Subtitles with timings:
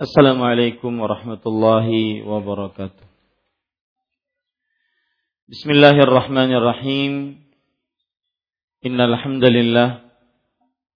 [0.00, 3.04] Assalamualaikum warahmatullahi wabarakatuh.
[5.44, 7.36] Bismillahirrahmanirrahim.
[8.80, 10.00] Innal hamdalillah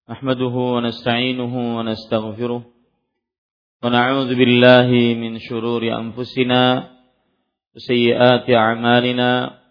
[0.09, 9.61] nahmaduhu wa nasta'inuhu wa nastaghfiruh wa na'udzu billahi min shururi anfusina wa sayyiati a'malina.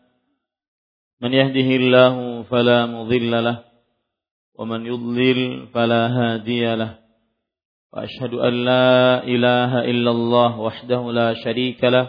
[1.19, 3.67] Man yahdihillahu fala mudilla lah
[4.55, 6.07] wa man yudlil fala
[6.39, 7.03] hadiya.
[7.95, 12.09] وأشهد أن لا إله إلا الله وحده لا شريك له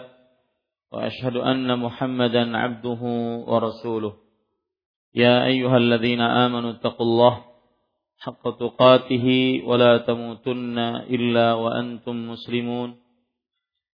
[0.92, 3.02] وأشهد أن محمدا عبده
[3.46, 4.14] ورسوله.
[5.14, 7.44] يا أيها الذين آمنوا اتقوا الله
[8.18, 9.26] حق تقاته
[9.64, 12.96] ولا تموتن إلا وأنتم مسلمون.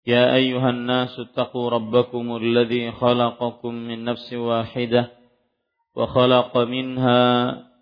[0.06, 5.10] يا أيها الناس اتقوا ربكم الذي خلقكم من نفس واحدة
[5.96, 7.22] وخلق منها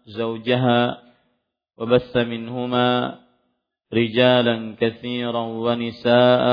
[0.07, 1.03] زوجها
[1.79, 3.19] وبث منهما
[3.97, 6.47] رجالا كثيرا ونساء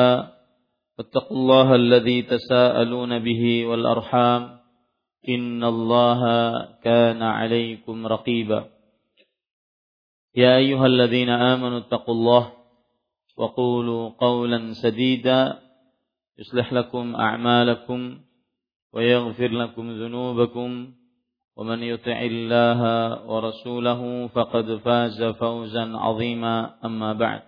[0.97, 4.59] فاتقوا الله الذي تساءلون به والأرحام
[5.29, 6.21] إن الله
[6.83, 8.65] كان عليكم رقيبا.
[10.35, 12.51] يا أيها الذين آمنوا اتقوا الله
[13.37, 15.59] وقولوا قولا سديدا
[16.39, 18.19] يصلح لكم أعمالكم
[18.93, 20.93] ويغفر لكم ذنوبكم
[21.55, 22.79] ومن يطع الله
[23.29, 26.75] ورسوله فقد فاز فوزا عظيما.
[26.85, 27.41] أما بعد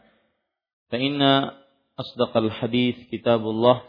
[0.89, 1.21] فإن
[1.99, 3.81] أصدق الحديث كتاب الله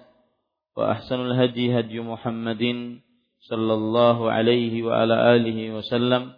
[0.76, 2.64] وأحسن الهدي هدي محمد
[3.40, 6.32] صلى الله عليه وعلى آله وسلم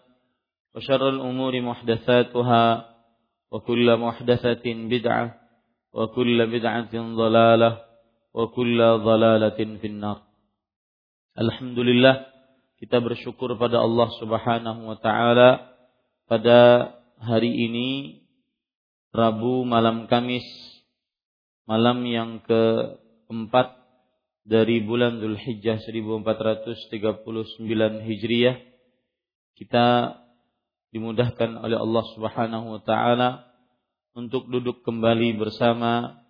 [0.74, 2.64] وشر الأمور محدثاتها
[3.52, 5.34] وكل محدثة بدعة
[5.92, 7.70] وكل بدعة ضلالة
[8.34, 10.18] وكل ضلالة في النار.
[11.38, 12.26] الحمد لله
[12.78, 15.74] kita bersyukur pada Allah Subhanahu wa taala
[16.30, 16.58] pada
[17.18, 18.22] hari ini
[19.10, 20.46] Rabu malam Kamis
[21.66, 23.78] malam yang keempat
[24.48, 27.28] dari bulan Zulhijjah 1439
[28.00, 28.56] Hijriah.
[29.52, 30.16] Kita
[30.88, 33.44] dimudahkan oleh Allah Subhanahu wa taala
[34.16, 36.24] untuk duduk kembali bersama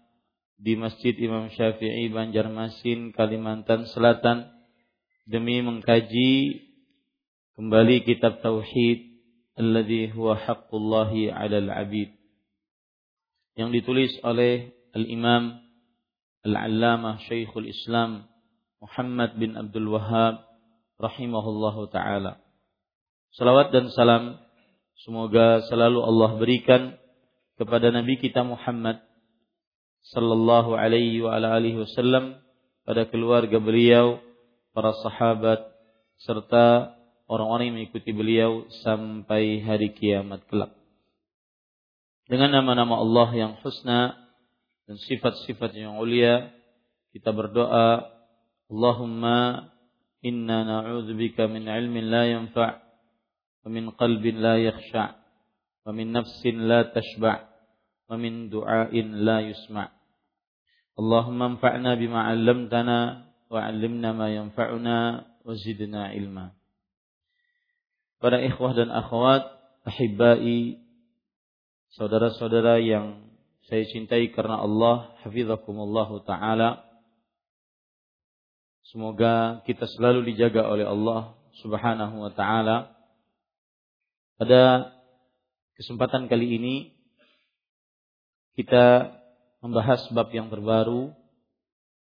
[0.58, 4.57] di Masjid Imam Syafi'i Banjarmasin Kalimantan Selatan
[5.28, 6.64] demi mengkaji
[7.52, 9.20] kembali kitab tauhid
[9.60, 12.16] alladhi huwa haqqullahi 'alal 'abid
[13.60, 15.60] yang ditulis oleh Al-Imam
[16.48, 18.24] Al-Allamah Syekhul Islam
[18.80, 20.46] Muhammad bin Abdul Wahhab
[21.02, 22.38] rahimahullahu taala.
[23.34, 24.38] Salawat dan salam
[25.02, 26.82] semoga selalu Allah berikan
[27.58, 29.02] kepada Nabi kita Muhammad
[30.14, 32.38] sallallahu alaihi wa ala alihi wasallam
[32.86, 34.22] pada keluarga beliau
[34.72, 35.60] para sahabat
[36.22, 36.98] serta
[37.28, 40.72] orang-orang yang mengikuti beliau sampai hari kiamat kelak.
[42.28, 44.16] Dengan nama-nama Allah yang husna
[44.88, 46.52] dan sifat-sifat yang ulia,
[47.12, 48.04] kita berdoa,
[48.68, 49.72] Allahumma
[50.20, 52.72] inna na'udzubika min ilmin la yanfa'
[53.64, 55.16] wa min qalbin la yakhsha'
[55.88, 57.48] wa min nafsin la tashba'
[58.08, 59.88] wa min du'ain la yusma'
[60.98, 64.97] Allahumma anfa'na bima 'allamtana وعلمنا ما ينفعنا
[65.45, 66.47] وزدنا علما
[68.23, 69.44] Para ikhwah dan akhwat,
[69.83, 70.79] ahibai,
[71.91, 73.27] saudara-saudara yang
[73.67, 76.88] saya cintai karena Allah, hafizakumullah taala.
[78.88, 82.95] Semoga kita selalu dijaga oleh Allah Subhanahu wa taala.
[84.39, 84.95] Pada
[85.75, 86.75] kesempatan kali ini
[88.55, 89.19] kita
[89.59, 91.11] membahas bab yang terbaru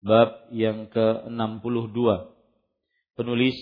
[0.06, 1.98] bab yang ke-62.
[3.18, 3.58] Penulis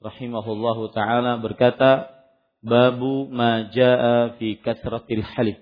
[0.00, 2.08] rahimahullahu taala berkata,
[2.64, 5.60] Babu ma jaa fi kasratil halif.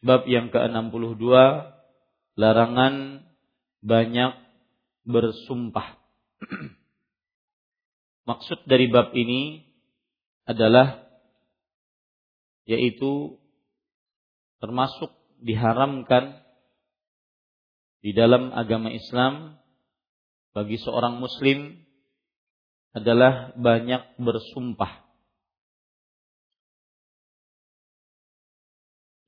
[0.00, 1.26] Bab yang ke-62
[2.38, 3.26] larangan
[3.82, 4.32] banyak
[5.02, 5.98] bersumpah.
[8.30, 9.66] Maksud dari bab ini
[10.46, 11.02] adalah
[12.68, 13.40] yaitu
[14.62, 15.10] termasuk
[15.42, 16.47] diharamkan
[17.98, 19.58] di dalam agama Islam
[20.54, 21.78] bagi seorang muslim
[22.94, 25.06] adalah banyak bersumpah.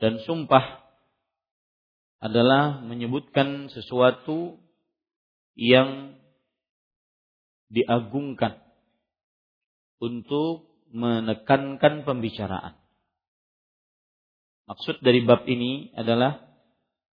[0.01, 0.81] Dan sumpah
[2.25, 4.57] adalah menyebutkan sesuatu
[5.55, 6.17] yang
[7.69, 8.59] diagungkan
[10.01, 12.75] untuk menekankan pembicaraan.
[14.67, 16.50] Maksud dari bab ini adalah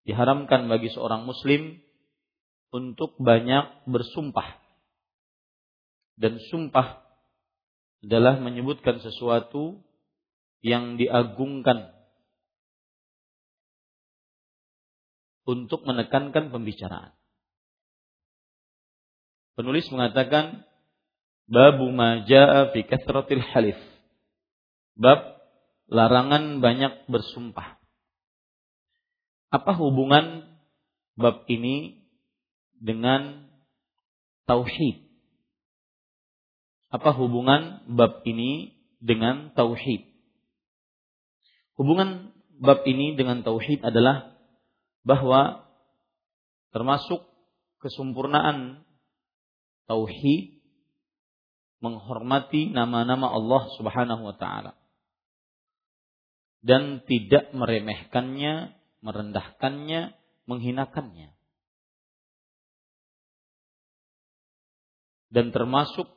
[0.08, 1.84] diharamkan bagi seorang muslim
[2.72, 4.56] untuk banyak bersumpah.
[6.18, 7.04] Dan sumpah
[8.02, 9.84] adalah menyebutkan sesuatu
[10.64, 11.92] yang diagungkan
[15.48, 17.14] untuk menekankan pembicaraan.
[19.54, 20.68] Penulis mengatakan
[21.50, 23.80] babu ma jaa fi kathratil halif.
[24.98, 25.38] Bab
[25.88, 27.77] larangan banyak bersumpah.
[29.48, 30.44] Apa hubungan
[31.16, 32.04] bab ini
[32.78, 33.48] dengan
[34.44, 35.08] tauhid?
[36.92, 40.08] Apa hubungan bab ini dengan tauhid?
[41.78, 44.36] Hubungan bab ini dengan tauhid adalah
[45.06, 45.68] bahwa
[46.76, 47.24] termasuk
[47.80, 48.84] kesempurnaan
[49.88, 50.58] tauhid
[51.80, 54.74] menghormati nama-nama Allah Subhanahu wa taala
[56.66, 58.74] dan tidak meremehkannya,
[59.08, 60.12] merendahkannya,
[60.52, 61.32] menghinakannya.
[65.32, 66.12] Dan termasuk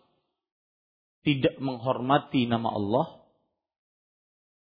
[1.22, 3.06] tidak menghormati nama Allah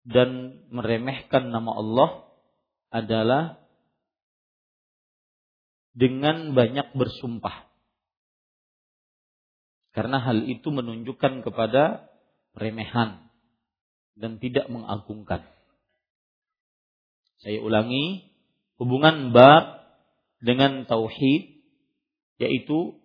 [0.06, 2.10] dan meremehkan nama Allah
[2.94, 3.42] adalah
[5.96, 7.66] dengan banyak bersumpah.
[9.96, 12.04] Karena hal itu menunjukkan kepada
[12.52, 13.32] remehan
[14.12, 15.55] dan tidak mengagungkan.
[17.40, 18.32] Saya ulangi,
[18.80, 19.84] hubungan bab
[20.40, 21.56] dengan tauhid
[22.36, 23.00] yaitu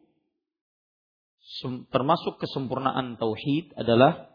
[1.91, 4.31] termasuk kesempurnaan tauhid adalah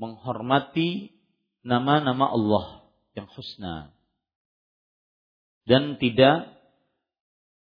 [0.00, 1.12] menghormati
[1.64, 2.66] nama-nama Allah
[3.12, 3.92] yang husna
[5.68, 6.52] dan tidak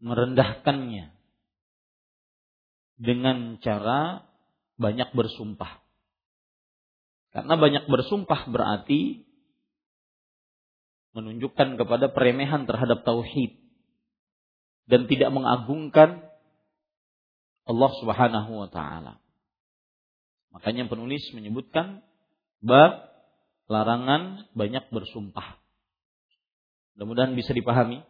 [0.01, 1.13] merendahkannya
[2.97, 4.25] dengan cara
[4.81, 5.85] banyak bersumpah.
[7.33, 9.26] Karena banyak bersumpah berarti
[11.17, 13.57] menunjukkan kepada peremehan terhadap tauhid
[14.85, 16.29] dan tidak mengagungkan
[17.67, 19.19] Allah Subhanahu wa taala.
[20.53, 22.05] Makanya penulis menyebutkan
[22.61, 23.11] bab
[23.67, 25.59] larangan banyak bersumpah.
[26.95, 28.05] Mudah-mudahan bisa dipahami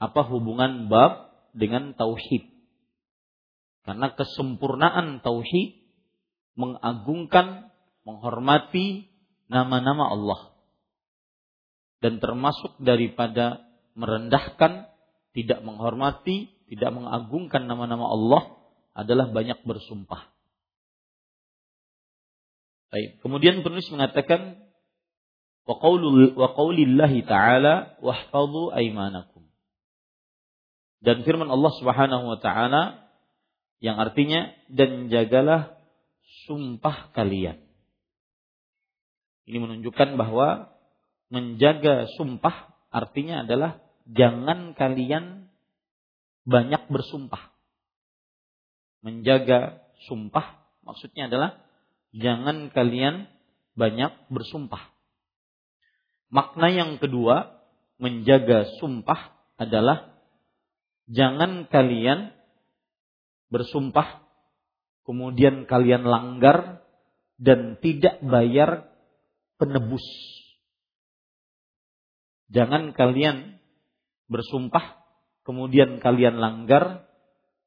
[0.00, 2.48] apa hubungan bab dengan tauhid.
[3.86, 5.80] Karena kesempurnaan tauhid
[6.58, 7.70] mengagungkan,
[8.04, 9.08] menghormati
[9.48, 10.47] nama-nama Allah.
[11.98, 13.66] Dan termasuk daripada
[13.98, 14.86] merendahkan,
[15.34, 18.42] tidak menghormati, tidak mengagungkan nama-nama Allah
[18.94, 20.30] adalah banyak bersumpah.
[22.88, 23.20] Baik.
[23.20, 24.64] Kemudian penulis mengatakan
[25.68, 25.76] wa
[27.28, 29.44] ta'ala wahfadhu aimanakum.
[30.98, 32.82] Dan firman Allah Subhanahu wa taala
[33.78, 35.78] yang artinya dan jagalah
[36.48, 37.62] sumpah kalian.
[39.46, 40.72] Ini menunjukkan bahwa
[41.28, 45.52] menjaga sumpah artinya adalah jangan kalian
[46.48, 47.52] banyak bersumpah
[49.04, 51.60] menjaga sumpah maksudnya adalah
[52.16, 53.28] jangan kalian
[53.78, 54.90] banyak bersumpah.
[56.28, 57.56] Makna yang kedua
[58.02, 60.12] menjaga sumpah adalah
[61.08, 62.34] jangan kalian
[63.48, 64.26] bersumpah
[65.08, 66.84] kemudian kalian langgar
[67.40, 68.90] dan tidak bayar
[69.56, 70.04] penebus.
[72.48, 73.60] Jangan kalian
[74.28, 74.98] bersumpah
[75.44, 77.08] kemudian kalian langgar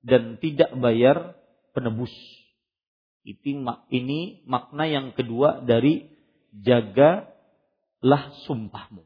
[0.05, 1.37] dan tidak bayar
[1.73, 2.13] penebus.
[3.21, 6.09] Ini makna yang kedua dari
[6.53, 9.05] jagalah sumpahmu.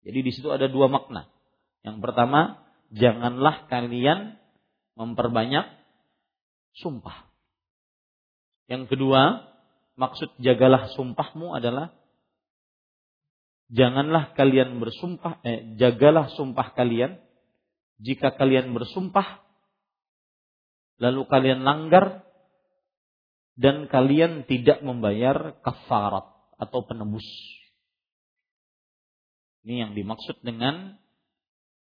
[0.00, 1.28] Jadi di situ ada dua makna.
[1.84, 4.40] Yang pertama, janganlah kalian
[4.96, 5.68] memperbanyak
[6.80, 7.28] sumpah.
[8.68, 9.44] Yang kedua,
[10.00, 11.92] maksud jagalah sumpahmu adalah
[13.70, 17.22] janganlah kalian bersumpah eh, jagalah sumpah kalian
[18.02, 19.42] jika kalian bersumpah
[21.00, 22.26] lalu kalian langgar
[23.60, 27.24] dan kalian tidak membayar kafarat atau penebus.
[29.64, 30.96] Ini yang dimaksud dengan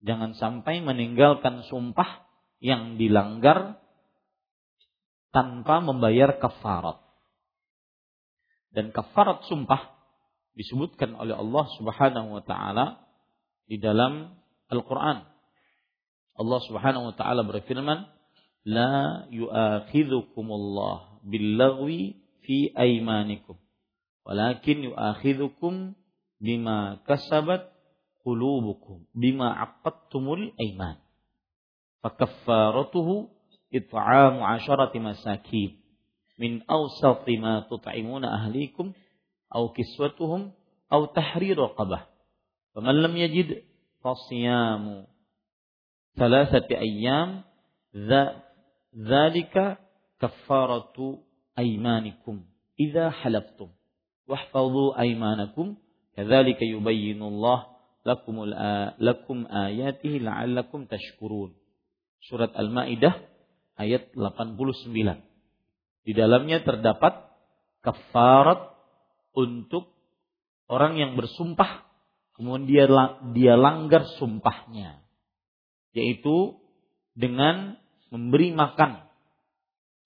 [0.02, 2.26] jangan sampai meninggalkan sumpah
[2.62, 3.82] yang dilanggar
[5.34, 7.02] tanpa membayar kafarat.
[8.70, 9.95] Dan kafarat sumpah
[10.56, 13.06] disebutkan oleh Allah Subhanahu wa taala
[13.68, 14.32] di dalam
[14.72, 15.28] Al-Qur'an.
[16.36, 18.08] Allah Subhanahu wa taala berfirman,
[18.66, 23.54] la yu'akhidhukumullah billaghwi fi aymanikum
[24.26, 25.94] walakin yu'akhidhukum
[26.42, 27.70] bima kasabat
[28.26, 30.98] qulubukum bima aqadtumul ayman
[32.02, 33.30] fakaffaratuhu
[33.70, 35.78] it'amu asharati masakin
[36.34, 38.90] min awsati ma tut'imuna ahlikum
[39.50, 40.52] aw kiswatuhum
[40.90, 42.06] aw tahrir raqabah
[42.74, 43.66] faman lam yajid
[44.02, 45.06] fasiyamu
[46.18, 47.44] thalathati ayyam
[48.96, 49.80] Zalika
[50.20, 51.20] kafaratu
[51.56, 52.44] aimanikum
[52.76, 53.72] idza halaftum
[54.28, 55.76] wahfadhu aimanakum
[56.16, 58.52] kadzalika yubayyinullah lakumul
[59.00, 61.56] lakum ayatihi la'allakum tashkurun.
[62.24, 63.16] Surat Al-Maidah
[63.76, 64.92] ayat 89.
[66.06, 67.18] Di dalamnya terdapat
[67.82, 68.75] kafarat
[69.36, 69.92] untuk
[70.66, 71.84] orang yang bersumpah.
[72.32, 72.84] Kemudian dia
[73.36, 75.04] dia langgar sumpahnya.
[75.92, 76.56] Yaitu
[77.16, 77.80] dengan
[78.12, 79.04] memberi makan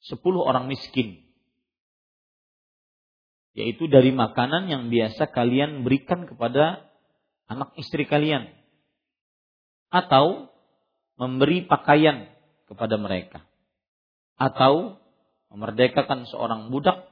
[0.02, 1.22] sepuluh orang miskin.
[3.54, 6.86] Yaitu dari makanan yang biasa kalian berikan kepada
[7.50, 8.50] anak istri kalian.
[9.90, 10.54] Atau
[11.18, 12.30] memberi pakaian
[12.70, 13.42] kepada mereka.
[14.38, 15.02] Atau
[15.50, 17.09] memerdekakan seorang budak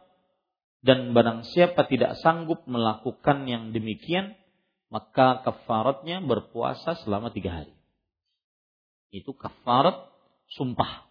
[0.78, 4.38] dan barang siapa tidak sanggup melakukan yang demikian,
[4.88, 7.74] maka kafaratnya berpuasa selama tiga hari.
[9.10, 10.06] Itu kafarat
[10.54, 11.08] sumpah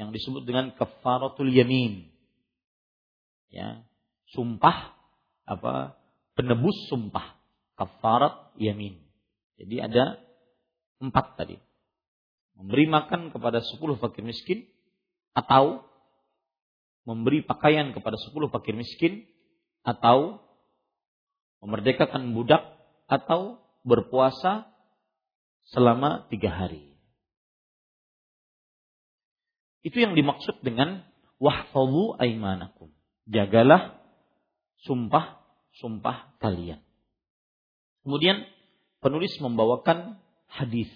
[0.00, 2.08] yang disebut dengan kafaratul yamin.
[3.52, 3.84] Ya,
[4.32, 4.96] sumpah
[5.44, 6.00] apa?
[6.32, 7.36] Penebus sumpah.
[7.76, 8.96] Kafarat yamin.
[9.60, 10.16] Jadi ada
[11.02, 11.60] empat tadi.
[12.56, 14.64] Memberi makan kepada sepuluh fakir miskin
[15.36, 15.84] atau
[17.02, 19.26] memberi pakaian kepada sepuluh fakir miskin
[19.82, 20.42] atau
[21.62, 22.62] memerdekakan budak
[23.10, 24.70] atau berpuasa
[25.74, 26.94] selama tiga hari.
[29.82, 31.02] Itu yang dimaksud dengan
[31.42, 32.94] wahfazu aimanakum.
[33.26, 33.98] Jagalah
[34.86, 36.82] sumpah-sumpah kalian.
[38.06, 38.46] Kemudian
[39.02, 40.90] penulis membawakan hadis.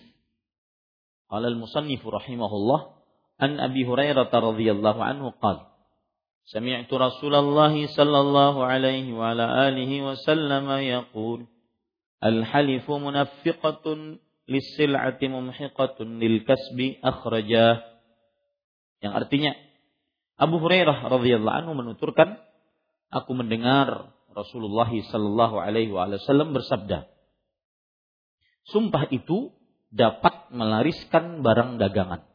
[1.27, 2.95] Qala al-musannifu rahimahullah
[3.43, 5.76] an Abi Hurairah radhiyallahu anhu qala
[6.52, 11.40] سمعت رسول الله صلى الله عليه وعلى آله وسلم يقول
[12.24, 13.86] الحلف منفقة
[14.50, 17.78] للسلعة ممحقة للكسب أخرجاه
[19.02, 19.58] yang artinya
[20.38, 22.38] Abu Hurairah radhiyallahu anhu menuturkan
[23.10, 27.08] aku mendengar Rasulullah sallallahu alaihi wasallam bersabda
[28.70, 29.50] Sumpah itu
[29.90, 32.28] dapat melariskan barang dagangan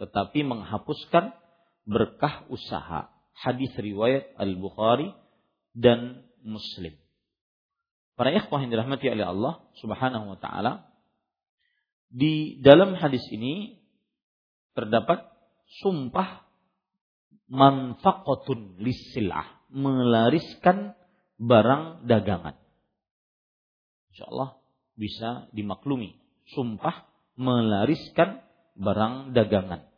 [0.00, 1.36] tetapi menghapuskan
[1.86, 5.11] berkah usaha hadis riwayat Al-Bukhari
[5.73, 6.95] dan Muslim.
[8.13, 10.85] Para ikhwah yang dirahmati oleh Allah Subhanahu wa taala,
[12.13, 13.81] di dalam hadis ini
[14.77, 15.25] terdapat
[15.81, 16.45] sumpah
[17.49, 20.93] manfaqatun lisilah, melariskan
[21.41, 22.53] barang dagangan.
[24.13, 24.61] Insyaallah
[24.93, 26.21] bisa dimaklumi.
[26.53, 28.45] Sumpah melariskan
[28.77, 29.92] barang dagangan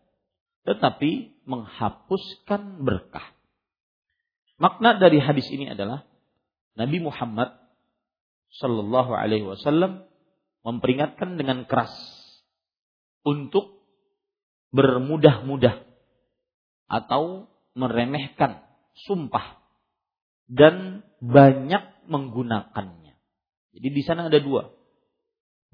[0.66, 3.24] tetapi menghapuskan berkah.
[4.58, 6.04] Makna dari hadis ini adalah
[6.74, 7.54] Nabi Muhammad
[8.58, 10.10] Shallallahu Alaihi Wasallam
[10.66, 11.94] memperingatkan dengan keras
[13.22, 13.86] untuk
[14.74, 15.86] bermudah-mudah
[16.90, 17.46] atau
[17.78, 18.66] meremehkan
[19.06, 19.62] sumpah
[20.50, 23.14] dan banyak menggunakannya.
[23.76, 24.72] Jadi di sana ada dua,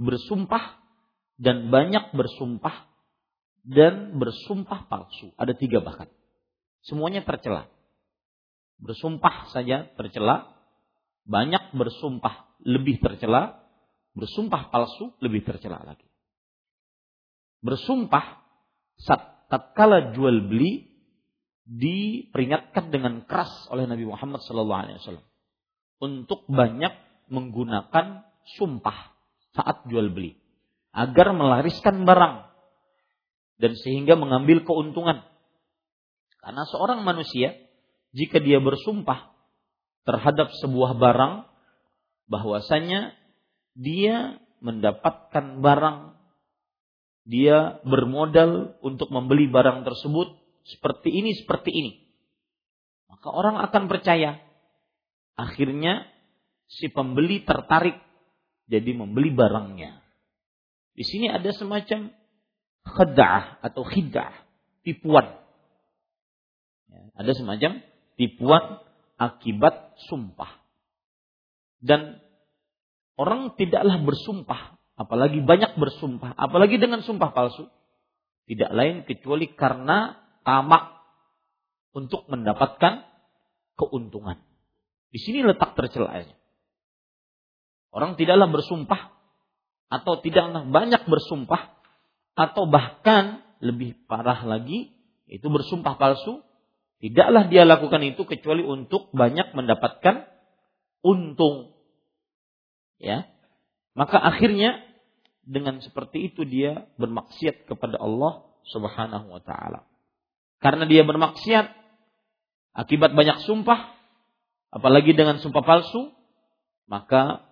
[0.01, 0.81] bersumpah
[1.37, 2.90] dan banyak bersumpah
[3.61, 5.33] dan bersumpah palsu.
[5.37, 6.09] Ada tiga bahkan.
[6.81, 7.69] Semuanya tercela.
[8.81, 10.57] Bersumpah saja tercela.
[11.25, 13.61] Banyak bersumpah lebih tercela.
[14.17, 16.05] Bersumpah palsu lebih tercela lagi.
[17.61, 18.41] Bersumpah
[18.97, 20.89] saat tatkala jual beli
[21.67, 25.21] diperingatkan dengan keras oleh Nabi Muhammad SAW
[26.01, 26.91] untuk banyak
[27.29, 28.25] menggunakan
[28.57, 29.13] sumpah
[29.53, 30.35] saat jual beli
[30.91, 32.50] agar melariskan barang
[33.61, 35.21] dan sehingga mengambil keuntungan.
[36.41, 37.53] Karena seorang manusia
[38.11, 39.29] jika dia bersumpah
[40.01, 41.45] terhadap sebuah barang
[42.25, 43.13] bahwasanya
[43.77, 46.17] dia mendapatkan barang.
[47.21, 50.33] Dia bermodal untuk membeli barang tersebut
[50.65, 51.91] seperti ini seperti ini.
[53.13, 54.41] Maka orang akan percaya
[55.37, 56.09] akhirnya
[56.65, 58.01] si pembeli tertarik
[58.65, 60.01] jadi membeli barangnya.
[60.97, 62.09] Di sini ada semacam
[62.85, 64.33] khada'ah atau khid'ah,
[64.85, 65.37] tipuan.
[66.91, 67.71] Ya, ada semacam
[68.17, 68.63] tipuan
[69.17, 70.61] akibat sumpah.
[71.81, 72.21] Dan
[73.17, 77.69] orang tidaklah bersumpah, apalagi banyak bersumpah, apalagi dengan sumpah palsu,
[78.45, 81.01] tidak lain kecuali karena tamak
[81.93, 83.05] untuk mendapatkan
[83.77, 84.41] keuntungan.
[85.11, 86.37] Di sini letak tercelanya.
[87.91, 89.11] Orang tidaklah bersumpah
[89.91, 91.80] atau tidaklah banyak bersumpah
[92.35, 94.93] atau bahkan lebih parah lagi
[95.31, 96.43] itu bersumpah palsu
[96.99, 100.27] tidaklah dia lakukan itu kecuali untuk banyak mendapatkan
[101.01, 101.73] untung.
[103.01, 103.29] Ya.
[103.97, 104.79] Maka akhirnya
[105.41, 109.89] dengan seperti itu dia bermaksiat kepada Allah Subhanahu wa taala.
[110.61, 111.73] Karena dia bermaksiat
[112.77, 113.97] akibat banyak sumpah
[114.71, 116.13] apalagi dengan sumpah palsu
[116.87, 117.43] maka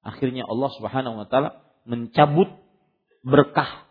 [0.00, 2.48] akhirnya Allah Subhanahu wa taala mencabut
[3.26, 3.85] berkah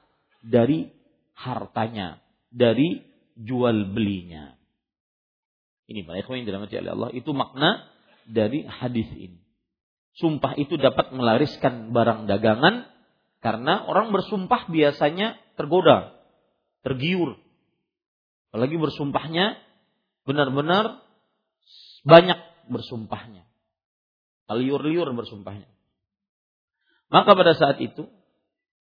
[0.45, 0.93] dari
[1.33, 2.21] hartanya,
[2.53, 3.01] dari
[3.35, 4.53] jual belinya.
[5.85, 7.89] Ini para yang dirahmati oleh Allah, itu makna
[8.25, 9.41] dari hadis ini.
[10.15, 12.87] Sumpah itu dapat melariskan barang dagangan
[13.43, 16.15] karena orang bersumpah biasanya tergoda,
[16.81, 17.37] tergiur.
[18.49, 19.59] Apalagi bersumpahnya
[20.23, 21.03] benar-benar
[22.07, 22.39] banyak
[22.71, 23.43] bersumpahnya.
[24.47, 25.67] Liur-liur bersumpahnya.
[27.11, 28.09] Maka pada saat itu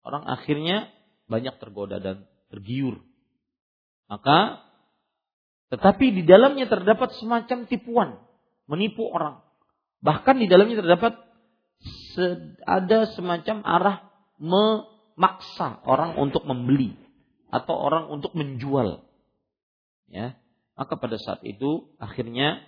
[0.01, 0.89] orang akhirnya
[1.25, 3.01] banyak tergoda dan tergiur.
[4.05, 4.65] Maka
[5.73, 8.09] tetapi di dalamnya terdapat semacam tipuan,
[8.69, 9.41] menipu orang.
[10.05, 11.17] Bahkan di dalamnya terdapat
[12.63, 13.97] ada semacam arah
[14.39, 16.95] memaksa orang untuk membeli
[17.49, 19.03] atau orang untuk menjual.
[20.07, 20.37] Ya.
[20.75, 22.61] Maka pada saat itu akhirnya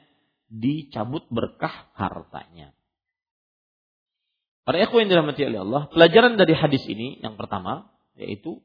[0.48, 2.72] dicabut berkah hartanya.
[4.64, 7.88] Para ikhwan yang dirahmati Allah, pelajaran dari hadis ini yang pertama
[8.18, 8.60] yaitu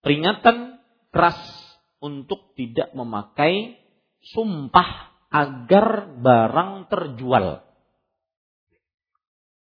[0.00, 0.78] peringatan
[1.10, 1.38] keras
[1.98, 3.76] untuk tidak memakai
[4.34, 7.66] sumpah agar barang terjual.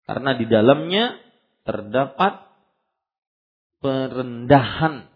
[0.06, 1.18] Karena di dalamnya
[1.66, 2.46] terdapat
[3.82, 5.10] perendahan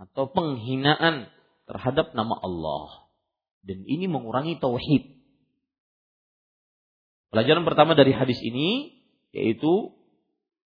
[0.00, 1.30] atau penghinaan
[1.68, 3.06] terhadap nama Allah.
[3.60, 5.20] Dan ini mengurangi tauhid.
[7.30, 8.98] Pelajaran pertama dari hadis ini
[9.30, 9.94] yaitu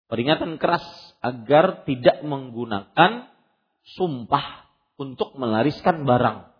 [0.09, 0.83] peringatan keras
[1.21, 3.29] agar tidak menggunakan
[3.97, 6.51] sumpah untuk melariskan barang.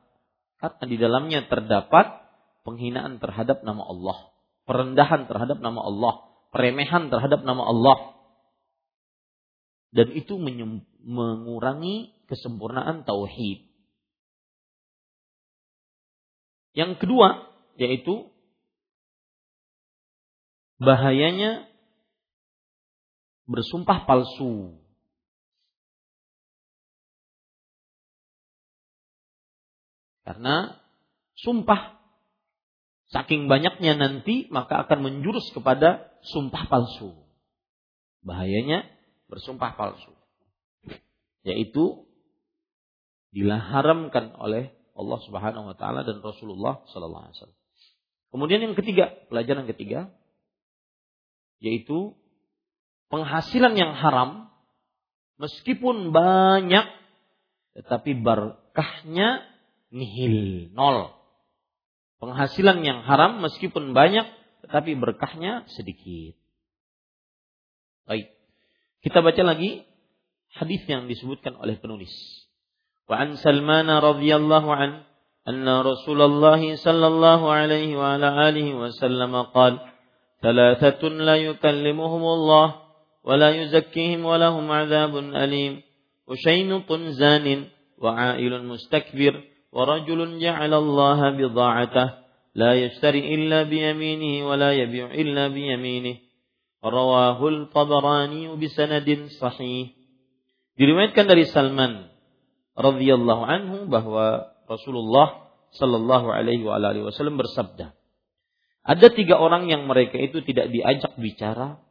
[0.60, 2.26] Karena di dalamnya terdapat
[2.66, 4.18] penghinaan terhadap nama Allah,
[4.66, 6.14] perendahan terhadap nama Allah,
[6.50, 7.98] peremehan terhadap nama Allah.
[9.96, 10.36] Dan itu
[11.06, 13.64] mengurangi kesempurnaan tauhid.
[16.76, 17.48] Yang kedua
[17.80, 18.28] yaitu
[20.76, 21.72] bahayanya
[23.46, 24.74] bersumpah palsu.
[30.26, 30.82] Karena
[31.38, 32.02] sumpah
[33.14, 37.14] saking banyaknya nanti maka akan menjurus kepada sumpah palsu.
[38.26, 38.90] Bahayanya
[39.30, 40.10] bersumpah palsu.
[41.46, 42.10] Yaitu
[43.30, 47.60] diharamkan oleh Allah Subhanahu wa taala dan Rasulullah sallallahu alaihi wasallam.
[48.34, 50.10] Kemudian yang ketiga, pelajaran ketiga
[51.64, 52.18] yaitu
[53.15, 54.49] penghasilan yang haram
[55.37, 56.87] meskipun banyak
[57.75, 59.47] tetapi berkahnya
[59.95, 61.15] nihil, nol.
[62.21, 64.29] Penghasilan yang haram meskipun banyak
[64.67, 66.37] tetapi berkahnya sedikit.
[68.05, 68.29] Baik.
[69.01, 69.89] Kita baca lagi
[70.53, 72.13] hadis yang disebutkan oleh penulis.
[73.09, 75.09] Wa an Salman radhiyallahu an
[75.49, 79.91] anna Rasulullah sallallahu alaihi wa ala alihi wasallam qala
[80.41, 82.67] ثلاثة لا يكلمهم الله
[83.25, 85.83] ولا يزكيهم ولهم عذاب أليم
[86.27, 87.47] وشينط زان
[87.99, 89.35] وعائل مستكبر
[89.73, 92.09] ورجل جعل الله بضاعته
[92.55, 96.17] لا يشتري إلا بيمينه ولا يبيع إلا بيمينه
[96.85, 99.09] رواه الطبراني بسند
[99.41, 99.87] صحيح
[100.81, 102.09] diriwayatkan dari Salman
[102.73, 106.65] radhiyallahu anhu bahwa Rasulullah sallallahu alaihi
[107.05, 107.93] wasallam bersabda
[108.81, 111.84] Ada tiga orang yang mereka itu tidak diajak bicara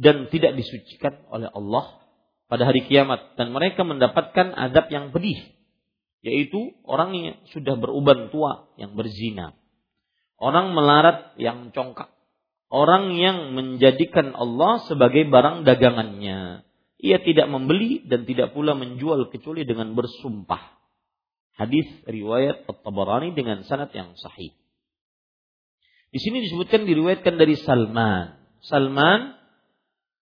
[0.00, 2.00] dan tidak disucikan oleh Allah
[2.48, 3.36] pada hari kiamat.
[3.36, 5.60] Dan mereka mendapatkan adab yang pedih
[6.20, 9.56] yaitu orang yang sudah beruban tua yang berzina.
[10.40, 12.12] Orang melarat yang congkak.
[12.70, 16.64] Orang yang menjadikan Allah sebagai barang dagangannya.
[17.00, 20.80] Ia tidak membeli dan tidak pula menjual kecuali dengan bersumpah.
[21.56, 24.52] Hadis riwayat At-Tabarani dengan sanad yang sahih.
[26.12, 28.38] Di sini disebutkan diriwayatkan dari Salman.
[28.64, 29.39] Salman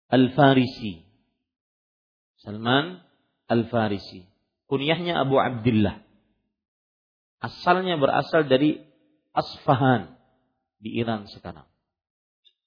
[0.09, 1.05] Al-Farisi.
[2.41, 3.05] Salman
[3.49, 4.25] Al-Farisi.
[4.69, 6.01] Kunyahnya Abu Abdullah.
[7.39, 8.81] Asalnya berasal dari
[9.33, 10.17] Asfahan
[10.83, 11.67] di Iran sekarang.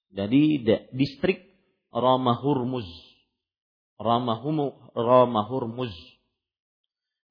[0.08, 0.62] Dari
[0.94, 1.52] distrik
[1.92, 2.88] Ramahurmuz.
[4.00, 5.94] Ramahurmuz.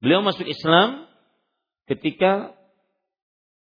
[0.01, 1.05] Beliau masuk Islam
[1.85, 2.57] ketika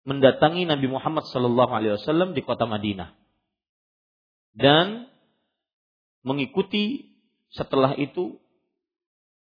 [0.08, 3.16] mendatangi Nabi Muhammad sallallahu alaihi wasallam di kota Madinah.
[4.58, 5.07] Dan
[6.28, 7.16] mengikuti
[7.56, 8.36] setelah itu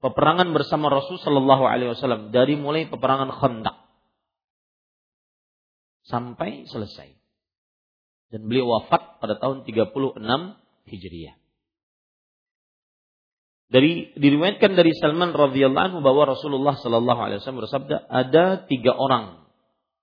[0.03, 3.77] peperangan bersama Rasul sallallahu alaihi wasallam dari mulai peperangan Khandaq
[6.11, 7.15] sampai selesai.
[8.33, 10.19] Dan beliau wafat pada tahun 36
[10.89, 11.37] Hijriah.
[13.73, 19.49] Dari diriwayatkan dari Salman radhiyallahu anhu bahwa Rasulullah sallallahu alaihi wasallam bersabda, ada tiga orang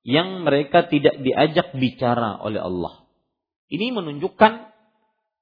[0.01, 3.05] yang mereka tidak diajak bicara oleh Allah.
[3.69, 4.53] Ini menunjukkan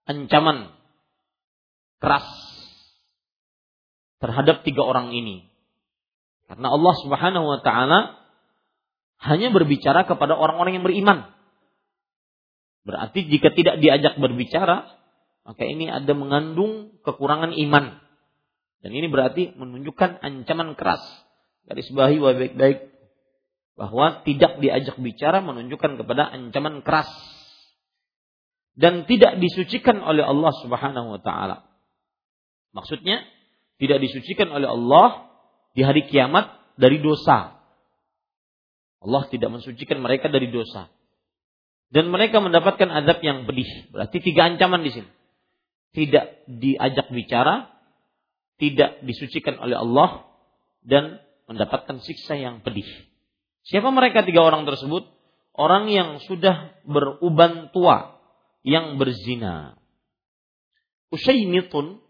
[0.08, 0.77] ancaman
[1.98, 2.26] keras
[4.18, 5.50] terhadap tiga orang ini.
[6.48, 8.00] Karena Allah Subhanahu wa taala
[9.22, 11.34] hanya berbicara kepada orang-orang yang beriman.
[12.88, 14.88] Berarti jika tidak diajak berbicara,
[15.44, 18.00] maka ini ada mengandung kekurangan iman.
[18.80, 21.04] Dan ini berarti menunjukkan ancaman keras.
[21.68, 22.16] dari bawahi
[22.56, 22.80] baik-baik
[23.76, 27.12] bahwa tidak diajak bicara menunjukkan kepada ancaman keras
[28.80, 31.67] dan tidak disucikan oleh Allah Subhanahu wa taala.
[32.76, 33.24] Maksudnya
[33.78, 35.30] tidak disucikan oleh Allah
[35.78, 37.58] di hari kiamat dari dosa.
[38.98, 40.90] Allah tidak mensucikan mereka dari dosa.
[41.88, 43.88] Dan mereka mendapatkan azab yang pedih.
[43.94, 45.10] Berarti tiga ancaman di sini.
[45.96, 47.72] Tidak diajak bicara,
[48.60, 50.28] tidak disucikan oleh Allah,
[50.84, 52.86] dan mendapatkan siksa yang pedih.
[53.64, 55.08] Siapa mereka tiga orang tersebut?
[55.58, 58.20] Orang yang sudah beruban tua,
[58.62, 59.80] yang berzina.
[61.10, 62.04] Usaimitun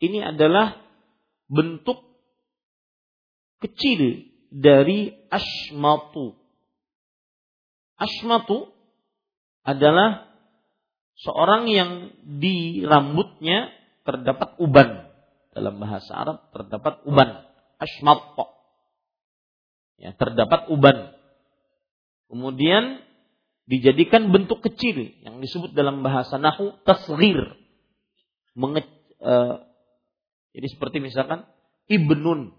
[0.00, 0.80] ini adalah
[1.46, 2.00] bentuk
[3.60, 6.34] kecil dari asmatu.
[8.00, 8.72] Asmatu
[9.60, 10.24] adalah
[11.20, 13.68] seorang yang di rambutnya
[14.08, 15.12] terdapat uban.
[15.52, 17.44] Dalam bahasa Arab terdapat uban.
[17.76, 18.18] Asmat.
[20.00, 21.12] Ya, terdapat uban.
[22.32, 23.04] Kemudian
[23.68, 27.36] dijadikan bentuk kecil yang disebut dalam bahasa nahu tasghir.
[28.56, 28.88] Menge,
[29.20, 29.69] uh,
[30.50, 31.46] jadi seperti misalkan
[31.86, 32.54] ibnun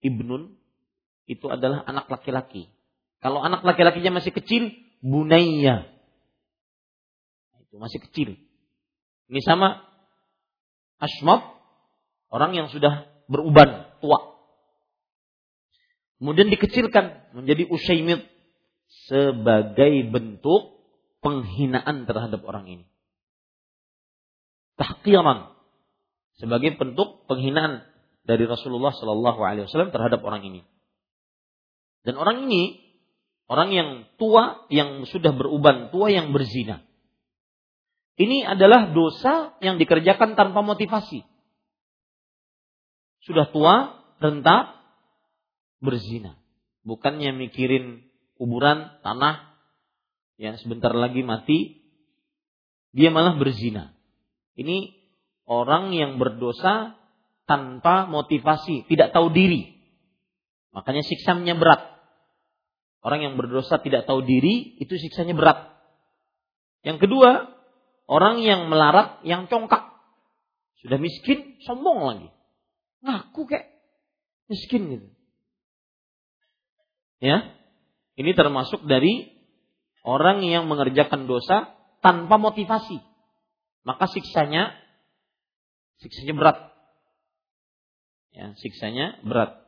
[0.00, 0.56] ibnun
[1.30, 2.66] itu adalah anak laki-laki.
[3.22, 5.86] Kalau anak laki-lakinya masih kecil, bunayya.
[7.62, 8.34] Itu masih kecil.
[9.30, 9.86] Ini sama
[10.98, 11.54] asmab,
[12.34, 14.42] orang yang sudah beruban, tua.
[16.18, 18.26] Kemudian dikecilkan menjadi usaimid
[19.06, 20.82] sebagai bentuk
[21.22, 22.84] penghinaan terhadap orang ini.
[24.74, 25.59] Tahqiran
[26.40, 27.84] sebagai bentuk penghinaan
[28.24, 30.64] dari Rasulullah Shallallahu Alaihi Wasallam terhadap orang ini.
[32.00, 32.80] Dan orang ini
[33.44, 36.80] orang yang tua yang sudah beruban tua yang berzina.
[38.16, 41.24] Ini adalah dosa yang dikerjakan tanpa motivasi.
[43.24, 44.76] Sudah tua, renta,
[45.80, 46.36] berzina.
[46.84, 48.04] Bukannya mikirin
[48.36, 49.56] kuburan, tanah,
[50.40, 51.80] yang sebentar lagi mati,
[52.92, 53.92] dia malah berzina.
[54.56, 54.99] Ini
[55.50, 56.94] orang yang berdosa
[57.50, 59.74] tanpa motivasi, tidak tahu diri.
[60.70, 61.82] Makanya siksanya berat.
[63.02, 65.74] Orang yang berdosa tidak tahu diri, itu siksanya berat.
[66.86, 67.50] Yang kedua,
[68.06, 69.90] orang yang melarat, yang congkak.
[70.78, 72.28] Sudah miskin, sombong lagi.
[73.02, 73.66] Ngaku kayak
[74.46, 75.08] miskin gitu.
[77.20, 77.52] Ya,
[78.16, 79.28] ini termasuk dari
[80.06, 82.96] orang yang mengerjakan dosa tanpa motivasi.
[83.84, 84.72] Maka siksanya,
[86.00, 86.58] siksanya berat
[88.34, 89.60] ya, siksanya berat.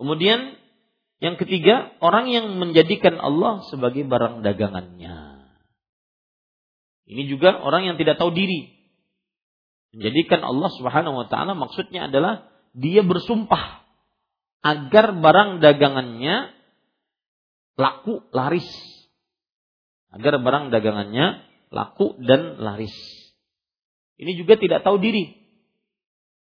[0.00, 0.58] Kemudian
[1.22, 5.46] yang ketiga, orang yang menjadikan Allah sebagai barang dagangannya.
[7.06, 8.74] Ini juga orang yang tidak tahu diri.
[9.94, 13.84] Menjadikan Allah Subhanahu wa taala maksudnya adalah dia bersumpah
[14.64, 16.50] agar barang dagangannya
[17.78, 18.66] laku laris.
[20.10, 23.21] Agar barang dagangannya laku dan laris.
[24.20, 25.36] Ini juga tidak tahu diri.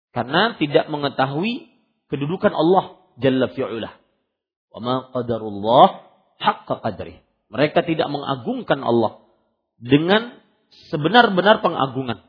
[0.09, 1.69] Karena tidak mengetahui
[2.09, 3.93] kedudukan Allah Jalla fi'ulah.
[4.71, 5.87] Wa ma qadarullah
[6.39, 7.19] haqqa qadri.
[7.51, 9.27] Mereka tidak mengagungkan Allah
[9.75, 10.39] dengan
[10.89, 12.23] sebenar-benar pengagungan.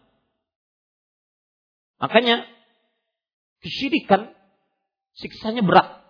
[2.01, 2.49] Makanya
[3.63, 4.35] kesyirikan
[5.15, 6.03] siksanya berat.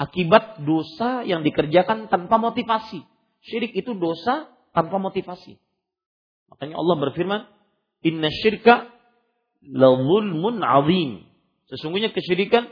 [0.00, 3.04] Akibat dosa yang dikerjakan tanpa motivasi.
[3.44, 5.60] Syirik itu dosa tanpa motivasi.
[6.48, 7.40] Makanya Allah berfirman,
[8.00, 8.88] "Inna syirka
[9.64, 11.28] lazulmun azim.
[11.68, 12.66] Sesungguhnya kesyirikan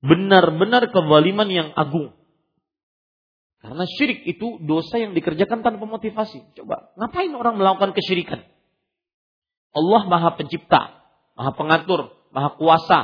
[0.00, 2.14] benar-benar kezaliman yang agung.
[3.60, 6.54] Karena syirik itu dosa yang dikerjakan tanpa motivasi.
[6.54, 8.46] Coba, ngapain orang melakukan kesyirikan?
[9.74, 11.02] Allah Maha Pencipta,
[11.34, 13.00] Maha Pengatur, Maha Kuasa.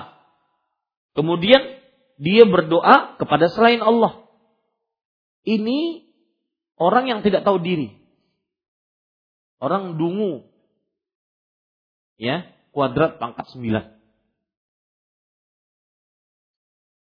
[1.18, 1.60] Kemudian
[2.22, 4.22] dia berdoa kepada selain Allah.
[5.42, 6.06] Ini
[6.78, 7.98] orang yang tidak tahu diri.
[9.58, 10.46] Orang dungu,
[12.16, 14.02] ya kuadrat pangkat 9.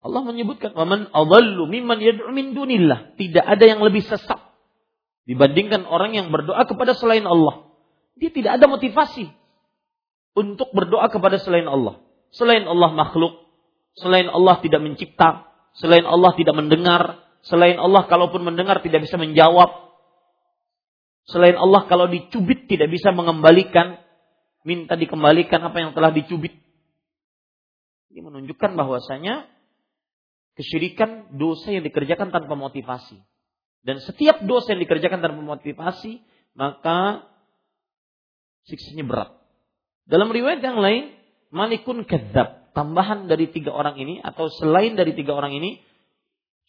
[0.05, 3.17] Allah menyebutkan waman adallu mimman yad'u dunillah.
[3.17, 4.37] Tidak ada yang lebih sesat
[5.25, 7.73] dibandingkan orang yang berdoa kepada selain Allah.
[8.13, 9.33] Dia tidak ada motivasi
[10.37, 12.05] untuk berdoa kepada selain Allah.
[12.29, 13.49] Selain Allah makhluk,
[13.97, 19.89] selain Allah tidak mencipta, selain Allah tidak mendengar, selain Allah kalaupun mendengar tidak bisa menjawab.
[21.25, 23.97] Selain Allah kalau dicubit tidak bisa mengembalikan,
[24.65, 26.58] minta dikembalikan apa yang telah dicubit.
[28.10, 29.45] Ini menunjukkan bahwasanya
[30.58, 33.21] kesyirikan dosa yang dikerjakan tanpa motivasi.
[33.86, 36.25] Dan setiap dosa yang dikerjakan tanpa motivasi,
[36.58, 37.30] maka
[38.65, 39.30] siksanya berat.
[40.10, 41.13] Dalam riwayat yang lain,
[41.54, 45.78] malikun kadzab, tambahan dari tiga orang ini atau selain dari tiga orang ini,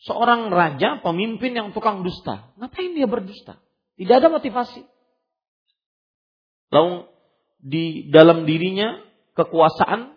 [0.05, 2.53] seorang raja, pemimpin yang tukang dusta.
[2.61, 3.57] Ngapain dia berdusta?
[3.97, 4.85] Tidak ada motivasi.
[6.69, 7.16] Lalu
[7.67, 9.03] di dalam dirinya
[9.35, 10.15] kekuasaan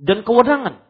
[0.00, 0.80] dan kewenangan.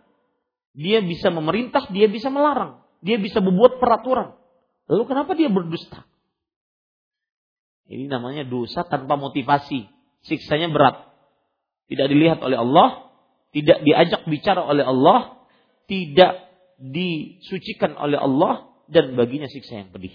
[0.79, 4.39] Dia bisa memerintah, dia bisa melarang, dia bisa membuat peraturan.
[4.87, 6.07] Lalu kenapa dia berdusta?
[7.91, 9.91] Ini namanya dosa tanpa motivasi.
[10.23, 11.09] Siksanya berat.
[11.91, 13.11] Tidak dilihat oleh Allah,
[13.51, 15.41] tidak diajak bicara oleh Allah,
[15.91, 16.47] tidak
[16.79, 20.15] disucikan oleh Allah dan baginya siksa yang pedih.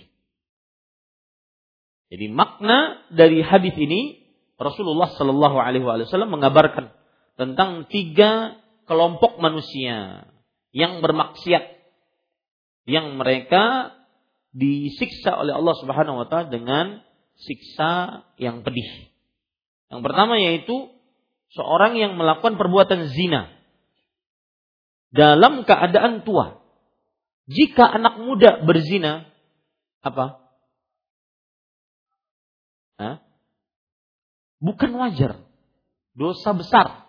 [2.14, 4.23] Jadi makna dari hadis ini
[4.58, 6.94] Rasulullah Shallallahu Alaihi Wasallam mengabarkan
[7.36, 10.30] tentang tiga kelompok manusia
[10.74, 11.64] yang bermaksiat,
[12.86, 13.96] yang mereka
[14.54, 17.02] disiksa oleh Allah Subhanahu Wa Taala dengan
[17.38, 19.10] siksa yang pedih.
[19.90, 20.94] Yang pertama yaitu
[21.54, 23.50] seorang yang melakukan perbuatan zina
[25.14, 26.62] dalam keadaan tua.
[27.46, 29.28] Jika anak muda berzina,
[30.00, 30.40] apa?
[32.98, 33.20] Hah?
[34.64, 35.44] Bukan wajar.
[36.16, 37.04] Dosa besar.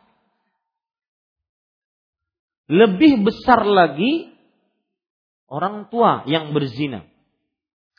[2.66, 4.34] Lebih besar lagi
[5.46, 7.06] orang tua yang berzina.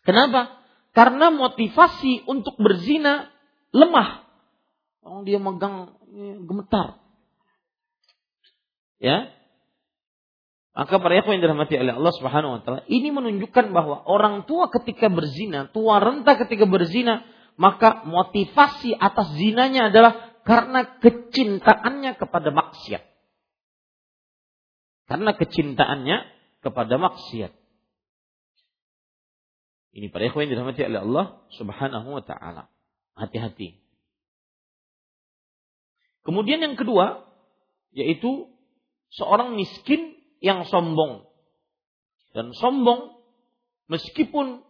[0.04, 0.60] Kenapa?
[0.92, 3.32] Karena motivasi untuk berzina
[3.72, 4.28] lemah.
[5.06, 5.96] Orang dia megang
[6.50, 7.00] gemetar.
[9.00, 9.32] Ya.
[10.76, 15.08] Maka para yang dirahmati oleh Allah Subhanahu wa taala, ini menunjukkan bahwa orang tua ketika
[15.08, 17.24] berzina, tua renta ketika berzina
[17.56, 23.04] maka motivasi atas zinanya adalah karena kecintaannya kepada maksiat.
[25.06, 26.18] Karena kecintaannya
[26.60, 27.54] kepada maksiat.
[29.96, 32.68] Ini para ikhwan dirahmati oleh Allah Subhanahu wa taala.
[33.16, 33.80] Hati-hati.
[36.28, 37.24] Kemudian yang kedua
[37.96, 38.52] yaitu
[39.14, 41.24] seorang miskin yang sombong.
[42.36, 43.16] Dan sombong
[43.88, 44.65] meskipun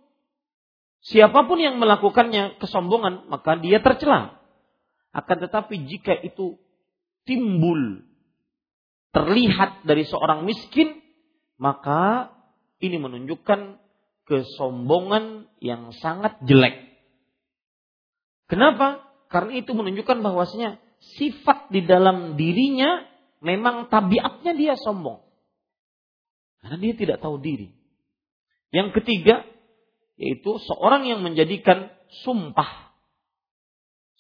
[1.05, 4.41] Siapa pun yang melakukannya kesombongan, maka dia tercela.
[5.13, 6.57] Akan tetapi jika itu
[7.29, 8.01] timbul
[9.13, 10.99] terlihat dari seorang miskin,
[11.61, 12.33] maka
[12.81, 13.77] ini menunjukkan
[14.25, 16.89] kesombongan yang sangat jelek.
[18.49, 19.05] Kenapa?
[19.29, 20.81] Karena itu menunjukkan bahwasanya
[21.21, 23.05] sifat di dalam dirinya
[23.45, 25.21] memang tabiatnya dia sombong.
[26.65, 27.69] Karena dia tidak tahu diri.
[28.73, 29.45] Yang ketiga,
[30.15, 31.91] yaitu seorang yang menjadikan
[32.23, 32.95] sumpah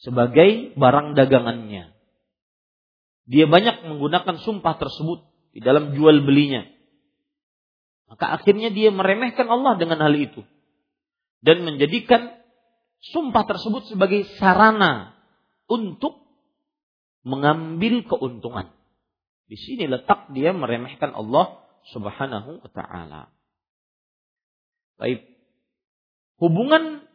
[0.03, 1.95] sebagai barang dagangannya.
[3.25, 6.67] Dia banyak menggunakan sumpah tersebut di dalam jual belinya.
[8.05, 10.45] Maka akhirnya dia meremehkan Allah dengan hal itu.
[11.41, 12.37] Dan menjadikan
[13.01, 15.17] sumpah tersebut sebagai sarana
[15.65, 16.21] untuk
[17.25, 18.69] mengambil keuntungan.
[19.49, 23.29] Di sini letak dia meremehkan Allah Subhanahu wa taala.
[24.97, 25.34] Baik,
[26.41, 27.05] hubungan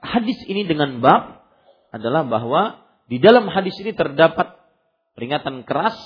[0.00, 1.44] hadis ini dengan bab
[1.90, 4.54] adalah bahwa di dalam hadis ini terdapat
[5.18, 5.98] peringatan keras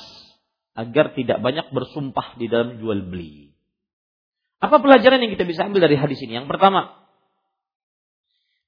[0.75, 3.55] agar tidak banyak bersumpah di dalam jual beli.
[4.59, 6.41] Apa pelajaran yang kita bisa ambil dari hadis ini?
[6.41, 6.97] Yang pertama,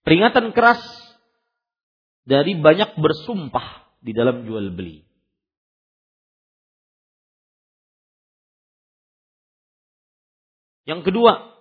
[0.05, 0.79] peringatan keras
[2.29, 5.03] dari banyak bersumpah di dalam jual beli.
[10.87, 11.56] Yang kedua,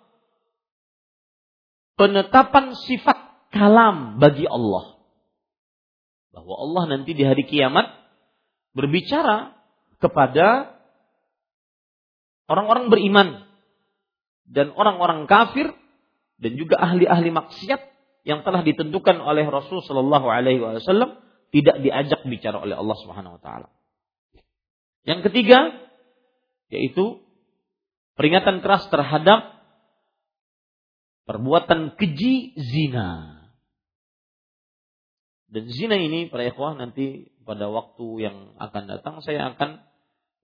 [1.95, 4.99] penetapan sifat kalam bagi Allah.
[6.36, 7.88] Bahwa Allah nanti di hari kiamat
[8.75, 9.55] berbicara
[10.03, 10.75] kepada
[12.51, 13.27] orang-orang beriman
[14.45, 15.71] dan orang-orang kafir
[16.38, 17.81] dan juga ahli-ahli maksiat
[18.27, 21.23] yang telah ditentukan oleh Rasul Shallallahu Alaihi Wasallam
[21.55, 23.67] tidak diajak bicara oleh Allah Subhanahu Wa Taala.
[25.08, 25.71] Yang ketiga
[26.73, 27.23] yaitu
[28.19, 29.54] peringatan keras terhadap
[31.25, 33.33] perbuatan keji zina.
[35.49, 39.81] Dan zina ini para ikhwah nanti pada waktu yang akan datang saya akan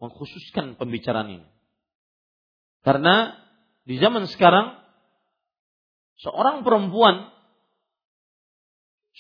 [0.01, 1.47] mengkhususkan pembicaraan ini.
[2.81, 3.37] Karena
[3.85, 4.77] di zaman sekarang
[6.21, 7.29] seorang perempuan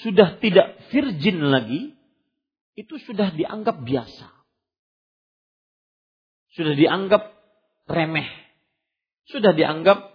[0.01, 1.93] sudah tidak virgin lagi
[2.73, 4.27] itu sudah dianggap biasa.
[6.57, 7.31] Sudah dianggap
[7.85, 8.29] remeh.
[9.29, 10.10] Sudah dianggap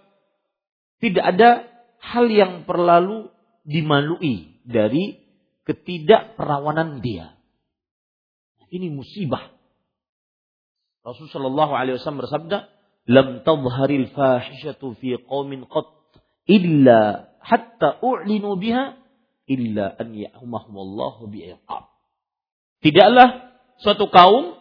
[0.97, 1.49] tidak ada
[2.01, 3.29] hal yang perlu
[3.67, 5.21] dimalui dari
[5.67, 7.35] ketidakperawanan dia.
[8.67, 9.51] Ini musibah.
[11.03, 12.57] Rasulullah SAW bersabda,
[13.07, 15.87] "Lam tadhharil fahishatu fi qaumin qat
[16.51, 18.99] illa hatta u'linu biha
[19.47, 21.87] illa an ya'umahumullahu bi'iqab."
[22.83, 24.59] Tidaklah suatu kaum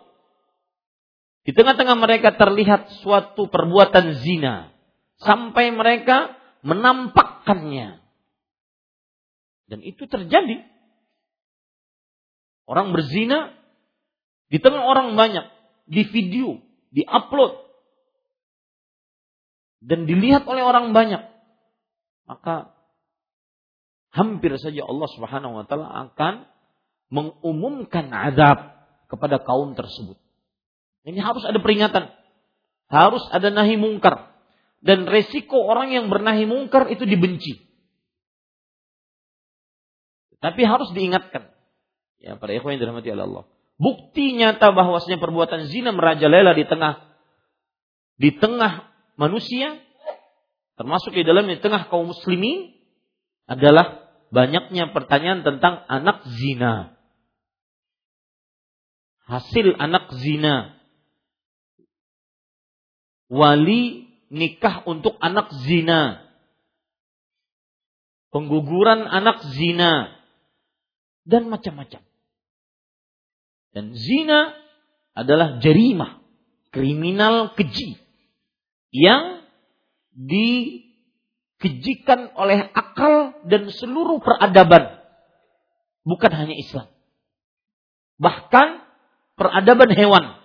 [1.42, 4.75] di tengah-tengah mereka terlihat suatu perbuatan zina
[5.20, 8.00] sampai mereka menampakkannya.
[9.66, 10.62] Dan itu terjadi.
[12.66, 13.54] Orang berzina
[14.50, 15.46] di tengah orang banyak,
[15.86, 16.58] di video,
[16.90, 17.66] di upload
[19.86, 21.22] dan dilihat oleh orang banyak.
[22.26, 22.74] Maka
[24.10, 26.34] hampir saja Allah Subhanahu wa taala akan
[27.12, 30.18] mengumumkan azab kepada kaum tersebut.
[31.06, 32.10] Ini harus ada peringatan.
[32.90, 34.34] Harus ada nahi mungkar.
[34.86, 37.66] Dan resiko orang yang bernahi mungkar itu dibenci.
[40.38, 41.50] Tapi harus diingatkan.
[42.22, 43.44] Ya, para ikhwan yang dirahmati oleh Allah.
[43.76, 47.02] Bukti nyata bahwasanya perbuatan zina merajalela di tengah
[48.16, 48.88] di tengah
[49.20, 49.76] manusia
[50.80, 52.72] termasuk di dalam di tengah kaum muslimin
[53.44, 56.96] adalah banyaknya pertanyaan tentang anak zina.
[59.26, 60.78] Hasil anak zina
[63.26, 66.22] wali nikah untuk anak zina,
[68.34, 70.16] pengguguran anak zina,
[71.26, 72.02] dan macam-macam.
[73.74, 74.54] Dan zina
[75.12, 76.22] adalah jarimah,
[76.72, 77.98] kriminal keji
[78.94, 79.44] yang
[80.16, 80.80] dikejikan
[82.38, 85.02] oleh akal dan seluruh peradaban,
[86.06, 86.88] bukan hanya Islam.
[88.16, 88.80] Bahkan
[89.36, 90.40] peradaban hewan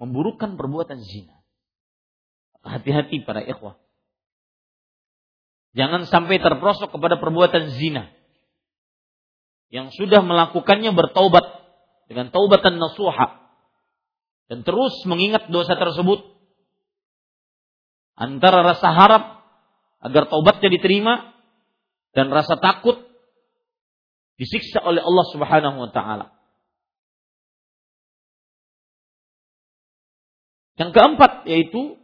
[0.00, 1.33] memburukkan perbuatan zina.
[2.64, 3.76] Hati-hati para ikhwah.
[5.74, 8.08] Jangan sampai terprosok kepada perbuatan zina.
[9.68, 11.44] Yang sudah melakukannya bertaubat
[12.08, 13.44] dengan taubatan nasuha
[14.46, 16.20] dan terus mengingat dosa tersebut
[18.14, 19.24] antara rasa harap
[20.04, 21.32] agar taubatnya diterima
[22.14, 23.02] dan rasa takut
[24.36, 26.26] disiksa oleh Allah Subhanahu wa taala.
[30.74, 31.98] Yang keempat yaitu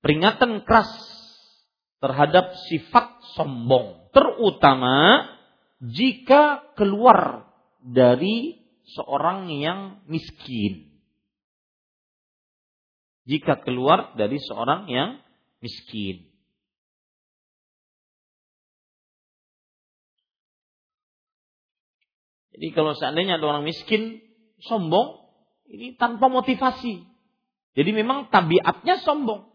[0.00, 0.90] peringatan keras
[2.00, 5.28] terhadap sifat sombong, terutama
[5.80, 7.48] jika keluar
[7.80, 8.60] dari
[8.96, 10.88] seorang yang miskin.
[13.28, 15.20] Jika keluar dari seorang yang
[15.60, 16.30] miskin.
[22.60, 24.20] Jadi kalau seandainya ada orang miskin
[24.60, 25.32] sombong,
[25.70, 27.08] ini tanpa motivasi.
[27.72, 29.49] Jadi memang tabiatnya sombong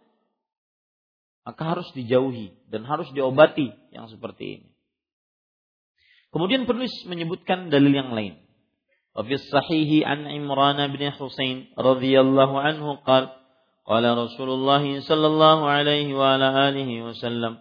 [1.44, 4.68] Maka harus dijauhi dan harus diobati yang seperti ini.
[6.30, 8.38] Kemudian penulis menyebutkan dalil yang lain.
[9.11, 13.28] وفي الصحيح عن عمران بن حسين رضي الله عنه قال
[13.87, 17.59] قال رسول الله صلى الله عليه وعلى آله وسلم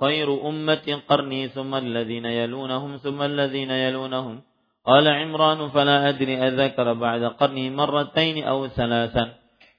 [0.00, 4.42] خير أمة قرني ثم الذين يلونهم ثم الذين يلونهم
[4.84, 9.24] قال عمران فلا أدري أذكر بعد قرنه مرتين أو ثلاثا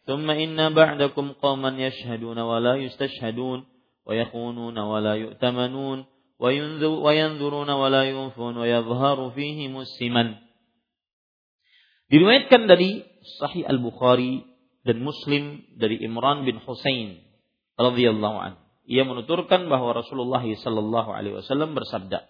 [0.06, 3.60] ثم إن بعدكم قوما يشهدون ولا يستشهدون
[4.06, 6.06] ويخونون ولا يؤتمنون
[7.06, 10.30] وينذرون ولا يوفون ويظهر فيهم السمن
[12.12, 13.08] Diriwayatkan dari
[13.40, 14.44] Sahih Al-Bukhari
[14.84, 17.24] dan Muslim dari Imran bin Husain
[17.80, 18.60] radhiyallahu an.
[18.84, 22.28] Ia menuturkan bahwa Rasulullah sallallahu alaihi wasallam bersabda,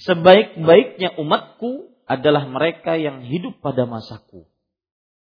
[0.00, 4.48] sebaik-baiknya umatku adalah mereka yang hidup pada masaku.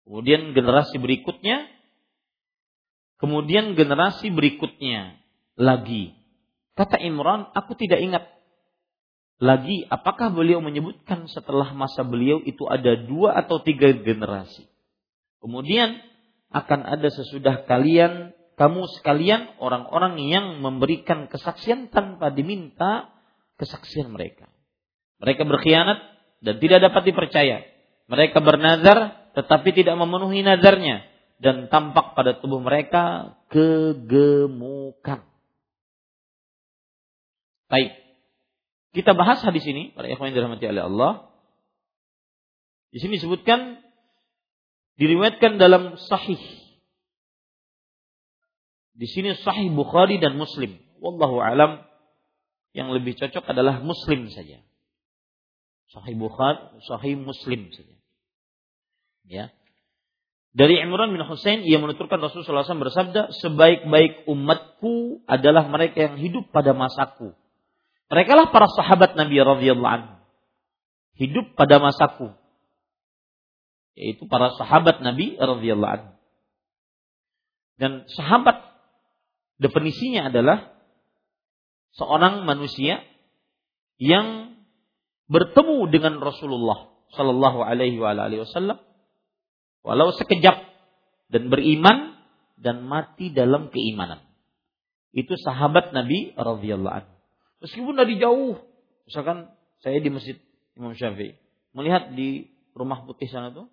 [0.05, 1.65] Kemudian generasi berikutnya,
[3.17, 5.17] kemudian generasi berikutnya
[5.57, 6.13] lagi.
[6.77, 8.25] Kata Imran, aku tidak ingat
[9.43, 14.69] lagi apakah beliau menyebutkan setelah masa beliau itu ada dua atau tiga generasi.
[15.43, 15.99] Kemudian
[16.55, 23.11] akan ada sesudah kalian, kamu sekalian orang-orang yang memberikan kesaksian tanpa diminta
[23.59, 24.47] kesaksian mereka.
[25.19, 25.99] Mereka berkhianat
[26.45, 27.65] dan tidak dapat dipercaya.
[28.07, 31.03] Mereka bernazar tetapi tidak memenuhi nazarnya
[31.43, 35.27] dan tampak pada tubuh mereka kegemukan.
[37.67, 37.93] Baik.
[38.95, 41.13] Kita bahas hadis ini para ikhwan yang dirahmati oleh Allah.
[42.95, 43.83] Di sini disebutkan
[45.03, 46.39] diriwayatkan dalam sahih.
[48.95, 50.79] Di sini sahih Bukhari dan Muslim.
[51.03, 51.83] Wallahu alam
[52.71, 54.63] yang lebih cocok adalah Muslim saja.
[55.91, 57.94] Sahih Bukhari, Sahih Muslim saja.
[59.25, 59.53] Ya.
[60.55, 66.47] Dari Imran bin Husain ia menuturkan Rasulullah SAW bersabda, sebaik-baik umatku adalah mereka yang hidup
[66.55, 67.35] pada masaku.
[68.07, 70.15] Mereka lah para sahabat Nabi radhiyallahu anhu.
[71.19, 72.31] Hidup pada masaku.
[73.99, 76.13] Yaitu para sahabat Nabi radhiyallahu anhu.
[77.75, 78.63] Dan sahabat
[79.59, 80.71] definisinya adalah
[81.99, 83.03] seorang manusia
[83.99, 84.55] yang
[85.27, 88.79] bertemu dengan Rasulullah Shallallahu Alaihi Wasallam
[89.85, 90.57] walau sekejap
[91.29, 92.17] dan beriman
[92.57, 94.25] dan mati dalam keimanan.
[95.15, 97.13] Itu sahabat Nabi radhiyallahu anhu.
[97.63, 98.59] Meskipun dari jauh,
[99.07, 99.53] misalkan
[99.85, 100.37] saya di masjid
[100.75, 101.39] Imam Syafi'i
[101.77, 103.71] melihat di rumah putih sana tuh,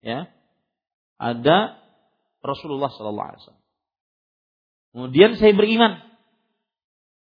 [0.00, 0.30] ya
[1.20, 1.76] ada
[2.40, 3.66] Rasulullah Sallallahu Alaihi Wasallam.
[4.90, 6.00] Kemudian saya beriman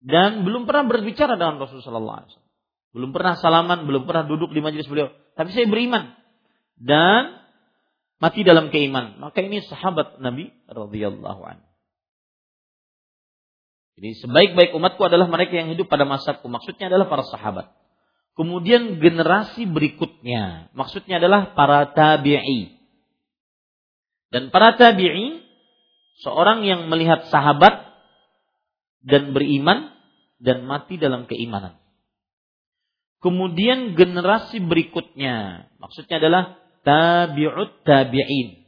[0.03, 2.53] dan belum pernah berbicara dengan Rasulullah Sallallahu Alaihi Wasallam.
[2.97, 5.13] Belum pernah salaman, belum pernah duduk di majelis beliau.
[5.37, 6.16] Tapi saya beriman
[6.77, 7.41] dan
[8.21, 9.21] mati dalam keiman.
[9.21, 11.67] Maka ini sahabat Nabi radhiyallahu anhu.
[13.97, 16.53] Jadi sebaik-baik umatku adalah mereka yang hidup pada masaku.
[16.53, 17.73] Maksudnya adalah para sahabat.
[18.37, 20.69] Kemudian generasi berikutnya.
[20.77, 22.77] Maksudnya adalah para tabi'i.
[24.29, 25.41] Dan para tabi'i,
[26.21, 27.89] seorang yang melihat sahabat
[29.01, 29.97] dan beriman
[30.37, 31.81] dan mati dalam keimanan.
[33.25, 38.63] Kemudian generasi berikutnya, maksudnya adalah tabi'ut tabi'in.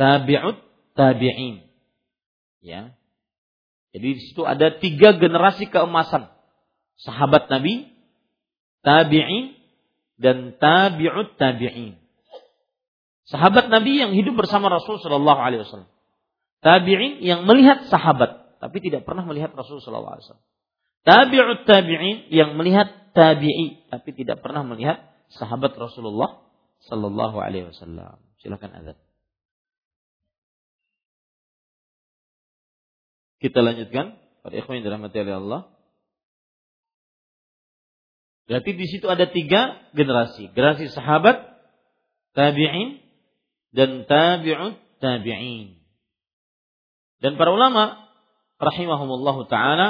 [0.00, 0.58] Tabi'ut
[0.96, 1.68] tabi'in.
[2.64, 2.96] Ya.
[3.92, 6.32] Jadi di situ ada tiga generasi keemasan.
[7.00, 7.92] Sahabat Nabi,
[8.80, 9.60] tabi'in,
[10.16, 12.00] dan tabi'ut tabi'in.
[13.28, 15.92] Sahabat Nabi yang hidup bersama Rasul Shallallahu Alaihi Wasallam.
[16.60, 20.46] Tabi'in yang melihat sahabat, tapi tidak pernah melihat Rasul Shallallahu Alaihi Wasallam.
[21.00, 26.42] Tabi'ut tabi'in yang melihat tabi'i, tapi tidak pernah melihat sahabat Rasulullah
[26.90, 28.18] sallallahu alaihi wasallam.
[28.40, 28.98] Silakan azan.
[33.40, 35.60] Kita lanjutkan para ikhwan yang dirahmati oleh Allah.
[38.50, 40.50] Berarti di situ ada tiga generasi.
[40.52, 41.38] Generasi sahabat,
[42.34, 42.98] tabi'in,
[43.70, 45.78] dan tabi'ut tabi'in.
[47.20, 48.10] Dan para ulama
[48.60, 49.88] rahimahumullah taala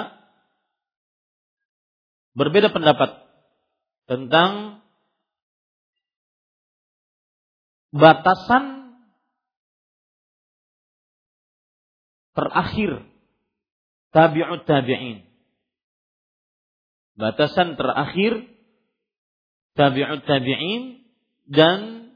[2.38, 3.18] berbeda pendapat
[4.06, 4.79] tentang
[7.90, 8.94] batasan
[12.34, 13.04] terakhir
[14.14, 15.26] tabi'ut tabi'in.
[17.18, 18.46] Batasan terakhir
[19.76, 21.04] tabi'ut tabi'in
[21.50, 22.10] dan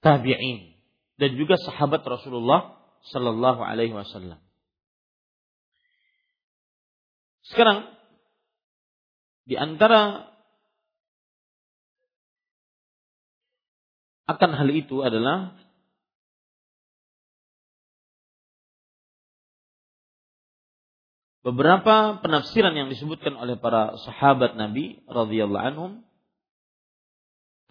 [0.00, 0.74] tabi'in
[1.18, 2.78] dan juga sahabat Rasulullah
[3.12, 4.40] sallallahu alaihi wasallam.
[7.48, 7.88] Sekarang
[9.48, 10.28] di antara
[14.28, 15.56] akan hal itu adalah
[21.40, 25.92] beberapa penafsiran yang disebutkan oleh para sahabat Nabi radhiyallahu anhum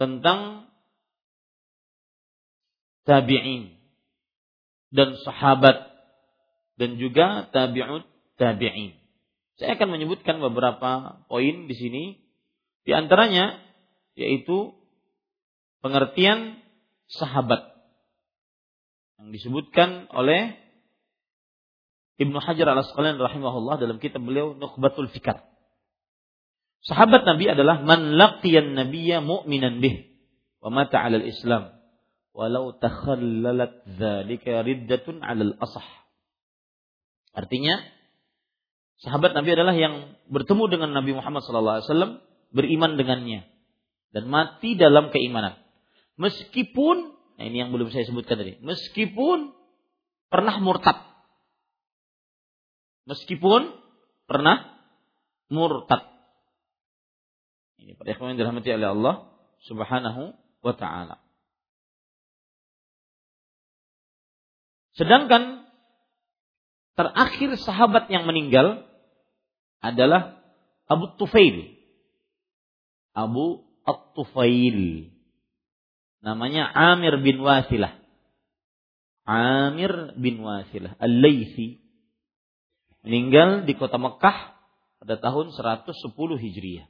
[0.02, 0.66] tentang
[3.06, 3.78] tabi'in
[4.90, 5.94] dan sahabat
[6.82, 8.10] dan juga tabi'ut
[8.42, 8.98] tabi'in.
[9.62, 12.04] Saya akan menyebutkan beberapa poin di sini
[12.82, 13.62] di antaranya
[14.18, 14.74] yaitu
[15.88, 16.60] pengertian
[17.08, 17.72] sahabat
[19.24, 20.60] yang disebutkan oleh
[22.20, 25.48] Ibnu Hajar al Asqalani rahimahullah dalam kitab beliau Nukhbatul Fikar.
[26.84, 30.12] Sahabat Nabi adalah man laqiyan nabiyya mu'minan bih
[30.62, 31.78] wa mata 'alal Islam
[32.34, 35.88] walau takhallalat dzalika riddatun 'alal asah.
[37.38, 37.82] Artinya
[39.02, 43.46] sahabat Nabi adalah yang bertemu dengan Nabi Muhammad SAW beriman dengannya
[44.10, 45.67] dan mati dalam keimanan.
[46.18, 49.54] Meskipun, nah ini yang belum saya sebutkan tadi, meskipun
[50.34, 50.98] pernah murtad.
[53.06, 53.72] Meskipun
[54.26, 54.82] pernah
[55.48, 56.10] murtad.
[57.78, 59.16] Ini pada ikhwan yang dirahmati oleh Allah
[59.70, 60.34] Subhanahu
[60.66, 61.22] wa taala.
[64.98, 65.70] Sedangkan
[66.98, 68.90] terakhir sahabat yang meninggal
[69.80, 70.42] adalah
[70.90, 71.78] Abu Tufail.
[73.14, 75.10] Abu At-Tufail
[76.22, 77.94] namanya Amir bin Wasilah.
[79.28, 81.84] Amir bin Wasilah Al-Laisi
[83.04, 84.56] meninggal di kota Mekah
[85.04, 86.88] pada tahun 110 Hijriah.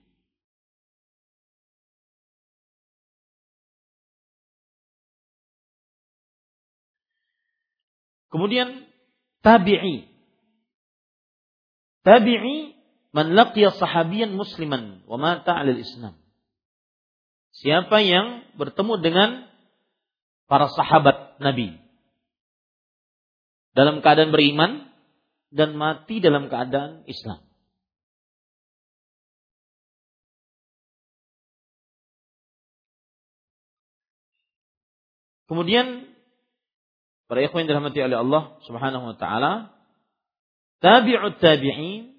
[8.28, 8.86] Kemudian
[9.42, 10.14] tabi'i.
[12.04, 12.76] Tabi'i
[13.16, 16.16] man laqiya sahabiyan musliman wa mata al-islam.
[17.58, 19.30] Siapa yang bertemu dengan
[20.46, 21.74] para sahabat Nabi
[23.74, 24.94] dalam keadaan beriman
[25.50, 27.42] dan mati dalam keadaan Islam.
[35.48, 36.12] Kemudian
[37.26, 39.72] para ikhwan yang dirahmati oleh Allah Subhanahu wa taala,
[40.84, 42.14] tabi'ut tabi'in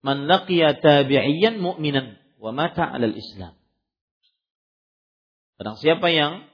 [0.00, 3.59] man laqiya tabi'iyan mu'minan wa mata 'alal Islam.
[5.60, 6.48] Barang siapa yang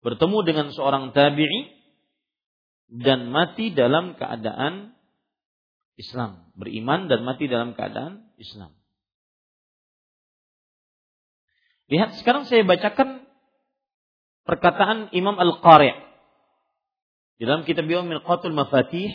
[0.00, 1.68] bertemu dengan seorang tabi'i
[2.88, 4.96] dan mati dalam keadaan
[6.00, 8.72] Islam, beriman dan mati dalam keadaan Islam.
[11.92, 13.28] Lihat sekarang saya bacakan
[14.48, 15.92] perkataan Imam Al-Qari'
[17.36, 19.12] di dalam kitab beliau Milqatul Mafatih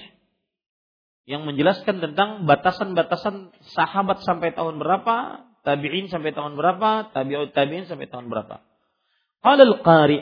[1.26, 8.10] yang menjelaskan tentang batasan-batasan sahabat sampai tahun berapa, tabi'in sampai tahun berapa, tabi'ut tabi'in sampai
[8.10, 8.62] tahun berapa.
[9.42, 10.20] Qala al-Qari,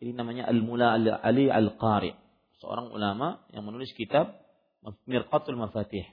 [0.00, 2.16] ini namanya Al-Mula Ali Al-Qari,
[2.60, 4.40] seorang ulama yang menulis kitab
[5.04, 6.04] Mirqatul Mafatih.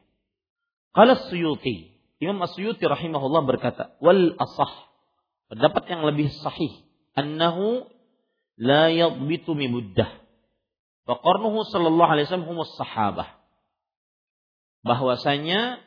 [0.92, 4.92] Qala Suyuti, Imam As-Suyuti rahimahullah berkata, wal asah,
[5.48, 6.84] pendapat yang lebih sahih,
[7.16, 7.88] annahu
[8.60, 10.12] la yadbitu mi muddah.
[11.08, 13.40] Wa qarnuhu sallallahu alaihi wasallam humus sahabah.
[14.86, 15.82] Bahwasanya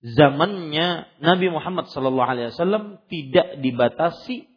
[0.00, 4.48] zamannya Nabi Muhammad Sallallahu Alaihi Wasallam tidak dibatasi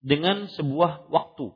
[0.00, 1.52] dengan sebuah waktu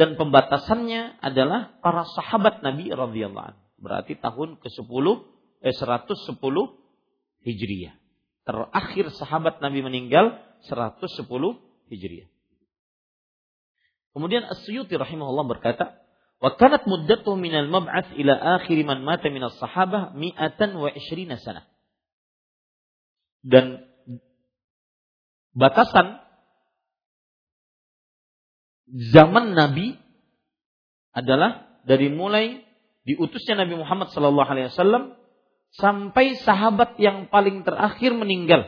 [0.00, 3.62] dan pembatasannya adalah para sahabat Nabi radhiyallahu anhu.
[3.76, 5.06] Berarti tahun ke-10
[5.60, 6.40] eh 110
[7.44, 7.94] Hijriah.
[8.48, 10.40] Terakhir sahabat Nabi meninggal
[10.72, 11.04] 110
[11.92, 12.32] Hijriah.
[14.16, 15.99] Kemudian As-Suyuti rahimahullah berkata,
[16.40, 21.68] Wa kanat muddatuhu minal mab'ats ila akhir man mata minas sahabah mi'atan wa ishrina sana.
[23.44, 23.84] Dan
[25.52, 26.24] batasan
[29.12, 30.00] zaman Nabi
[31.12, 32.64] adalah dari mulai
[33.04, 35.20] diutusnya Nabi Muhammad sallallahu alaihi wasallam
[35.76, 38.64] sampai sahabat yang paling terakhir meninggal.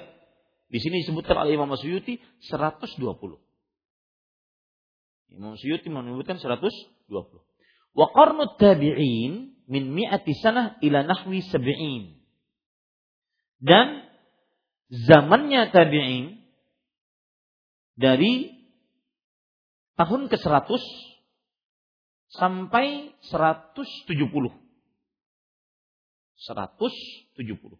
[0.68, 3.00] Di sini disebutkan oleh Imam Suyuti 120.
[5.36, 7.51] Imam Suyuti menyebutkan 120.
[7.93, 12.16] Wa qarnu tabi'in min mi'ati sanah ila nahwi sab'in.
[13.61, 14.09] Dan
[14.88, 16.40] zamannya tabi'in
[17.97, 18.53] dari
[20.01, 20.82] tahun ke-100
[22.32, 24.24] sampai 170.
[26.43, 27.78] 170.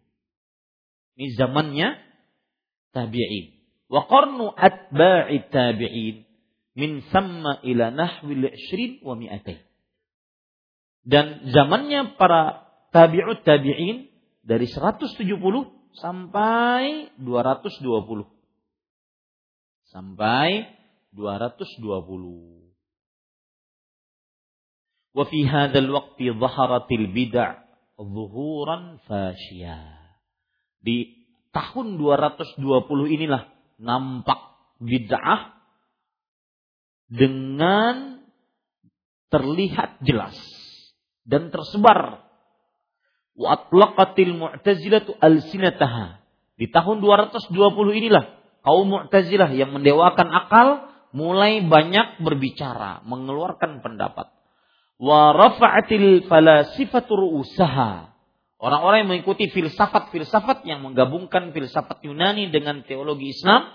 [1.19, 1.99] Ini zamannya
[2.93, 3.45] tabi'in.
[3.89, 6.25] Wa qarnu atba'i tabi'in
[6.77, 9.72] min samma ila nahwi 20 wa mi'atain.
[11.03, 14.07] Dan zamannya para tabi'ut tabi'in
[14.43, 15.19] dari 170
[15.99, 18.27] sampai 220.
[19.91, 20.63] Sampai
[21.11, 22.63] 220.
[25.13, 27.61] Wa fi hadzal waqti dhaharatil bid'ah
[27.99, 29.77] zuhuran fasya.
[30.81, 32.63] Di tahun 220
[33.13, 33.45] inilah
[33.77, 34.41] nampak
[34.81, 35.53] bid'ah
[37.13, 38.25] dengan
[39.29, 40.33] terlihat jelas
[41.23, 42.23] dan tersebar.
[43.33, 46.21] Wa atlaqatil mu'tazilatu alsinataha.
[46.53, 47.49] Di tahun 220
[47.99, 48.23] inilah
[48.61, 50.67] kaum Mu'tazilah yang mendewakan akal
[51.13, 54.29] mulai banyak berbicara, mengeluarkan pendapat.
[55.01, 58.13] Wa rafa'atil falasifatu ru'usaha.
[58.63, 63.67] Orang-orang yang mengikuti filsafat-filsafat yang menggabungkan filsafat Yunani dengan teologi Islam,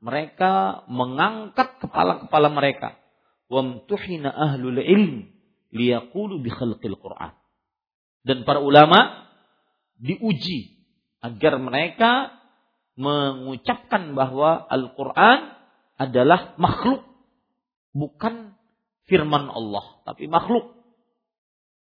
[0.00, 2.96] mereka mengangkat kepala-kepala mereka.
[3.52, 5.33] Wamtuhina ahlul ilm
[5.74, 7.32] liyaqulu bi Quran.
[8.24, 9.28] Dan para ulama
[10.00, 10.80] diuji
[11.20, 12.32] agar mereka
[12.94, 15.58] mengucapkan bahwa Al-Qur'an
[15.98, 17.02] adalah makhluk
[17.90, 18.54] bukan
[19.10, 20.72] firman Allah, tapi makhluk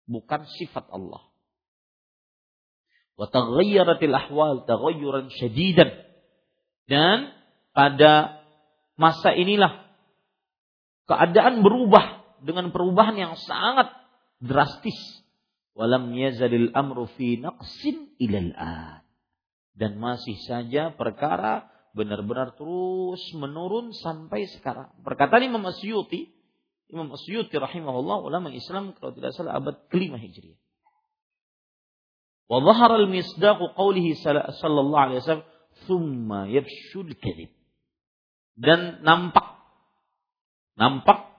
[0.07, 1.21] bukan sifat Allah.
[3.19, 5.93] Wa taghayyaratil ahwal taghayyuran syadidan.
[6.89, 7.31] Dan
[7.71, 8.43] pada
[8.99, 9.87] masa inilah
[11.07, 13.93] keadaan berubah dengan perubahan yang sangat
[14.41, 14.97] drastis.
[15.71, 19.05] Walam yazalil amru fi naqsin ilal an.
[19.71, 24.91] Dan masih saja perkara benar-benar terus menurun sampai sekarang.
[25.05, 26.27] Perkataan Imam Asyuti,
[26.91, 30.59] Imam Asyuti rahimahullah ulama Islam kalau tidak salah abad kelima Hijriah.
[32.51, 35.47] Wa al-misdaqu qawlihi sallallahu alaihi wasallam
[35.87, 37.55] thumma yafshul kadhib.
[38.59, 39.55] Dan nampak
[40.75, 41.30] nampak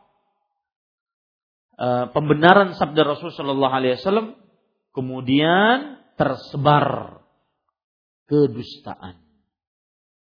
[2.14, 4.38] pembenaran sabda Rasul Shallallahu Alaihi Wasallam
[4.94, 7.20] kemudian tersebar
[8.30, 9.18] kedustaan.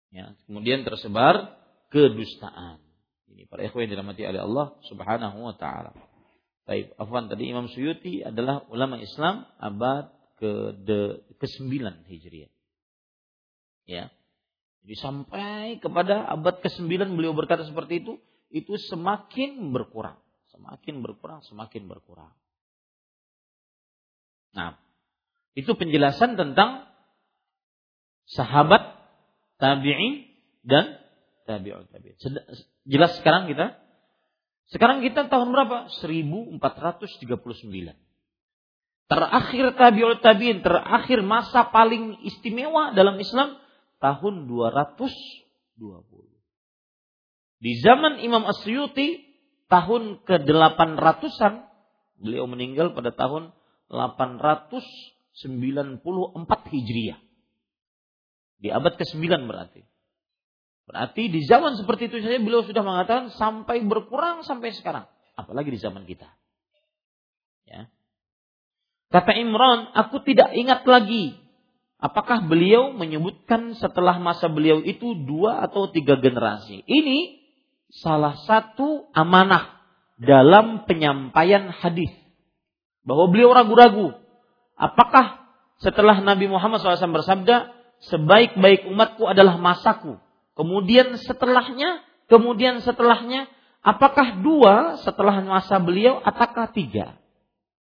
[0.10, 1.58] Ya, kemudian tersebar
[1.90, 2.82] kedustaan.
[3.30, 5.94] Ini para ikhwan yang dirahmati oleh Allah Subhanahu wa taala.
[6.70, 10.78] Baik, afwan tadi Imam Suyuti adalah ulama Islam abad ke
[11.42, 12.54] ke-9 Hijriah.
[13.90, 14.14] Ya.
[14.86, 18.22] Jadi sampai kepada abad ke-9 beliau berkata seperti itu,
[18.54, 20.22] itu semakin berkurang,
[20.60, 22.36] semakin berkurang, semakin berkurang.
[24.52, 24.76] Nah,
[25.56, 26.84] itu penjelasan tentang
[28.28, 29.00] sahabat,
[29.56, 30.28] tabi'in
[30.68, 31.00] dan
[31.48, 32.20] tabi'ut tabi'in.
[32.84, 33.80] Jelas sekarang kita?
[34.70, 35.88] Sekarang kita tahun berapa?
[36.04, 37.24] 1439.
[39.10, 43.58] Terakhir tabi'ut tabi'in, terakhir masa paling istimewa dalam Islam
[44.04, 45.00] tahun 220.
[47.60, 49.29] Di zaman Imam Asyuti
[49.70, 51.70] tahun ke-800-an
[52.20, 53.54] beliau meninggal pada tahun
[53.88, 56.04] 894
[56.74, 57.20] Hijriah.
[58.60, 59.88] Di abad ke-9 berarti.
[60.90, 65.06] Berarti di zaman seperti itu saja beliau sudah mengatakan sampai berkurang sampai sekarang.
[65.38, 66.28] Apalagi di zaman kita.
[67.70, 67.88] Ya.
[69.14, 71.38] Kata Imran, aku tidak ingat lagi
[72.02, 76.84] apakah beliau menyebutkan setelah masa beliau itu dua atau tiga generasi.
[76.84, 77.39] Ini
[77.90, 79.82] salah satu amanah
[80.22, 82.12] dalam penyampaian hadis.
[83.04, 84.14] Bahwa beliau ragu-ragu.
[84.80, 85.50] Apakah
[85.82, 87.74] setelah Nabi Muhammad SAW bersabda,
[88.10, 90.20] sebaik-baik umatku adalah masaku
[90.60, 93.48] Kemudian setelahnya, kemudian setelahnya,
[93.80, 97.16] apakah dua setelah masa beliau ataukah tiga?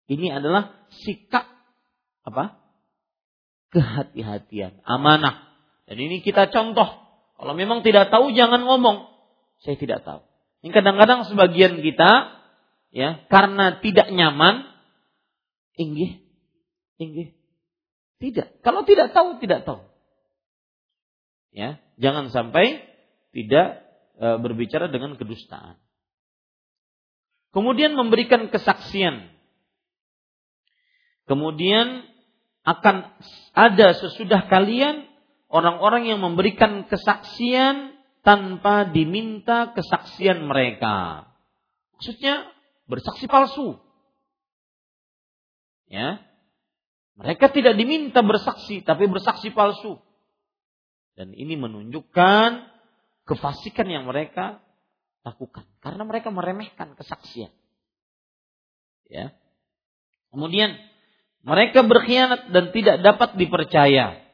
[0.05, 1.49] Ini adalah sikap
[2.21, 2.61] apa?
[3.73, 5.49] Kehati-hatian, amanah.
[5.89, 6.85] Dan ini kita contoh.
[7.41, 9.09] Kalau memang tidak tahu jangan ngomong.
[9.63, 10.23] Saya tidak tahu.
[10.63, 12.35] Ini kadang-kadang sebagian kita
[12.91, 14.67] ya karena tidak nyaman,
[15.79, 16.19] inggih,
[16.99, 17.35] inggih.
[18.19, 18.59] Tidak.
[18.59, 19.79] Kalau tidak tahu, tidak tahu.
[21.55, 22.83] Ya, jangan sampai
[23.31, 23.87] tidak
[24.19, 25.79] e, berbicara dengan kedustaan.
[27.55, 29.31] Kemudian memberikan kesaksian.
[31.25, 32.03] Kemudian
[32.67, 33.07] akan
[33.55, 35.07] ada sesudah kalian
[35.49, 41.27] orang-orang yang memberikan kesaksian tanpa diminta kesaksian mereka.
[41.95, 42.47] Maksudnya
[42.87, 43.79] bersaksi palsu.
[45.89, 46.23] Ya.
[47.19, 49.99] Mereka tidak diminta bersaksi tapi bersaksi palsu.
[51.19, 52.63] Dan ini menunjukkan
[53.27, 54.63] kefasikan yang mereka
[55.27, 57.51] lakukan karena mereka meremehkan kesaksian.
[59.11, 59.35] Ya.
[60.31, 60.77] Kemudian
[61.43, 64.28] mereka berkhianat dan tidak dapat dipercaya.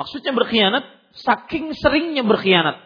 [0.00, 2.80] Maksudnya berkhianat, saking seringnya berkhianat.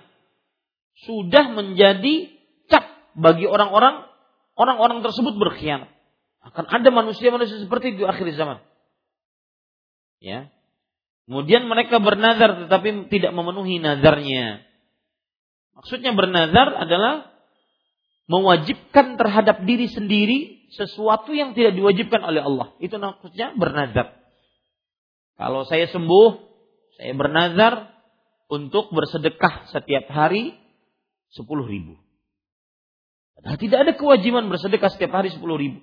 [1.06, 2.34] Sudah menjadi
[2.66, 4.10] cap bagi orang-orang,
[4.58, 5.94] orang-orang tersebut berkhianat.
[6.42, 8.58] Akan ada manusia-manusia seperti itu di akhir zaman.
[10.18, 10.50] Ya.
[11.30, 14.66] Kemudian mereka bernazar tetapi tidak memenuhi nazarnya.
[15.78, 17.30] Maksudnya bernazar adalah
[18.26, 22.74] mewajibkan terhadap diri sendiri sesuatu yang tidak diwajibkan oleh Allah.
[22.82, 24.18] Itu maksudnya bernazar.
[25.34, 26.53] Kalau saya sembuh,
[26.94, 27.94] saya bernazar
[28.46, 30.54] untuk bersedekah setiap hari
[31.34, 31.98] sepuluh ribu.
[33.34, 35.82] Padahal tidak ada kewajiban bersedekah setiap hari sepuluh ribu.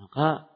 [0.00, 0.48] Maka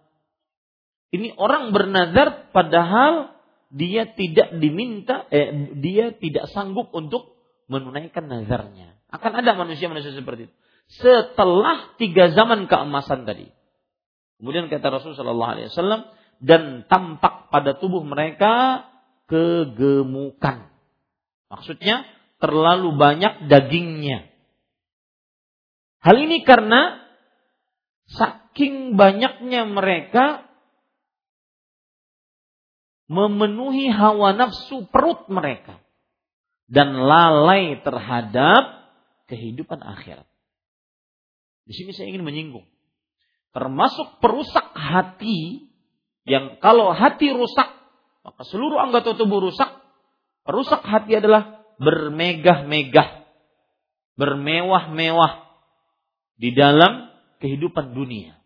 [1.12, 3.36] ini orang bernazar padahal
[3.68, 7.36] dia tidak diminta, eh, dia tidak sanggup untuk
[7.68, 8.96] menunaikan nazarnya.
[9.12, 10.54] Akan ada manusia-manusia seperti itu.
[11.00, 13.48] Setelah tiga zaman keemasan tadi.
[14.40, 16.10] Kemudian kata Rasulullah SAW,
[16.42, 18.84] dan tampak pada tubuh mereka
[19.30, 20.68] kegemukan.
[21.48, 22.04] Maksudnya
[22.42, 24.28] terlalu banyak dagingnya.
[26.04, 27.00] Hal ini karena
[28.08, 30.44] saking banyaknya mereka
[33.08, 35.80] memenuhi hawa nafsu perut mereka
[36.68, 38.92] dan lalai terhadap
[39.28, 40.28] kehidupan akhirat.
[41.64, 42.68] Di sini saya ingin menyinggung
[43.54, 45.70] termasuk perusak hati
[46.26, 47.70] yang kalau hati rusak
[48.24, 49.68] maka seluruh anggota tubuh rusak.
[50.44, 53.28] Perusak hati adalah bermegah-megah,
[54.16, 55.32] bermewah-mewah
[56.36, 58.36] di dalam kehidupan dunia.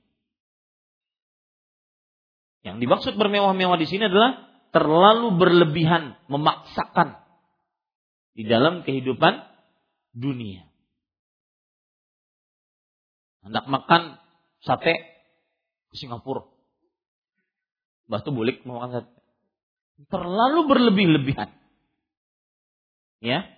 [2.66, 7.18] Yang dimaksud bermewah-mewah di sini adalah terlalu berlebihan, memaksakan
[8.34, 9.42] di dalam kehidupan
[10.14, 10.66] dunia.
[13.42, 14.22] Hendak makan
[14.62, 14.94] sate
[15.88, 16.46] ke Singapura.
[18.06, 19.17] Batu bulik mau makan sate.
[20.06, 21.50] Terlalu berlebih-lebihan.
[23.18, 23.50] Ya.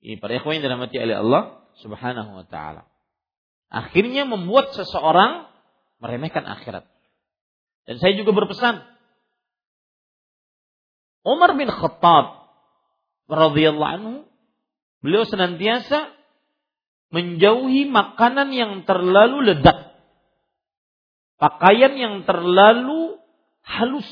[0.00, 1.42] Ini para ikhwan yang dirahmati oleh Allah
[1.84, 2.88] Subhanahu wa taala.
[3.68, 5.44] Akhirnya membuat seseorang
[6.00, 6.88] meremehkan akhirat.
[7.84, 8.80] Dan saya juga berpesan
[11.20, 12.48] Umar bin Khattab
[13.28, 14.14] radhiyallahu anhu
[15.04, 16.16] beliau senantiasa
[17.12, 19.92] menjauhi makanan yang terlalu lezat.
[21.36, 23.20] Pakaian yang terlalu
[23.64, 24.08] halus.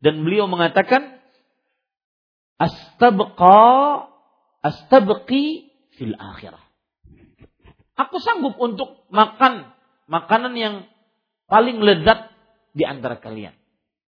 [0.00, 1.20] Dan beliau mengatakan
[2.56, 4.08] astabqa
[4.64, 6.60] astabqi fil akhirah.
[8.00, 9.68] Aku sanggup untuk makan
[10.08, 10.74] makanan yang
[11.44, 12.32] paling lezat
[12.72, 13.52] di antara kalian.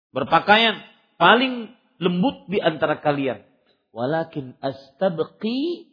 [0.10, 0.82] Berpakaian
[1.22, 1.70] paling
[2.02, 3.46] lembut di antara kalian.
[3.94, 5.92] Walakin astabqi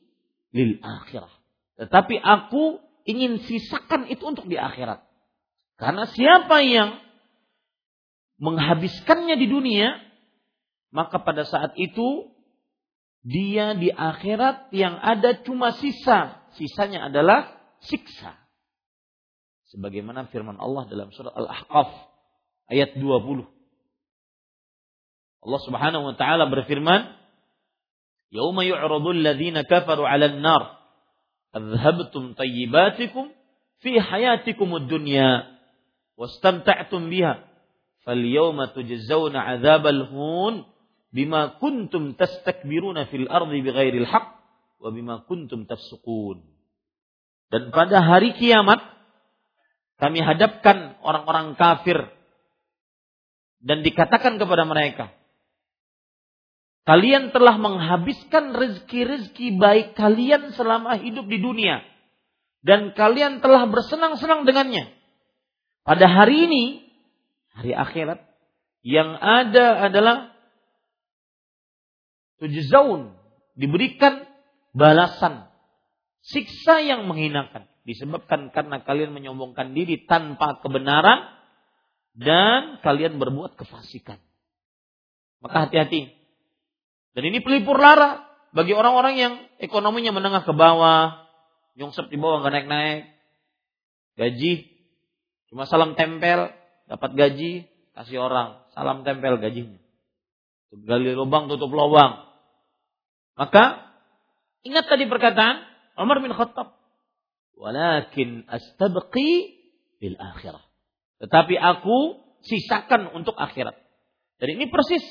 [0.56, 1.32] lil akhirah.
[1.76, 5.02] Tetapi aku ingin sisakan itu untuk di akhirat.
[5.76, 7.01] Karena siapa yang
[8.42, 10.02] menghabiskannya di dunia,
[10.90, 12.34] maka pada saat itu
[13.22, 16.42] dia di akhirat yang ada cuma sisa.
[16.58, 17.54] Sisanya adalah
[17.86, 18.34] siksa.
[19.70, 21.88] Sebagaimana firman Allah dalam surat Al-Ahqaf
[22.68, 23.46] ayat 20.
[25.42, 27.14] Allah Subhanahu wa taala berfirman,
[28.34, 30.82] "Yauma yu'radul ladzina kafaru 'alan nar,
[31.54, 33.32] adhhabtum tayyibatikum
[33.80, 35.46] fi hayatikum ad-dunya
[36.20, 37.51] wastamta'tum biha,
[38.04, 40.54] tujzauna 'adzabal hun
[41.14, 44.28] bima kuntum tastakbiruna fil ardi bighairil haqq
[44.82, 46.42] wa bima kuntum tafsukun."
[47.52, 48.80] Dan pada hari kiamat
[50.00, 52.10] kami hadapkan orang-orang kafir
[53.62, 55.14] dan dikatakan kepada mereka,
[56.82, 61.86] kalian telah menghabiskan rezeki-rezeki baik kalian selama hidup di dunia
[62.66, 64.90] dan kalian telah bersenang-senang dengannya.
[65.82, 66.64] Pada hari ini,
[67.56, 68.20] hari akhirat,
[68.82, 70.34] yang ada adalah
[72.42, 73.14] tujzaun,
[73.54, 74.26] diberikan
[74.74, 75.46] balasan
[76.22, 81.34] siksa yang menghinakan disebabkan karena kalian menyombongkan diri tanpa kebenaran
[82.14, 84.22] dan kalian berbuat kefasikan.
[85.42, 86.14] Maka hati-hati.
[87.12, 88.22] Dan ini pelipur lara
[88.54, 91.26] bagi orang-orang yang ekonominya menengah ke bawah,
[91.74, 93.02] nyungsep di bawah nggak naik-naik,
[94.16, 94.54] gaji
[95.50, 96.52] cuma salam tempel,
[96.92, 99.80] dapat gaji kasih orang, salam tempel gajinya.
[100.72, 102.28] Gali lubang tutup lubang.
[103.36, 103.96] Maka
[104.64, 105.56] ingat tadi perkataan
[105.96, 106.76] Umar bin Khattab.
[107.56, 109.56] Walakin astabqi
[110.00, 110.60] bil akhirah.
[111.24, 113.76] Tetapi aku sisakan untuk akhirat.
[114.36, 115.04] Dan ini persis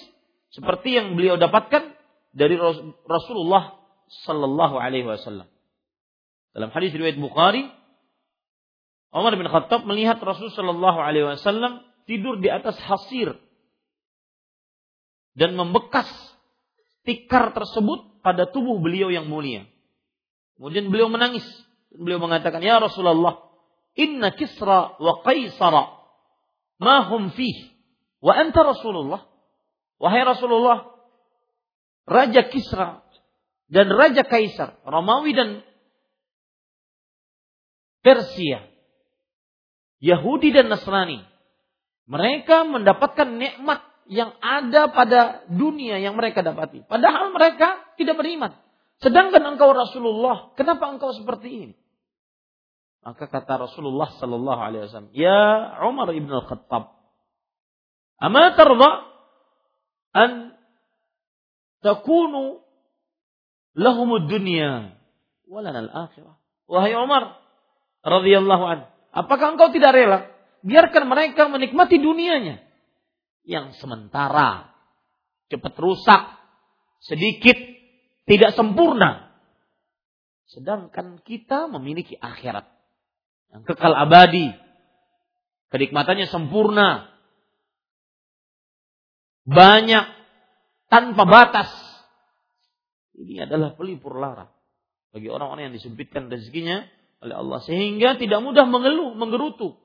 [0.53, 1.97] seperti yang beliau dapatkan
[2.35, 2.59] dari
[3.07, 3.79] Rasulullah
[4.27, 5.47] sallallahu alaihi wasallam.
[6.51, 7.71] Dalam hadis riwayat Bukhari,
[9.11, 13.35] Umar bin Khattab melihat Rasul sallallahu alaihi wasallam tidur di atas hasir
[15.35, 16.07] dan membekas
[17.03, 19.67] tikar tersebut pada tubuh beliau yang mulia.
[20.55, 21.43] Kemudian beliau menangis.
[21.91, 23.51] Beliau mengatakan, Ya Rasulullah,
[23.99, 25.91] inna kisra wa qaisara
[26.79, 27.73] ma hum fih.
[28.23, 29.27] Wa anta Rasulullah.
[30.01, 30.97] Wahai Rasulullah,
[32.09, 33.05] Raja Kisra
[33.69, 35.49] dan Raja Kaisar, Romawi dan
[38.01, 38.65] Persia,
[40.01, 41.21] Yahudi dan Nasrani,
[42.09, 46.83] mereka mendapatkan nikmat yang ada pada dunia yang mereka dapati.
[46.83, 48.51] Padahal mereka tidak beriman.
[48.99, 51.75] Sedangkan engkau Rasulullah, kenapa engkau seperti ini?
[53.01, 56.93] Maka kata Rasulullah sallallahu alaihi wasallam, "Ya Umar ibn al-Khattab,
[58.21, 58.91] ama tarda
[60.13, 60.53] an
[61.81, 62.61] takunu
[63.73, 64.93] lahum dunya
[65.49, 66.37] walana al-akhirah?"
[66.69, 67.41] Wahai Umar
[68.05, 68.79] radhiyallahu an,
[69.11, 70.19] apakah engkau tidak rela
[70.63, 72.71] biarkan mereka menikmati dunianya
[73.45, 74.69] yang sementara,
[75.49, 76.21] cepat rusak,
[77.01, 77.57] sedikit
[78.29, 79.33] tidak sempurna.
[80.51, 82.67] Sedangkan kita memiliki akhirat
[83.55, 84.51] yang kekal abadi.
[85.71, 87.07] Kenikmatannya sempurna.
[89.47, 90.05] Banyak
[90.91, 91.71] tanpa batas.
[93.15, 94.51] Ini adalah pelipur lara
[95.11, 96.87] bagi orang-orang yang disempitkan rezekinya
[97.21, 99.77] oleh Allah sehingga tidak mudah mengeluh, menggerutu.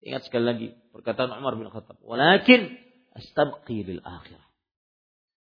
[0.00, 2.80] Ingat sekali lagi perkataan Umar bin Khattab, "Walakin
[3.12, 4.50] astabqi lil akhirah."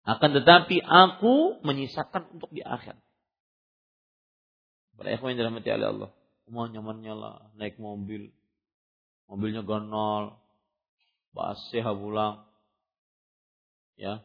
[0.05, 2.95] Akan tetapi aku menyisakan untuk di akhir.
[4.95, 6.11] Para ikhwan dirahmati oleh Allah.
[6.45, 8.31] Rumah nyamannya lah, naik mobil.
[9.27, 10.39] Mobilnya gonol.
[11.33, 12.47] Basih pulang.
[13.97, 14.23] Ya.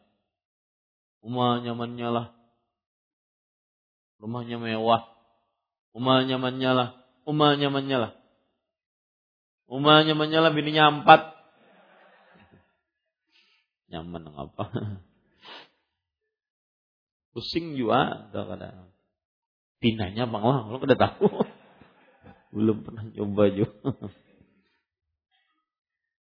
[1.24, 2.26] Rumah nyamannya lah.
[4.20, 5.19] Rumahnya mewah.
[5.94, 8.12] Rumah nyamannya lah.
[9.70, 11.20] Rumah nyamannya lah bininya empat.
[13.90, 14.64] Nyaman apa?
[17.30, 18.90] Pusing juga kadang
[19.80, 21.26] Pinanya Bang Wah, lo udah tahu.
[22.52, 23.96] Belum pernah coba juga.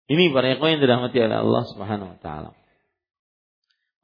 [0.09, 2.51] Ini para ikhwan yang dirahmati oleh Allah Subhanahu wa taala.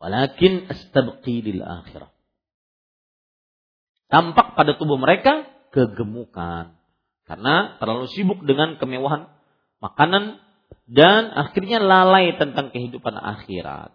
[0.01, 2.14] Walakin astabqi lil akhirah.
[4.05, 6.77] Tampak pada tubuh mereka kegemukan
[7.25, 9.33] karena terlalu sibuk dengan kemewahan
[9.81, 10.39] makanan
[10.85, 13.91] dan akhirnya lalai tentang kehidupan akhirat.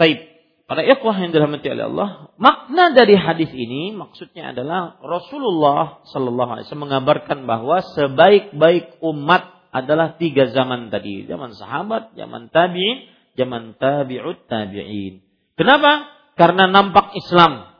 [0.00, 0.20] Baik,
[0.64, 2.08] para ikhwah yang dirahmati oleh Allah,
[2.40, 10.16] makna dari hadis ini maksudnya adalah Rasulullah Shallallahu Alaihi Wasallam mengabarkan bahwa sebaik-baik umat adalah
[10.16, 15.20] tiga zaman tadi, zaman sahabat, zaman tabiin, zaman tabiut tabiin.
[15.56, 16.08] Kenapa?
[16.36, 17.75] Karena nampak Islam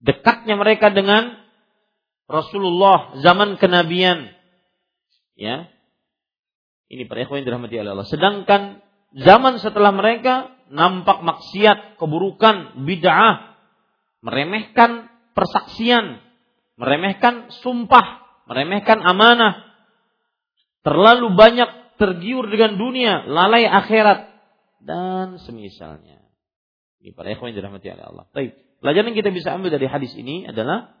[0.00, 1.36] dekatnya mereka dengan
[2.30, 4.32] Rasulullah zaman kenabian.
[5.36, 5.68] Ya.
[6.90, 8.06] Ini para ikhwan dirahmati Allah.
[8.06, 8.82] Sedangkan
[9.14, 13.58] zaman setelah mereka nampak maksiat, keburukan, bid'ah,
[14.22, 16.22] meremehkan persaksian,
[16.78, 19.66] meremehkan sumpah, meremehkan amanah.
[20.80, 21.70] Terlalu banyak
[22.00, 24.32] tergiur dengan dunia, lalai akhirat
[24.80, 26.24] dan semisalnya.
[27.00, 28.24] Ini para ikhwan dirahmati Allah.
[28.32, 28.69] Baik.
[28.80, 30.96] Pelajaran yang kita bisa ambil dari hadis ini adalah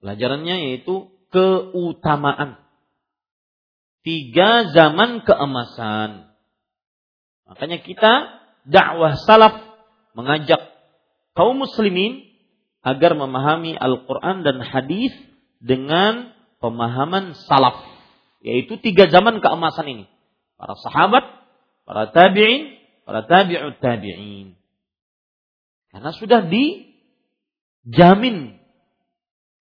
[0.00, 2.62] pelajarannya yaitu keutamaan
[4.06, 6.26] tiga zaman keemasan
[7.46, 8.12] Makanya kita
[8.66, 9.54] dakwah salaf
[10.18, 10.58] mengajak
[11.38, 12.26] kaum muslimin
[12.82, 15.14] agar memahami Al-Quran dan hadis
[15.62, 17.86] dengan pemahaman salaf.
[18.42, 20.04] Yaitu tiga zaman keemasan ini.
[20.58, 21.24] Para sahabat,
[21.86, 24.58] para tabi'in, para tabi'ut tabi'in.
[25.96, 28.60] Karena sudah dijamin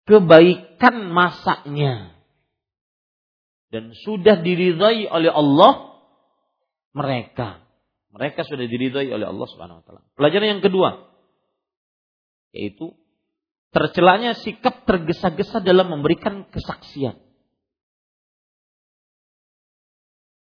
[0.10, 2.18] kebaikan masaknya.
[3.70, 5.94] Dan sudah diridhai oleh Allah
[6.98, 7.62] mereka.
[8.18, 10.02] Mereka sudah diridhoi oleh Allah Subhanahu wa taala.
[10.18, 11.14] Pelajaran yang kedua
[12.54, 12.94] yaitu
[13.74, 17.18] tercelanya sikap tergesa-gesa dalam memberikan kesaksian.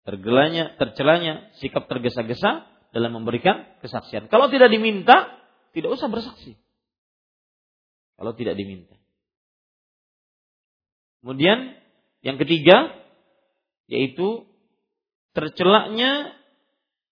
[0.05, 4.29] Tergelanya, tercelanya sikap tergesa-gesa dalam memberikan kesaksian.
[4.29, 5.42] Kalau tidak diminta,
[5.73, 6.55] tidak usah bersaksi.
[8.15, 8.95] Kalau tidak diminta.
[11.19, 11.75] Kemudian
[12.23, 12.93] yang ketiga
[13.89, 14.47] yaitu
[15.33, 16.37] tercelaknya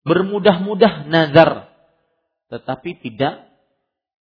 [0.08, 1.72] bermudah-mudah nazar
[2.52, 3.48] tetapi tidak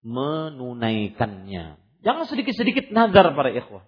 [0.03, 1.79] menunaikannya.
[2.03, 3.87] Jangan sedikit-sedikit nazar para ikhwah.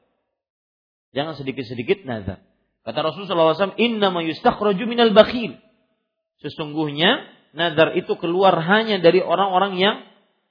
[1.14, 2.42] Jangan sedikit-sedikit nazar.
[2.86, 5.58] Kata Rasulullah SAW, Inna ma yustakhraju minal bakhil.
[6.38, 9.96] Sesungguhnya nazar itu keluar hanya dari orang-orang yang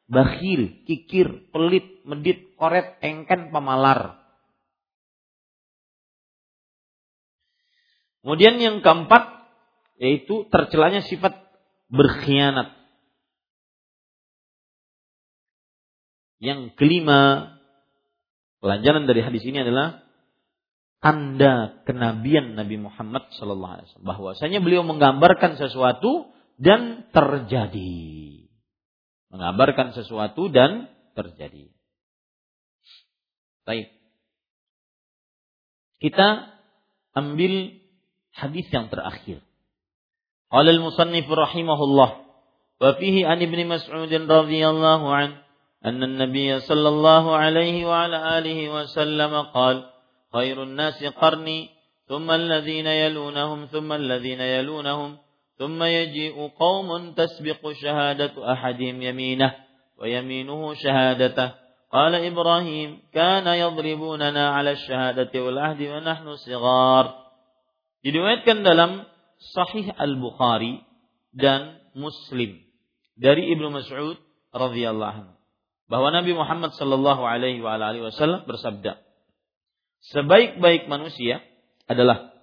[0.07, 4.19] bakhil, kikir, pelit, medit, koret, engken, pemalar.
[8.23, 9.47] Kemudian yang keempat,
[9.99, 11.37] yaitu tercelanya sifat
[11.87, 12.75] berkhianat.
[16.37, 17.55] Yang kelima,
[18.59, 20.05] pelajaran dari hadis ini adalah
[20.99, 28.46] tanda kenabian Nabi Muhammad wasallam bahwasanya beliau menggambarkan sesuatu dan terjadi
[29.31, 31.71] mengabarkan sesuatu dan terjadi.
[33.67, 33.91] Baik.
[35.97, 36.53] Kita
[37.17, 37.81] ambil
[38.31, 39.41] hadis yang terakhir.
[40.47, 42.09] Qala al-musannif rahimahullah
[42.77, 45.43] wa fihi an Ibnu Mas'ud radhiyallahu an
[45.83, 46.05] anna
[46.63, 49.33] sallallahu alaihi wa ala alihi wa sallam
[50.77, 51.73] nasi qarni
[52.07, 53.99] thumma alladhina yalunahum thumma
[55.58, 59.54] ثم يجيء قوم تسبق شهادة أحدهم يمينه
[59.98, 61.52] ويمينه شهادته
[61.92, 67.06] قال إبراهيم كان يضربوننا على الشهادة والعهد ونحن صغار
[68.02, 69.06] diriwayatkan dalam
[69.54, 70.82] Sahih Al-Bukhari
[71.30, 72.58] dan Muslim
[73.14, 74.18] dari Ibnu Mas'ud
[74.50, 75.34] radhiyallahu anhu
[75.86, 78.98] bahwa Nabi Muhammad sallallahu alaihi wasallam bersabda
[80.02, 81.38] Sebaik-baik manusia
[81.86, 82.34] adalah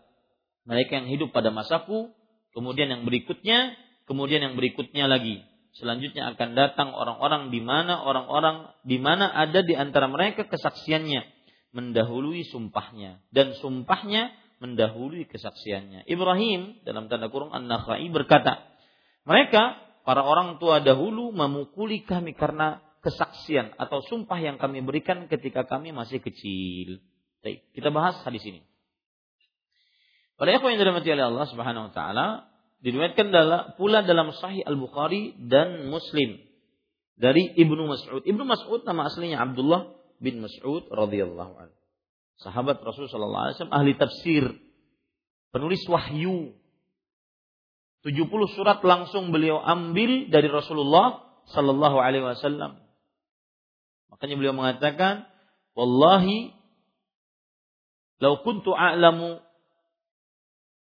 [0.63, 2.12] mereka yang hidup pada masaku,
[2.54, 3.76] kemudian yang berikutnya,
[4.08, 5.44] kemudian yang berikutnya lagi.
[5.74, 11.26] Selanjutnya akan datang orang-orang di mana orang-orang di mana ada di antara mereka kesaksiannya
[11.74, 14.30] mendahului sumpahnya dan sumpahnya
[14.62, 16.06] mendahului kesaksiannya.
[16.06, 18.62] Ibrahim dalam tanda kurung An-Nakhai berkata,
[19.26, 25.66] mereka para orang tua dahulu memukuli kami karena kesaksian atau sumpah yang kami berikan ketika
[25.66, 27.02] kami masih kecil.
[27.44, 28.64] Baik, kita bahas hadis ini.
[30.34, 32.26] Pada ikhwan yang dirahmati oleh Allah Subhanahu wa taala,
[32.82, 33.30] diriwayatkan
[33.78, 36.42] pula dalam Sahih Al-Bukhari dan Muslim
[37.14, 38.22] dari Ibnu Mas'ud.
[38.26, 41.84] Ibnu Mas'ud nama aslinya Abdullah bin Mas'ud radhiyallahu anhu
[42.42, 44.44] sahabat Rasul sallallahu alaihi wasallam ahli tafsir,
[45.54, 46.56] penulis wahyu.
[48.04, 52.84] 70 surat langsung beliau ambil dari Rasulullah sallallahu alaihi wasallam.
[54.12, 55.24] Makanya beliau mengatakan,
[55.72, 56.52] "Wallahi
[58.20, 59.40] law kuntu a'lamu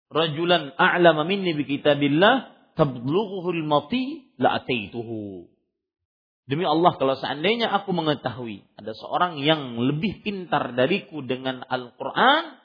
[0.10, 5.50] rajulan a'lama minni bi kitabillah tablughuhu al-mati la ataituhu.
[6.46, 12.62] Demi Allah kalau seandainya aku mengetahui ada seorang yang lebih pintar dariku dengan Al-Qur'an,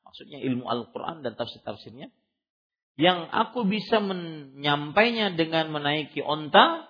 [0.00, 2.08] maksudnya ilmu Al-Qur'an dan tafsir-tafsirnya,
[2.96, 6.88] yang aku bisa menyampainya dengan menaiki onta,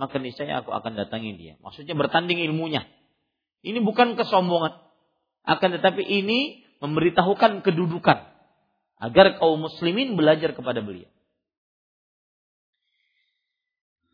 [0.00, 1.54] maka niscaya aku akan datangi dia.
[1.60, 2.88] Maksudnya bertanding ilmunya.
[3.60, 4.72] Ini bukan kesombongan.
[5.44, 8.37] Akan tetapi ini memberitahukan kedudukan
[8.98, 11.10] agar kaum muslimin belajar kepada beliau.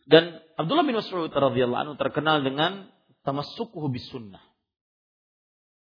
[0.04, 2.92] Dan Abdullah bin Mas'ud radhiyallahu anhu terkenal dengan
[3.24, 4.44] tamassukuhu bis sunnah.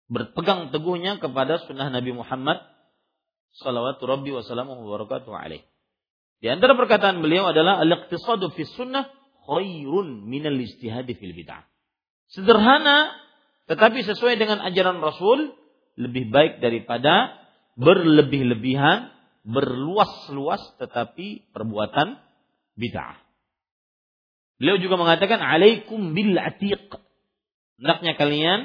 [0.05, 2.61] Berpegang teguhnya kepada sunnah Nabi Muhammad
[3.57, 5.65] salawatu rabbi wa salamuhu wa barakatuhu alaih.
[6.37, 9.09] Di antara perkataan beliau adalah al-iqtisadu fi sunnah
[9.49, 11.65] khairun minal ijtihadi fil bid'ah.
[12.29, 13.09] Sederhana
[13.65, 15.55] tetapi sesuai dengan ajaran Rasul
[15.97, 17.42] lebih baik daripada
[17.79, 19.09] berlebih-lebihan,
[19.43, 22.21] berluas-luas tetapi perbuatan
[22.79, 23.19] bid'ah.
[24.61, 26.95] Beliau juga mengatakan alaikum bil atiq.
[27.81, 28.59] Hendaknya kalian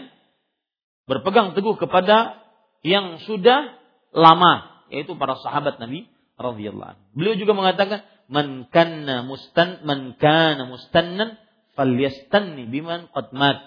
[1.08, 2.38] berpegang teguh kepada
[2.86, 3.74] yang sudah
[4.14, 6.06] lama, yaitu para sahabat Nabi
[6.38, 7.04] radhiyallahu anhu.
[7.16, 11.40] Beliau juga mengatakan man kana mustan man kana mustannan
[11.74, 13.58] falyastanni biman qad mat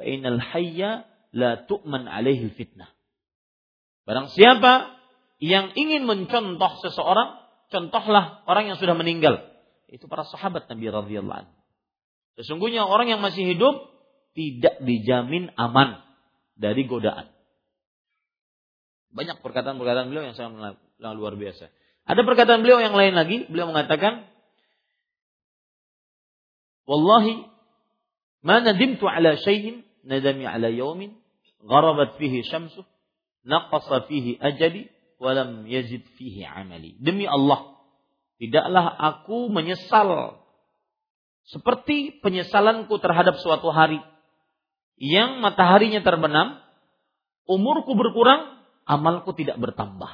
[0.00, 2.95] fa innal hayya la tu'man alaihi fitnah.
[4.06, 4.94] Barang siapa
[5.42, 7.42] yang ingin mencontoh seseorang,
[7.74, 9.42] contohlah orang yang sudah meninggal.
[9.90, 11.54] Itu para sahabat Nabi radhiyallahu anhu.
[12.38, 13.90] Sesungguhnya orang yang masih hidup
[14.38, 16.06] tidak dijamin aman
[16.54, 17.34] dari godaan.
[19.10, 21.72] Banyak perkataan-perkataan beliau yang sangat luar biasa.
[22.06, 24.30] Ada perkataan beliau yang lain lagi, beliau mengatakan,
[26.86, 27.50] Wallahi,
[28.46, 31.18] ma nadimtu ala syai'in nadami ala yawmin
[31.66, 32.86] gharabat fihi syamsuh
[33.46, 34.90] naqasa fihi ajali
[35.22, 36.98] walam yazid fihi amali.
[36.98, 37.78] Demi Allah,
[38.42, 40.42] tidaklah aku menyesal
[41.46, 44.02] seperti penyesalanku terhadap suatu hari
[44.98, 46.58] yang mataharinya terbenam,
[47.46, 50.10] umurku berkurang, amalku tidak bertambah.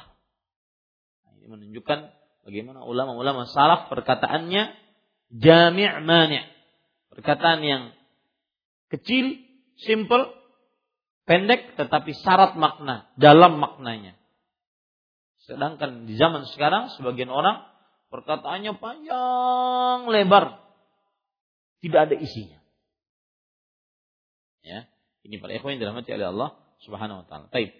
[1.25, 1.99] Nah, ini menunjukkan
[2.45, 4.77] bagaimana ulama-ulama salaf perkataannya
[5.33, 6.45] jami' mani'.
[7.13, 7.83] Perkataan yang
[8.93, 9.41] kecil,
[9.81, 10.29] simple,
[11.23, 14.15] pendek tetapi syarat makna, dalam maknanya.
[15.43, 17.63] Sedangkan di zaman sekarang sebagian orang
[18.07, 20.63] perkataannya panjang lebar,
[21.83, 22.59] tidak ada isinya.
[24.63, 24.87] Ya,
[25.27, 26.49] ini para ikhwan yang dirahmati oleh Allah
[26.87, 27.47] Subhanahu wa taala.
[27.51, 27.75] Baik.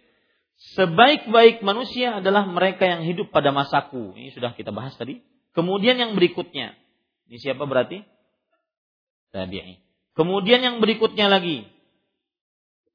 [0.75, 4.15] Sebaik-baik manusia adalah mereka yang hidup pada masaku.
[4.15, 5.23] Ini sudah kita bahas tadi.
[5.55, 6.77] Kemudian yang berikutnya.
[7.27, 8.03] Ini siapa berarti?
[9.33, 9.81] Tabi'i.
[10.13, 11.72] Kemudian yang berikutnya lagi.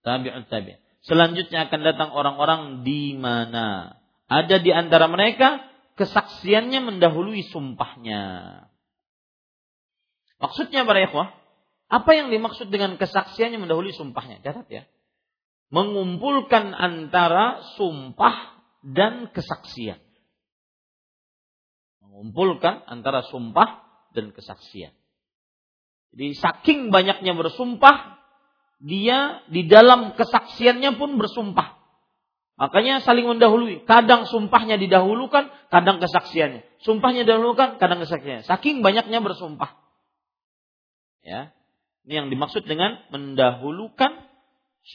[0.03, 0.79] Tabi'un tabi'.
[1.07, 5.65] Selanjutnya akan datang orang-orang di mana ada di antara mereka
[5.97, 8.23] kesaksiannya mendahului sumpahnya.
[10.39, 11.35] Maksudnya para ikhwah,
[11.89, 14.45] apa yang dimaksud dengan kesaksiannya mendahului sumpahnya?
[14.45, 14.85] Catat ya.
[15.73, 19.99] Mengumpulkan antara sumpah dan kesaksian.
[22.05, 23.83] Mengumpulkan antara sumpah
[24.13, 24.93] dan kesaksian.
[26.13, 28.18] Jadi saking banyaknya bersumpah,
[28.79, 31.79] dia di dalam kesaksiannya pun bersumpah.
[32.59, 33.87] Makanya saling mendahului.
[33.87, 36.67] Kadang sumpahnya didahulukan, kadang kesaksiannya.
[36.83, 38.47] Sumpahnya didahulukan, kadang kesaksiannya.
[38.47, 39.79] Saking banyaknya bersumpah.
[41.23, 41.55] Ya.
[42.07, 44.27] Ini yang dimaksud dengan mendahulukan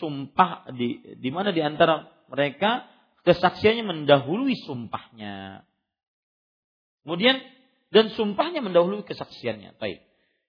[0.02, 2.90] sumpah di di mana di antara mereka
[3.24, 5.64] kesaksiannya mendahului sumpahnya.
[7.04, 7.40] Kemudian
[7.94, 9.78] dan sumpahnya mendahului kesaksiannya.
[9.80, 10.04] Baik.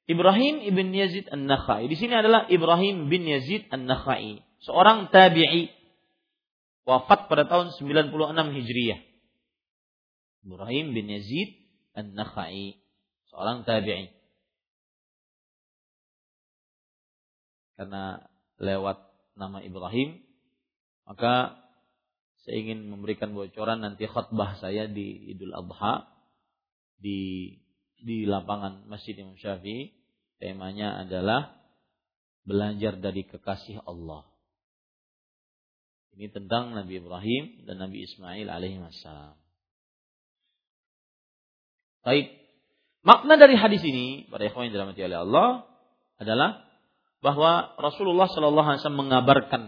[0.05, 1.89] Ibrahim ibn Yazid An-Nakhai.
[1.89, 5.73] Di sini adalah Ibrahim bin Yazid An-Nakhai, seorang tabi'i
[6.85, 8.13] wafat pada tahun 96
[8.61, 9.01] Hijriah.
[10.45, 11.57] Ibrahim bin Yazid
[11.97, 12.77] An-Nakhai,
[13.33, 14.13] seorang tabi'i.
[17.75, 18.23] karena
[18.63, 19.03] lewat
[19.35, 20.23] nama Ibrahim,
[21.05, 21.59] maka
[22.47, 26.07] saya ingin memberikan bocoran nanti khutbah saya di Idul Adha
[27.01, 27.51] di
[28.05, 29.97] di lapangan Masjid Imam Syafi'i.
[30.37, 31.57] Temanya adalah
[32.45, 34.29] belajar dari kekasih Allah.
[36.15, 39.35] Ini tentang Nabi Ibrahim dan Nabi Ismail alaihi wassalam.
[42.05, 42.31] Baik.
[43.01, 45.49] Makna dari hadis ini, para ikhwan yang dirahmati oleh Allah,
[46.21, 46.65] adalah
[47.25, 49.63] bahwa Rasulullah Shallallahu Alaihi Wasallam mengabarkan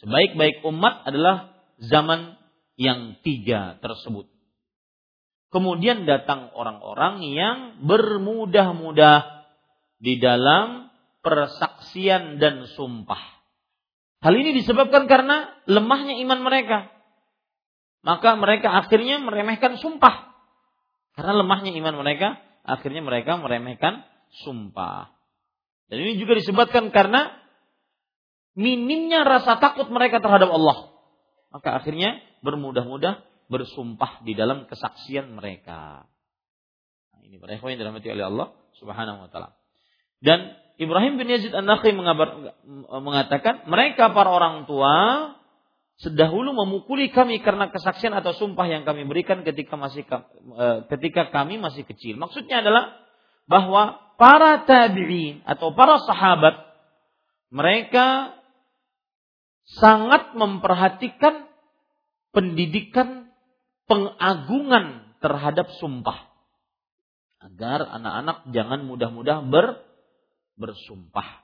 [0.00, 2.40] sebaik-baik umat adalah zaman
[2.80, 4.28] yang tiga tersebut.
[5.50, 9.50] Kemudian datang orang-orang yang bermudah-mudah
[9.98, 10.94] di dalam
[11.26, 13.18] persaksian dan sumpah.
[14.22, 16.92] Hal ini disebabkan karena lemahnya iman mereka.
[18.00, 20.32] maka mereka akhirnya meremehkan sumpah.
[21.12, 24.08] Karena lemahnya iman mereka, akhirnya mereka meremehkan
[24.40, 25.12] sumpah.
[25.92, 27.28] Dan ini juga disebabkan karena
[28.56, 30.96] minimnya rasa takut mereka terhadap Allah.
[31.52, 33.20] Maka akhirnya bermudah-mudah
[33.50, 36.06] bersumpah di dalam kesaksian mereka.
[37.10, 38.48] Nah, ini para yang dirahmati oleh Allah
[38.78, 39.58] Subhanahu wa taala.
[40.22, 44.94] Dan Ibrahim bin Yazid An-Nakhi mengatakan, mereka para orang tua
[46.00, 51.60] sedahulu memukuli kami karena kesaksian atau sumpah yang kami berikan ketika masih eh, ketika kami
[51.60, 52.16] masih kecil.
[52.16, 52.96] Maksudnya adalah
[53.44, 56.56] bahwa para tabi'in atau para sahabat
[57.52, 58.32] mereka
[59.76, 61.50] sangat memperhatikan
[62.32, 63.29] pendidikan
[63.90, 66.30] pengagungan terhadap sumpah
[67.42, 69.82] agar anak-anak jangan mudah-mudah ber
[70.54, 71.42] bersumpah.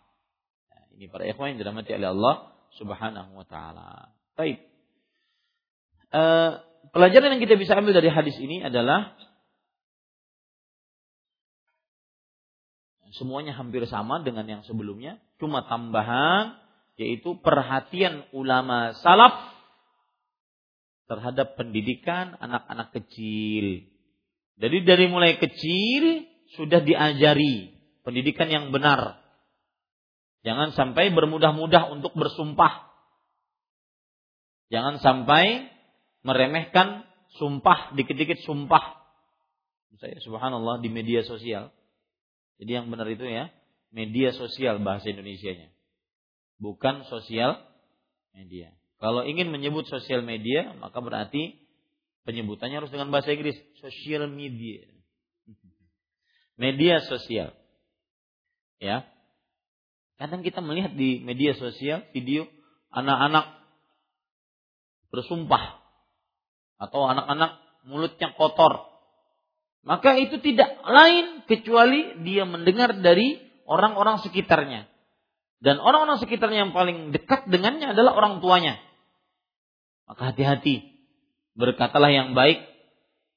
[0.70, 2.34] Nah, ini para ikhwan yang dirahmati oleh Allah
[2.78, 4.12] Subhanahu wa taala.
[4.36, 4.60] Baik.
[6.12, 6.22] E,
[6.92, 9.16] pelajaran yang kita bisa ambil dari hadis ini adalah
[13.16, 16.60] semuanya hampir sama dengan yang sebelumnya, cuma tambahan
[17.00, 19.55] yaitu perhatian ulama salaf
[21.06, 23.86] terhadap pendidikan anak-anak kecil.
[24.56, 26.26] Jadi dari mulai kecil
[26.58, 29.18] sudah diajari pendidikan yang benar.
[30.46, 32.86] Jangan sampai bermudah-mudah untuk bersumpah
[34.66, 35.70] Jangan sampai
[36.26, 37.06] meremehkan
[37.38, 38.98] sumpah, dikit-dikit sumpah.
[39.96, 41.70] Saya subhanallah di media sosial.
[42.58, 43.48] Jadi yang benar itu ya,
[43.94, 45.70] media sosial bahasa Indonesianya.
[46.58, 47.62] Bukan sosial
[48.34, 48.74] media.
[48.96, 51.60] Kalau ingin menyebut sosial media, maka berarti
[52.24, 54.88] penyebutannya harus dengan bahasa Inggris, social media.
[56.56, 57.52] Media sosial.
[58.80, 59.04] Ya.
[60.16, 62.48] Kadang kita melihat di media sosial video
[62.88, 63.60] anak-anak
[65.12, 65.80] bersumpah
[66.80, 68.84] atau anak-anak mulutnya kotor
[69.86, 74.90] maka itu tidak lain kecuali dia mendengar dari orang-orang sekitarnya
[75.62, 78.76] dan orang-orang sekitarnya yang paling dekat dengannya adalah orang tuanya
[80.06, 80.94] maka hati-hati.
[81.58, 82.62] Berkatalah yang baik.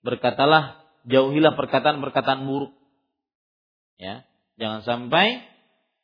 [0.05, 2.72] Berkatalah jauhilah perkataan-perkataan buruk.
[3.99, 4.24] Ya
[4.55, 5.43] jangan sampai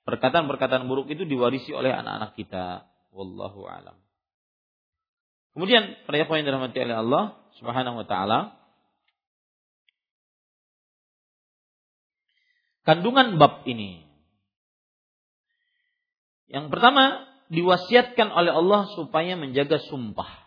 [0.03, 2.89] perkataan-perkataan buruk itu diwarisi oleh anak-anak kita.
[3.15, 3.95] Wallahu alam.
[5.55, 7.23] Kemudian para ikhwan yang dirahmati oleh Allah
[7.55, 8.39] Subhanahu wa taala
[12.83, 14.03] kandungan bab ini.
[16.51, 20.44] Yang pertama diwasiatkan oleh Allah supaya menjaga sumpah.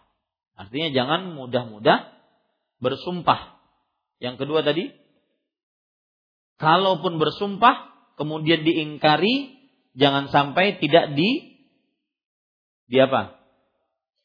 [0.59, 2.11] Artinya jangan mudah-mudah
[2.83, 3.63] bersumpah.
[4.19, 4.91] Yang kedua tadi
[6.59, 9.55] kalaupun bersumpah kemudian diingkari
[9.95, 11.63] jangan sampai tidak di
[12.91, 13.39] di apa?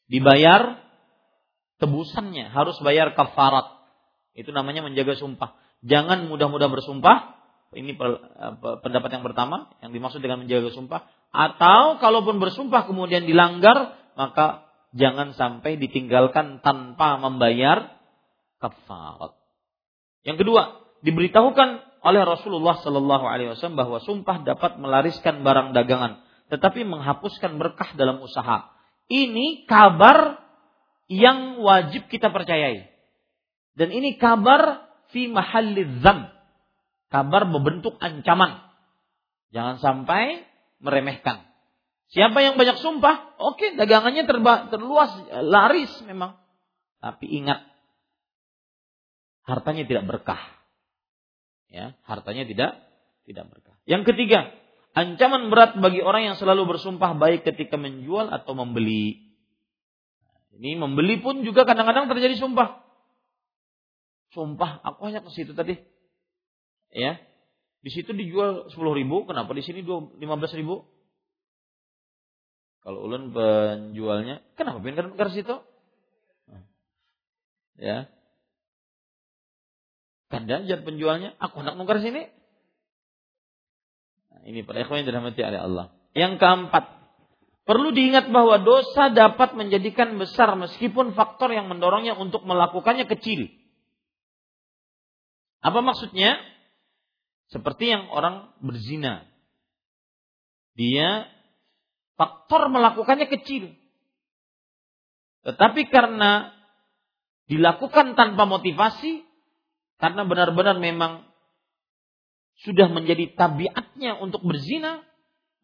[0.04, 0.84] dibayar
[1.80, 3.66] tebusannya, harus bayar kafarat.
[4.34, 5.56] Itu namanya menjaga sumpah.
[5.84, 7.36] Jangan mudah-mudah bersumpah.
[7.74, 7.98] Ini
[8.60, 11.08] pendapat yang pertama yang dimaksud dengan menjaga sumpah.
[11.34, 14.63] Atau kalaupun bersumpah kemudian dilanggar, maka
[14.94, 17.98] jangan sampai ditinggalkan tanpa membayar
[18.62, 19.34] kafarat.
[20.24, 20.62] Yang kedua,
[21.04, 27.92] diberitahukan oleh Rasulullah Shallallahu Alaihi Wasallam bahwa sumpah dapat melariskan barang dagangan, tetapi menghapuskan berkah
[27.98, 28.72] dalam usaha.
[29.10, 30.40] Ini kabar
[31.12, 32.88] yang wajib kita percayai.
[33.74, 36.30] Dan ini kabar fi mahallizam.
[37.12, 38.64] Kabar berbentuk ancaman.
[39.52, 40.42] Jangan sampai
[40.82, 41.53] meremehkan.
[42.14, 46.38] Siapa yang banyak sumpah, oke dagangannya terba, terluas, laris memang.
[47.02, 47.66] Tapi ingat,
[49.44, 50.40] hartanya tidak berkah.
[51.66, 52.78] Ya, hartanya tidak
[53.26, 53.74] tidak berkah.
[53.82, 54.54] Yang ketiga,
[54.94, 59.26] Ancaman berat bagi orang yang selalu bersumpah baik ketika menjual atau membeli.
[60.54, 62.78] Ini membeli pun juga kadang-kadang terjadi sumpah.
[64.30, 65.74] Sumpah, aku hanya ke situ tadi.
[66.94, 67.18] Ya.
[67.82, 70.14] Di situ dijual 10 ribu, kenapa di sini 15
[70.62, 70.86] ribu?
[72.84, 75.56] Kalau ulun penjualnya, kenapa pindah ke situ?
[77.80, 78.12] Ya.
[80.28, 82.28] Kanda jadi penjualnya, aku hendak nukar sini.
[84.44, 85.86] Ini para ikhwan yang dirahmati oleh Allah.
[86.12, 86.84] Yang keempat,
[87.64, 93.48] perlu diingat bahwa dosa dapat menjadikan besar meskipun faktor yang mendorongnya untuk melakukannya kecil.
[95.64, 96.36] Apa maksudnya?
[97.48, 99.24] Seperti yang orang berzina.
[100.76, 101.32] Dia
[102.14, 103.74] faktor melakukannya kecil.
[105.44, 106.54] Tetapi karena
[107.50, 109.22] dilakukan tanpa motivasi,
[110.00, 111.28] karena benar-benar memang
[112.64, 115.04] sudah menjadi tabiatnya untuk berzina,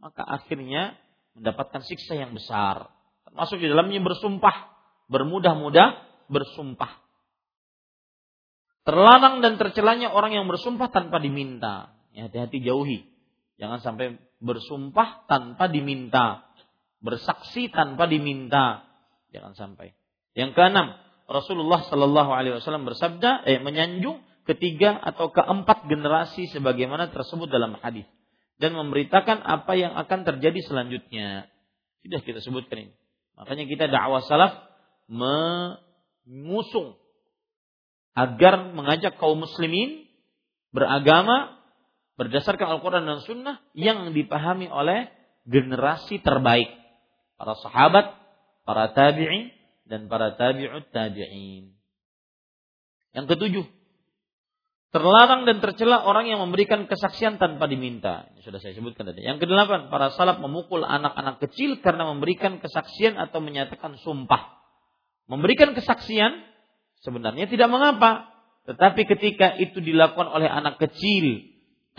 [0.02, 0.98] maka akhirnya
[1.32, 2.90] mendapatkan siksa yang besar.
[3.24, 4.74] Termasuk di dalamnya bersumpah,
[5.08, 5.88] bermudah-mudah
[6.28, 7.00] bersumpah.
[8.84, 11.94] Terlarang dan tercelanya orang yang bersumpah tanpa diminta.
[12.10, 13.06] Ya, hati-hati jauhi.
[13.60, 16.48] Jangan sampai bersumpah tanpa diminta.
[17.00, 18.84] Bersaksi tanpa diminta.
[19.30, 19.94] Jangan sampai.
[20.34, 20.96] Yang keenam,
[21.30, 28.08] Rasulullah Shallallahu Alaihi Wasallam bersabda, eh, menyanjung ketiga atau keempat generasi sebagaimana tersebut dalam hadis
[28.58, 31.46] dan memberitakan apa yang akan terjadi selanjutnya.
[32.02, 32.94] Sudah kita sebutkan ini.
[33.38, 34.52] Makanya kita dakwah salaf
[35.08, 36.98] mengusung
[38.12, 40.04] agar mengajak kaum muslimin
[40.74, 41.59] beragama
[42.20, 45.08] berdasarkan Al-Quran dan Sunnah yang dipahami oleh
[45.48, 46.68] generasi terbaik.
[47.40, 48.12] Para sahabat,
[48.68, 49.48] para tabi'in,
[49.88, 51.72] dan para tabi'ut tabi'in.
[53.16, 53.64] Yang ketujuh,
[54.90, 58.26] Terlarang dan tercela orang yang memberikan kesaksian tanpa diminta.
[58.34, 59.22] Ini sudah saya sebutkan tadi.
[59.22, 64.58] Yang kedelapan, para salaf memukul anak-anak kecil karena memberikan kesaksian atau menyatakan sumpah.
[65.30, 66.42] Memberikan kesaksian
[67.06, 68.34] sebenarnya tidak mengapa.
[68.66, 71.49] Tetapi ketika itu dilakukan oleh anak kecil,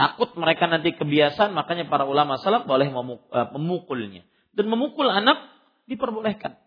[0.01, 4.25] takut mereka nanti kebiasaan, makanya para ulama salaf boleh eh, memukulnya.
[4.57, 5.45] Dan memukul anak
[5.85, 6.57] diperbolehkan.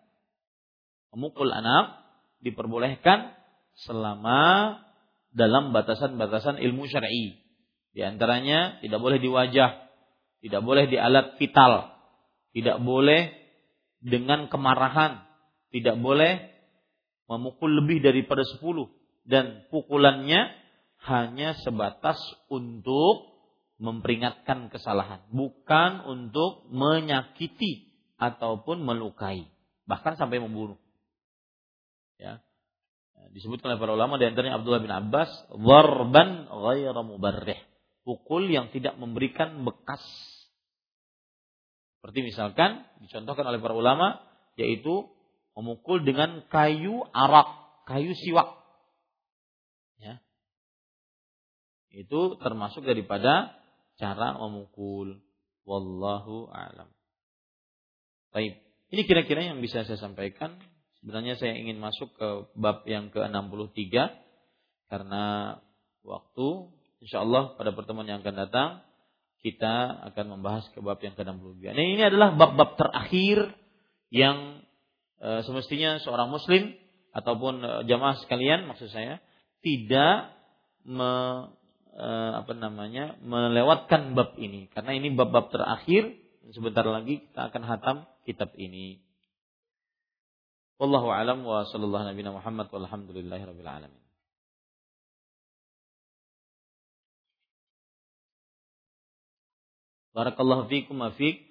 [1.11, 1.99] Memukul anak
[2.39, 3.35] diperbolehkan
[3.75, 4.71] selama
[5.35, 7.43] dalam batasan-batasan ilmu syar'i.
[7.91, 9.91] Di antaranya tidak boleh di wajah,
[10.39, 11.91] tidak boleh di alat vital,
[12.55, 13.35] tidak boleh
[13.99, 15.27] dengan kemarahan,
[15.75, 16.39] tidak boleh
[17.27, 18.87] memukul lebih daripada sepuluh
[19.27, 20.64] dan pukulannya
[21.05, 22.17] hanya sebatas
[22.49, 23.37] untuk
[23.77, 29.45] memperingatkan kesalahan, bukan untuk menyakiti ataupun melukai,
[29.85, 30.79] bahkan sampai membunuh.
[32.15, 32.45] Ya
[33.35, 37.59] disebutkan oleh para ulama di antaranya Abdullah bin Abbas, "Dharban ghairu mubarrih."
[38.07, 39.99] Pukul yang tidak memberikan bekas.
[41.97, 44.21] Seperti misalkan dicontohkan oleh para ulama
[44.55, 45.09] yaitu
[45.57, 47.49] memukul dengan kayu arak,
[47.89, 48.61] kayu siwak.
[49.97, 50.21] Ya.
[51.95, 53.55] Itu termasuk daripada
[53.95, 55.23] cara memukul.
[55.65, 56.91] Wallahu a'lam.
[58.29, 58.61] Baik.
[58.93, 60.61] Ini kira-kira yang bisa saya sampaikan
[61.05, 63.93] Sebenarnya saya ingin masuk ke bab yang ke-63
[64.89, 65.53] karena
[66.01, 66.47] waktu
[66.97, 68.69] insya Allah pada pertemuan yang akan datang
[69.45, 71.77] kita akan membahas ke bab yang ke-63.
[71.77, 73.53] Nah, ini adalah bab-bab terakhir
[74.09, 74.65] yang
[75.21, 76.73] e, semestinya seorang muslim
[77.13, 79.21] ataupun e, jamaah sekalian maksud saya
[79.61, 80.33] tidak
[80.89, 81.11] me,
[81.95, 82.07] e,
[82.43, 86.11] apa namanya melewatkan bab ini karena ini bab-bab terakhir
[86.51, 87.97] sebentar lagi kita akan hatam
[88.27, 89.01] kitab ini.
[90.75, 94.03] Wallahu alam wa sallallahu nabi Muhammad walhamdulillahi rabbil alamin.
[100.15, 101.43] Barakallahu fikum afik.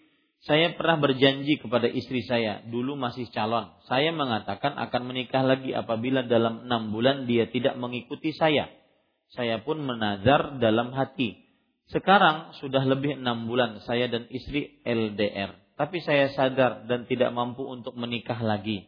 [0.44, 3.72] Saya pernah berjanji kepada istri saya, dulu masih calon.
[3.88, 8.68] Saya mengatakan akan menikah lagi apabila dalam enam bulan dia tidak mengikuti saya.
[9.34, 11.42] Saya pun menazar dalam hati.
[11.90, 15.58] Sekarang sudah lebih enam bulan saya dan istri LDR.
[15.74, 18.86] Tapi saya sadar dan tidak mampu untuk menikah lagi.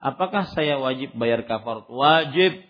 [0.00, 1.84] Apakah saya wajib bayar kafarat?
[1.88, 2.64] Wajib.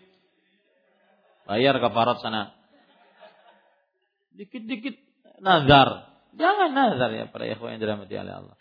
[1.47, 2.51] Bayar kafarat sana.
[4.35, 4.99] Dikit-dikit
[5.39, 6.11] nazar.
[6.35, 8.57] Jangan nazar ya para ikhwan yang dirahmati oleh Allah.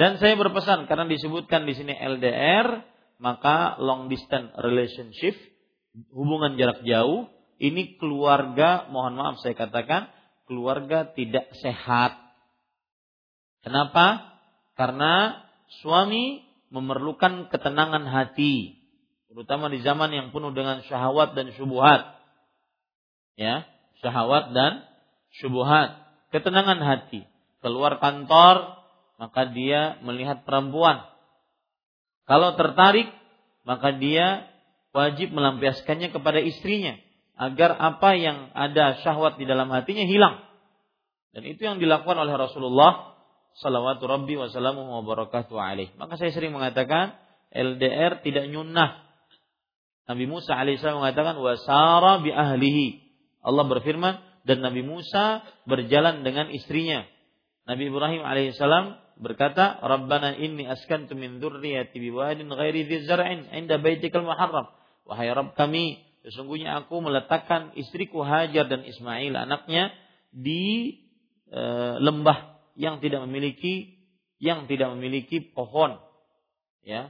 [0.00, 2.88] Dan saya berpesan karena disebutkan di sini LDR,
[3.20, 5.36] maka long distance relationship,
[6.14, 7.28] hubungan jarak jauh,
[7.58, 10.06] ini keluarga, mohon maaf saya katakan,
[10.46, 12.14] keluarga tidak sehat.
[13.66, 14.38] Kenapa?
[14.78, 15.42] Karena
[15.82, 18.78] suami memerlukan ketenangan hati,
[19.26, 22.14] terutama di zaman yang penuh dengan syahwat dan syubhat.
[23.34, 23.66] Ya,
[23.98, 24.86] syahwat dan
[25.42, 25.98] syubhat.
[26.30, 27.26] Ketenangan hati.
[27.58, 28.78] Keluar kantor,
[29.18, 31.02] maka dia melihat perempuan.
[32.22, 33.10] Kalau tertarik,
[33.66, 34.46] maka dia
[34.94, 37.07] wajib melampiaskannya kepada istrinya
[37.38, 40.42] agar apa yang ada syahwat di dalam hatinya hilang.
[41.30, 43.14] Dan itu yang dilakukan oleh Rasulullah
[43.62, 45.94] salawatu rabbi wa wa barakatuh alaih.
[45.94, 47.14] Maka saya sering mengatakan
[47.54, 49.06] LDR tidak nyunnah.
[50.08, 53.06] Nabi Musa alaihissalam mengatakan wasara bi ahlihi.
[53.44, 54.14] Allah berfirman
[54.48, 57.04] dan Nabi Musa berjalan dengan istrinya.
[57.68, 64.24] Nabi Ibrahim alaihissalam berkata, "Rabbana inni askantu min dzurriyyati biwadin ghairi dzi zar'in 'inda baitikal
[64.24, 64.72] muharram."
[65.04, 69.96] Wahai Rabb kami, sesungguhnya aku meletakkan istriku Hajar dan Ismail anaknya
[70.28, 70.92] di
[71.48, 71.62] e,
[72.04, 73.96] lembah yang tidak memiliki
[74.36, 75.96] yang tidak memiliki pohon
[76.84, 77.08] ya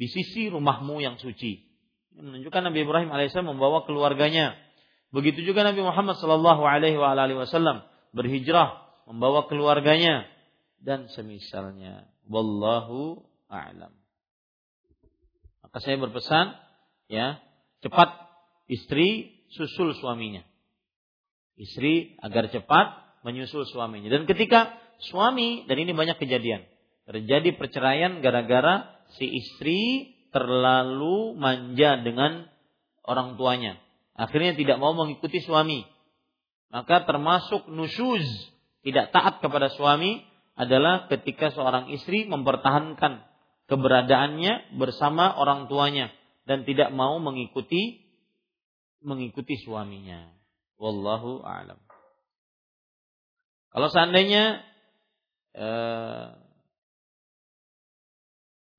[0.00, 1.68] di sisi rumahmu yang suci.
[2.16, 4.56] Menunjukkan Nabi Ibrahim alaihissalam membawa keluarganya.
[5.12, 6.96] Begitu juga Nabi Muhammad sallallahu alaihi
[7.36, 7.84] wasallam
[8.16, 10.24] berhijrah membawa keluarganya
[10.80, 12.08] dan semisalnya.
[12.24, 13.20] Wallahu
[13.52, 13.92] a'lam.
[15.60, 16.56] Maka saya berpesan
[17.12, 17.42] ya
[17.84, 18.29] cepat
[18.70, 20.46] istri susul suaminya.
[21.58, 22.86] Istri agar cepat
[23.26, 24.08] menyusul suaminya.
[24.08, 24.78] Dan ketika
[25.10, 26.64] suami dan ini banyak kejadian
[27.10, 29.80] terjadi perceraian gara-gara si istri
[30.30, 32.46] terlalu manja dengan
[33.02, 33.82] orang tuanya.
[34.14, 35.82] Akhirnya tidak mau mengikuti suami.
[36.70, 38.22] Maka termasuk nusyuz,
[38.86, 40.22] tidak taat kepada suami
[40.54, 43.26] adalah ketika seorang istri mempertahankan
[43.66, 46.14] keberadaannya bersama orang tuanya
[46.46, 48.09] dan tidak mau mengikuti
[49.00, 50.28] mengikuti suaminya.
[50.80, 51.76] Wallahu a'lam.
[53.70, 54.64] Kalau seandainya
[55.54, 56.26] eh,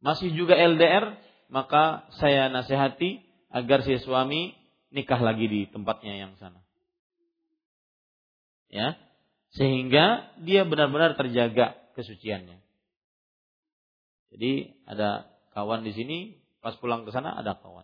[0.02, 1.16] masih juga LDR,
[1.54, 3.22] maka saya nasihati
[3.54, 4.56] agar si suami
[4.92, 6.60] nikah lagi di tempatnya yang sana.
[8.72, 8.96] Ya,
[9.52, 12.64] sehingga dia benar-benar terjaga kesuciannya.
[14.32, 14.52] Jadi
[14.88, 16.18] ada kawan di sini,
[16.64, 17.84] pas pulang ke sana ada kawan.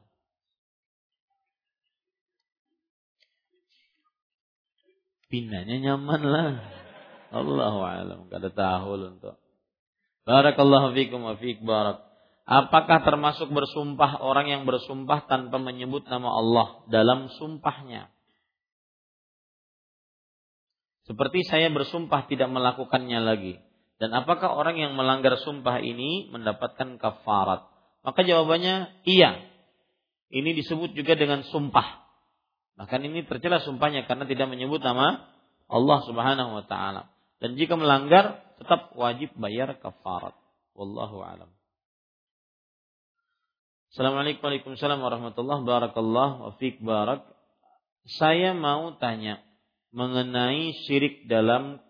[5.27, 6.51] Pindahnya nyaman lah.
[7.35, 9.35] Allahu alam, gak ada tahul untuk.
[10.23, 12.03] Barakallahu fikum wa fiik barak.
[12.47, 18.07] Apakah termasuk bersumpah orang yang bersumpah tanpa menyebut nama Allah dalam sumpahnya?
[21.03, 23.59] Seperti saya bersumpah tidak melakukannya lagi.
[23.99, 27.67] Dan apakah orang yang melanggar sumpah ini mendapatkan kafarat?
[28.07, 29.43] Maka jawabannya iya.
[30.31, 32.06] Ini disebut juga dengan sumpah.
[32.77, 35.25] Bahkan ini tercela sumpahnya karena tidak menyebut nama
[35.65, 37.09] Allah Subhanahu wa taala.
[37.41, 40.37] Dan jika melanggar tetap wajib bayar kafarat.
[40.77, 41.49] Wallahu alam.
[43.89, 46.53] Assalamualaikum warahmatullahi wabarakatuh.
[46.53, 47.25] Wafik barak.
[48.05, 49.41] Saya mau tanya
[49.89, 51.81] mengenai syirik dalam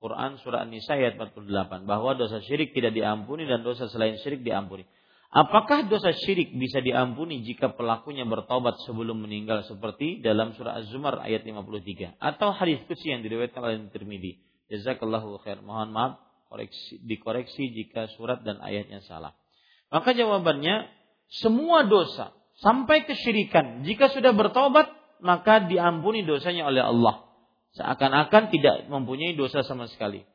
[0.00, 4.86] Quran surah An-Nisa ayat 48 bahwa dosa syirik tidak diampuni dan dosa selain syirik diampuni.
[5.30, 11.46] Apakah dosa syirik bisa diampuni jika pelakunya bertobat sebelum meninggal seperti dalam surah Az-Zumar ayat
[11.46, 14.42] 53 atau hadis qudsi yang diriwayatkan oleh Tirmidzi?
[14.74, 15.62] Jazakallahu khair.
[15.62, 16.12] Mohon maaf
[16.50, 19.38] koreksi, dikoreksi jika surat dan ayatnya salah.
[19.94, 20.90] Maka jawabannya
[21.30, 24.90] semua dosa sampai kesyirikan jika sudah bertobat
[25.22, 27.30] maka diampuni dosanya oleh Allah
[27.78, 30.26] seakan-akan tidak mempunyai dosa sama sekali.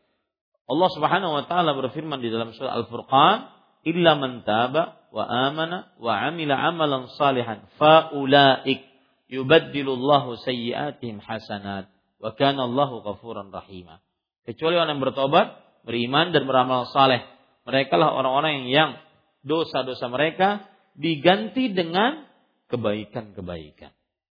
[0.65, 3.37] Allah Subhanahu wa taala berfirman di dalam surah Al-Furqan,
[3.85, 8.83] "Illa man taba wa amana wa amila amalan salihan fa ulaik
[9.29, 11.87] yubaddilullahu sayyi'atihim hasanat
[12.19, 14.01] wa kana Allahu ghafuran rahima."
[14.45, 15.47] Kecuali orang yang bertobat,
[15.85, 17.25] beriman dan beramal saleh.
[17.65, 18.97] Mereka lah orang-orang yang
[19.41, 22.25] dosa-dosa mereka diganti dengan
[22.69, 23.93] kebaikan-kebaikan.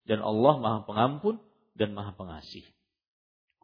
[0.06, 1.42] Dan Allah Maha Pengampun
[1.74, 2.62] dan Maha Pengasih.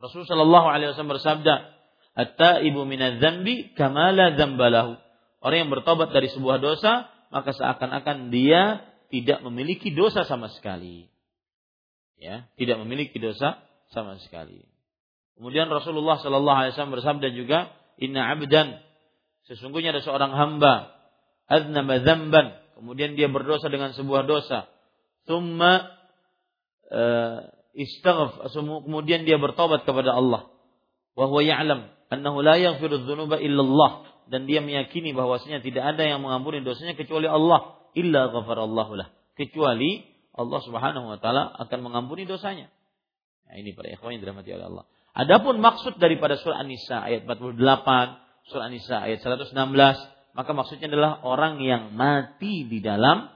[0.02, 1.54] Rasulullah Shallallahu Alaihi Wasallam bersabda,
[2.18, 4.98] "At-taibu minadz-dzambi kama la dzambalahu."
[5.42, 11.10] Orang yang bertobat dari sebuah dosa, maka seakan-akan dia tidak memiliki dosa sama sekali.
[12.14, 13.58] Ya, tidak memiliki dosa
[13.90, 14.62] sama sekali.
[15.34, 18.78] Kemudian Rasulullah Shallallahu Alaihi Wasallam bersabda juga, Inna abdan,
[19.50, 20.94] sesungguhnya ada seorang hamba,
[21.50, 24.70] aznama dzamban, kemudian dia berdosa dengan sebuah dosa,
[25.26, 25.90] thumma
[26.86, 28.38] uh, istaghf,
[28.86, 30.46] kemudian dia bertobat kepada Allah.
[31.18, 36.22] Wa huwa ya'lam annahu la yaghfiru dzunuba illallah dan dia meyakini bahwasanya tidak ada yang
[36.22, 42.72] mengampuni dosanya kecuali Allah illa ghafarallahu lah kecuali Allah Subhanahu wa taala akan mengampuni dosanya.
[43.48, 44.84] Nah, ini para ikhwan yang dirahmati oleh Allah.
[45.12, 49.52] Adapun maksud daripada surah An-Nisa ayat 48, surah An-Nisa ayat 116
[50.32, 53.28] maka maksudnya adalah orang yang mati di dalam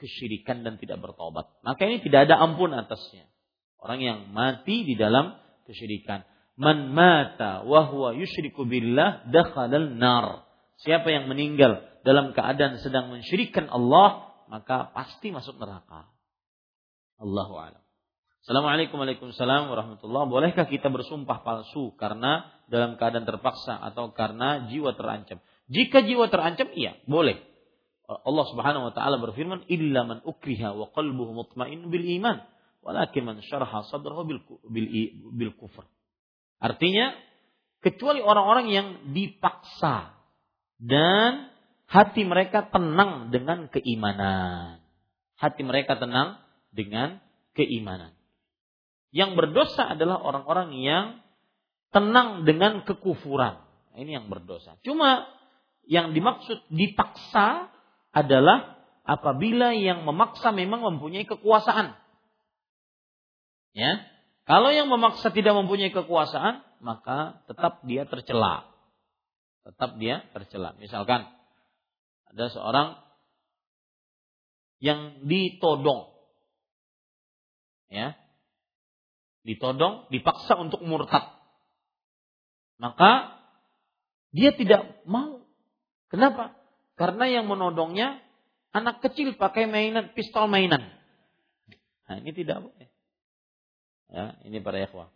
[0.00, 1.52] kesyirikan dan tidak bertobat.
[1.60, 3.28] Maka ini tidak ada ampun atasnya.
[3.76, 5.36] Orang yang mati di dalam
[5.68, 6.24] kesyirikan.
[6.60, 10.44] Man mata wa huwa yusyriku billah dakhalal nar.
[10.84, 16.12] Siapa yang meninggal dalam keadaan sedang mensyirikkan Allah, maka pasti masuk neraka.
[17.16, 17.80] Allahu a'lam.
[18.44, 20.28] Assalamualaikum warahmatullahi wabarakatuh.
[20.28, 25.40] Bolehkah kita bersumpah palsu karena dalam keadaan terpaksa atau karena jiwa terancam?
[25.64, 27.40] Jika jiwa terancam, iya, boleh.
[28.04, 32.44] Allah Subhanahu wa taala berfirman, "Illa man ukriha wa qalbuhu mutmain bil iman,
[32.84, 34.86] walakin man syaraha sadrahu bil, bil,
[35.36, 35.88] bil kufr."
[36.60, 37.16] Artinya,
[37.80, 40.12] kecuali orang-orang yang dipaksa
[40.76, 41.48] dan
[41.88, 44.84] hati mereka tenang dengan keimanan.
[45.40, 46.38] Hati mereka tenang
[46.70, 47.18] dengan
[47.56, 48.12] keimanan.
[49.10, 51.06] Yang berdosa adalah orang-orang yang
[51.90, 53.58] tenang dengan kekufuran.
[53.98, 54.78] Ini yang berdosa.
[54.86, 55.26] Cuma
[55.90, 57.66] yang dimaksud dipaksa
[58.14, 61.98] adalah apabila yang memaksa memang mempunyai kekuasaan.
[63.74, 64.06] Ya.
[64.50, 68.66] Kalau yang memaksa tidak mempunyai kekuasaan, maka tetap dia tercela.
[69.62, 70.74] Tetap dia tercela.
[70.74, 71.22] Misalkan
[72.34, 72.98] ada seorang
[74.82, 76.10] yang ditodong.
[77.94, 78.18] Ya.
[79.46, 81.30] Ditodong, dipaksa untuk murtad.
[82.82, 83.38] Maka
[84.34, 85.46] dia tidak mau.
[86.10, 86.58] Kenapa?
[86.98, 88.18] Karena yang menodongnya
[88.74, 90.90] anak kecil pakai mainan, pistol mainan.
[92.10, 92.90] Nah, ini tidak boleh.
[94.10, 95.08] Ya, ini para ikhwah.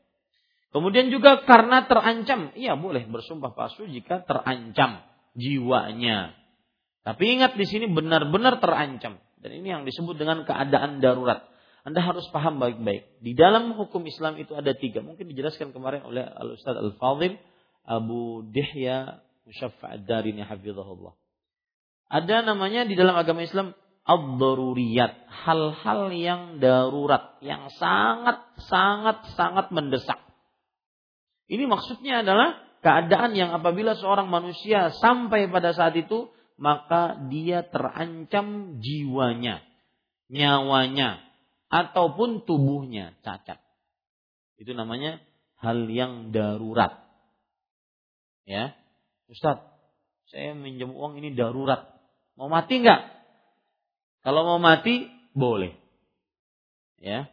[0.75, 5.07] Kemudian juga karena terancam, iya boleh bersumpah palsu jika terancam
[5.39, 6.35] jiwanya.
[7.07, 9.23] Tapi ingat di sini benar-benar terancam.
[9.39, 11.47] Dan ini yang disebut dengan keadaan darurat.
[11.85, 13.21] Anda harus paham baik-baik.
[13.21, 15.05] Di dalam hukum Islam itu ada tiga.
[15.05, 17.37] Mungkin dijelaskan kemarin oleh Al-Ustaz Al-Fadhil
[17.85, 21.12] Abu Dihya Musyafa'ad Darini Hafizahullah.
[22.09, 30.21] Ada namanya di dalam agama Islam ad-daruriyat, hal-hal yang darurat, yang sangat sangat sangat mendesak.
[31.49, 36.29] Ini maksudnya adalah keadaan yang apabila seorang manusia sampai pada saat itu
[36.61, 39.65] maka dia terancam jiwanya,
[40.31, 41.25] nyawanya
[41.73, 43.59] ataupun tubuhnya cacat.
[44.61, 45.19] Itu namanya
[45.59, 47.03] hal yang darurat.
[48.45, 48.77] Ya.
[49.27, 49.65] Ustaz,
[50.29, 51.89] saya minjem uang ini darurat.
[52.37, 53.14] Mau mati enggak?
[54.25, 55.77] Kalau mau mati boleh.
[56.97, 57.29] Ya.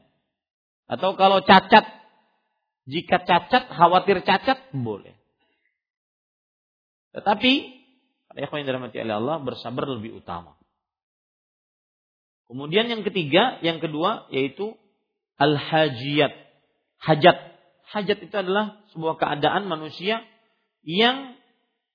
[0.91, 1.87] Atau kalau cacat,
[2.83, 5.15] jika cacat, khawatir cacat boleh.
[7.15, 7.51] Tetapi
[8.27, 10.59] pada ikhwan yang dirahmati oleh Allah bersabar lebih utama.
[12.51, 14.75] Kemudian yang ketiga, yang kedua yaitu
[15.39, 16.35] al-hajiyat.
[16.99, 17.37] Hajat.
[17.87, 20.19] Hajat itu adalah sebuah keadaan manusia
[20.83, 21.39] yang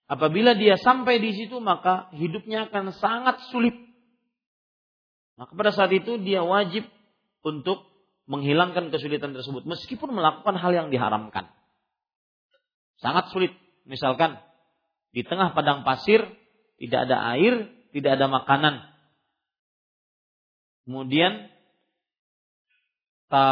[0.09, 3.85] apabila dia sampai di situ maka hidupnya akan sangat sulit
[5.36, 6.88] maka pada saat itu dia wajib
[7.44, 7.84] untuk
[8.26, 11.52] menghilangkan kesulitan tersebut meskipun melakukan hal yang diharamkan.
[12.98, 13.52] Sangat sulit.
[13.86, 14.40] Misalkan
[15.14, 16.24] di tengah padang pasir
[16.80, 18.74] tidak ada air, tidak ada makanan.
[20.88, 21.52] Kemudian
[23.28, 23.44] ta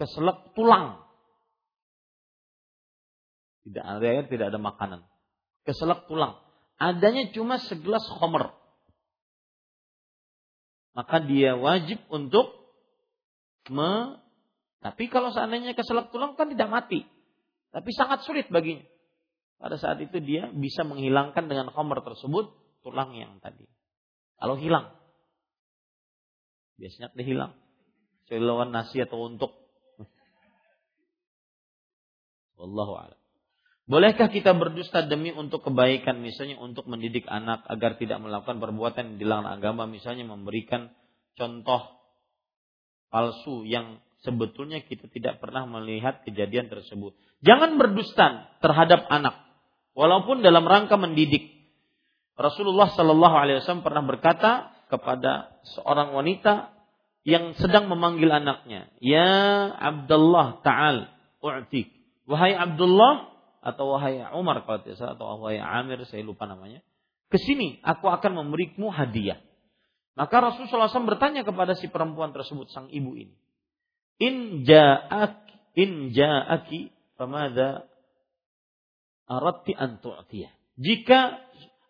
[0.00, 1.04] keselak tulang.
[3.64, 5.00] Tidak ada air, tidak ada makanan.
[5.62, 6.40] Keselak tulang.
[6.76, 8.63] Adanya cuma segelas homer
[10.94, 12.54] maka dia wajib untuk
[13.68, 14.24] me
[14.84, 17.08] tapi kalau seandainya keselak tulang kan tidak mati.
[17.72, 18.84] Tapi sangat sulit baginya.
[19.56, 22.52] Pada saat itu dia bisa menghilangkan dengan khamr tersebut
[22.84, 23.64] tulang yang tadi.
[24.36, 24.92] Kalau hilang.
[26.76, 27.52] Biasanya dia hilang.
[28.28, 29.56] Lawan nasi atau untuk.
[32.60, 33.23] Wallahu a'lam.
[33.84, 39.18] Bolehkah kita berdusta demi untuk kebaikan, misalnya untuk mendidik anak agar tidak melakukan perbuatan yang
[39.20, 40.88] dilarang agama, misalnya memberikan
[41.36, 42.00] contoh
[43.12, 47.12] palsu yang sebetulnya kita tidak pernah melihat kejadian tersebut.
[47.44, 49.44] Jangan berdusta terhadap anak,
[49.92, 51.52] walaupun dalam rangka mendidik.
[52.40, 56.72] Rasulullah Shallallahu Alaihi Wasallam pernah berkata kepada seorang wanita
[57.28, 61.12] yang sedang memanggil anaknya, Ya Abdullah Taal,
[61.44, 61.92] u'tik.
[62.24, 63.33] Wahai Abdullah,
[63.64, 66.84] atau wahai Umar kalau tidak salah atau wahai Amir saya lupa namanya.
[67.32, 69.40] Ke sini aku akan memberimu hadiah.
[70.14, 73.34] Maka Rasulullah SAW bertanya kepada si perempuan tersebut sang ibu ini.
[74.22, 75.42] In ja'ak
[75.74, 77.88] in ja'aki famada
[79.26, 79.74] aratti.
[80.78, 81.18] Jika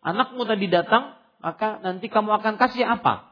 [0.01, 3.29] anakmu tadi datang, maka nanti kamu akan kasih apa?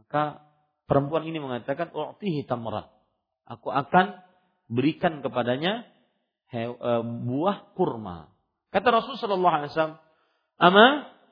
[0.00, 0.40] Maka
[0.88, 2.88] perempuan ini mengatakan u'tihi tamrat.
[3.44, 4.24] Aku akan
[4.72, 5.84] berikan kepadanya
[7.24, 8.32] buah kurma.
[8.68, 9.98] Kata Rasul sallallahu alaihi wasallam,
[10.60, 10.86] "Ama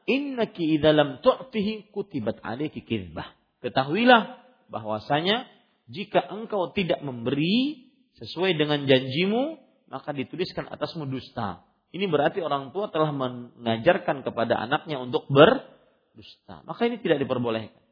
[0.09, 5.49] innaki idza lam tu'tihi kutibat alayki kizbah." Ketahuilah bahwasanya
[5.89, 7.89] jika engkau tidak memberi
[8.19, 9.61] sesuai dengan janjimu,
[9.93, 11.63] maka dituliskan atasmu dusta.
[11.95, 16.67] Ini berarti orang tua telah mengajarkan kepada anaknya untuk berdusta.
[16.67, 17.85] Maka ini tidak diperbolehkan.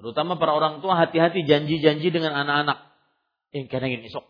[0.00, 2.78] Terutama para orang tua hati-hati janji-janji dengan anak-anak.
[3.52, 4.24] Eh, karena gini, esok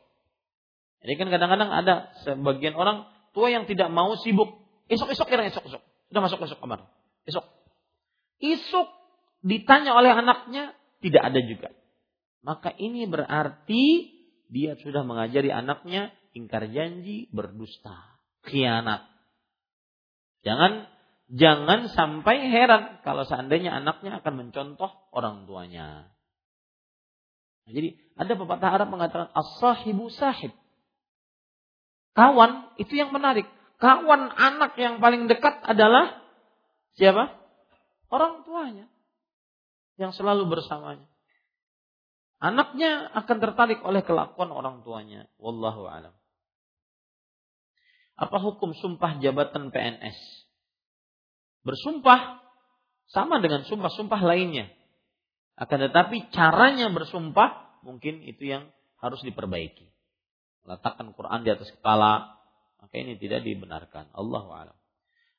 [1.00, 1.94] jadi kan kadang-kadang ada
[2.24, 4.60] sebagian orang tua yang tidak mau sibuk.
[4.92, 5.80] Esok-esok kira esok-esok.
[6.12, 6.84] Sudah masuk esok kamar.
[7.24, 7.46] Esok.
[8.40, 8.88] Esok
[9.40, 11.68] ditanya oleh anaknya tidak ada juga.
[12.44, 13.84] Maka ini berarti
[14.52, 19.08] dia sudah mengajari anaknya ingkar janji, berdusta, khianat.
[20.44, 20.88] Jangan
[21.32, 26.12] jangan sampai heran kalau seandainya anaknya akan mencontoh orang tuanya.
[27.70, 30.50] Jadi ada pepatah Arab mengatakan as-sahibu sahib.
[32.20, 33.48] Kawan itu yang menarik.
[33.80, 36.20] Kawan anak yang paling dekat adalah
[37.00, 37.32] siapa?
[38.12, 38.92] Orang tuanya.
[39.96, 41.08] Yang selalu bersamanya.
[42.36, 45.32] Anaknya akan tertarik oleh kelakuan orang tuanya.
[45.40, 46.12] Wallahu alam.
[48.20, 50.16] Apa hukum sumpah jabatan PNS?
[51.64, 52.36] Bersumpah
[53.10, 54.70] Sama dengan sumpah-sumpah lainnya.
[55.58, 58.70] Akan tetapi caranya bersumpah mungkin itu yang
[59.02, 59.89] harus diperbaiki.
[60.68, 62.40] Letakkan Quran di atas kepala,
[62.80, 64.12] maka ini tidak dibenarkan.
[64.12, 64.76] Allah a'lam.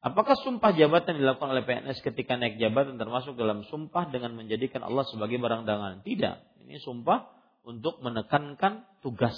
[0.02, 5.06] Apakah sumpah jabatan dilakukan oleh PNS ketika naik jabatan termasuk dalam sumpah dengan menjadikan Allah
[5.06, 6.02] sebagai barang dagangan?
[6.02, 6.65] Tidak.
[6.65, 7.30] Ini sumpah
[7.61, 9.38] untuk menekankan tugas.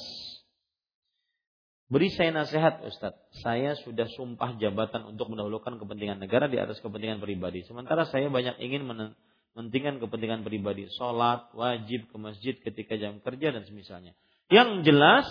[1.91, 7.19] Beri saya nasihat Ustadz, saya sudah sumpah jabatan untuk mendahulukan kepentingan negara di atas kepentingan
[7.19, 7.67] pribadi.
[7.67, 10.87] Sementara saya banyak ingin mementingkan kepentingan pribadi.
[10.95, 14.15] Sholat, wajib ke masjid ketika jam kerja dan semisalnya.
[14.47, 15.27] Yang jelas,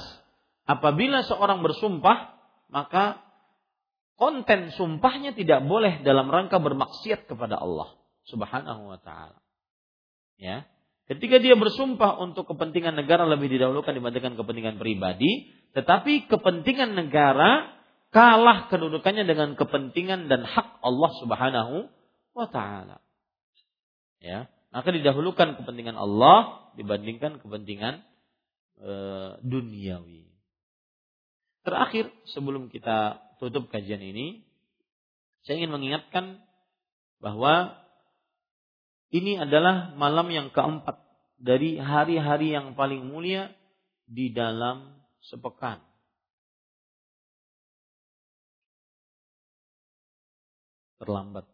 [0.68, 2.38] apabila seorang bersumpah,
[2.72, 3.20] maka
[4.16, 7.98] konten sumpahnya tidak boleh dalam rangka bermaksiat kepada Allah
[8.30, 9.42] Subhanahu wa taala.
[10.38, 10.66] Ya.
[11.10, 17.82] Ketika dia bersumpah untuk kepentingan negara lebih didahulukan dibandingkan kepentingan pribadi, tetapi kepentingan negara
[18.14, 21.76] kalah kedudukannya dengan kepentingan dan hak Allah Subhanahu
[22.32, 23.02] wa taala.
[24.22, 28.06] Ya, maka didahulukan kepentingan Allah dibandingkan kepentingan
[28.80, 28.92] e,
[29.42, 30.31] duniawi.
[31.62, 34.42] Terakhir sebelum kita tutup kajian ini,
[35.46, 36.42] saya ingin mengingatkan
[37.22, 37.78] bahwa
[39.14, 40.98] ini adalah malam yang keempat
[41.38, 43.54] dari hari-hari yang paling mulia
[44.10, 45.78] di dalam sepekan.
[50.98, 51.46] Terlambat.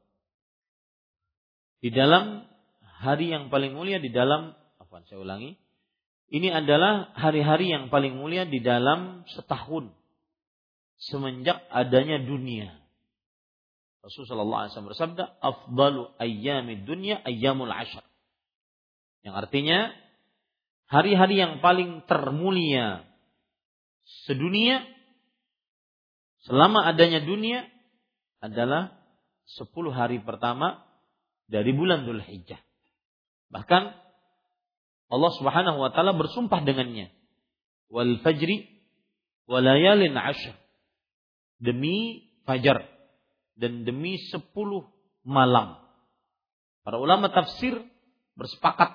[1.85, 2.49] Di dalam
[2.81, 5.53] hari yang paling mulia di dalam apa saya ulangi.
[6.29, 9.98] Ini adalah hari-hari yang paling mulia di dalam setahun
[10.99, 12.75] semenjak adanya dunia.
[14.03, 18.07] Rasulullah SAW bersabda, "Afdalu ayyamid dunya ayyamul ashar."
[19.27, 19.79] Yang artinya
[20.87, 23.05] hari-hari yang paling termulia
[24.25, 24.87] sedunia
[26.47, 27.67] selama adanya dunia
[28.39, 28.97] adalah
[29.59, 30.87] 10 hari pertama
[31.51, 32.61] dari bulan Dhul Hijjah.
[33.53, 33.83] Bahkan
[35.09, 37.09] Allah Subhanahu wa taala bersumpah dengannya.
[37.89, 38.69] Wal fajri
[39.49, 40.53] walayalin ashr.
[41.59, 42.87] Demi fajar
[43.59, 44.39] dan demi 10
[45.27, 45.83] malam.
[46.87, 47.75] Para ulama tafsir
[48.39, 48.95] bersepakat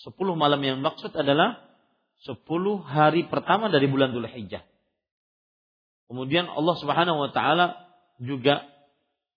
[0.00, 1.60] 10 malam yang maksud adalah
[2.22, 4.62] sepuluh hari pertama dari bulan Dhul Hijjah.
[6.06, 7.88] Kemudian Allah Subhanahu wa taala
[8.22, 8.62] juga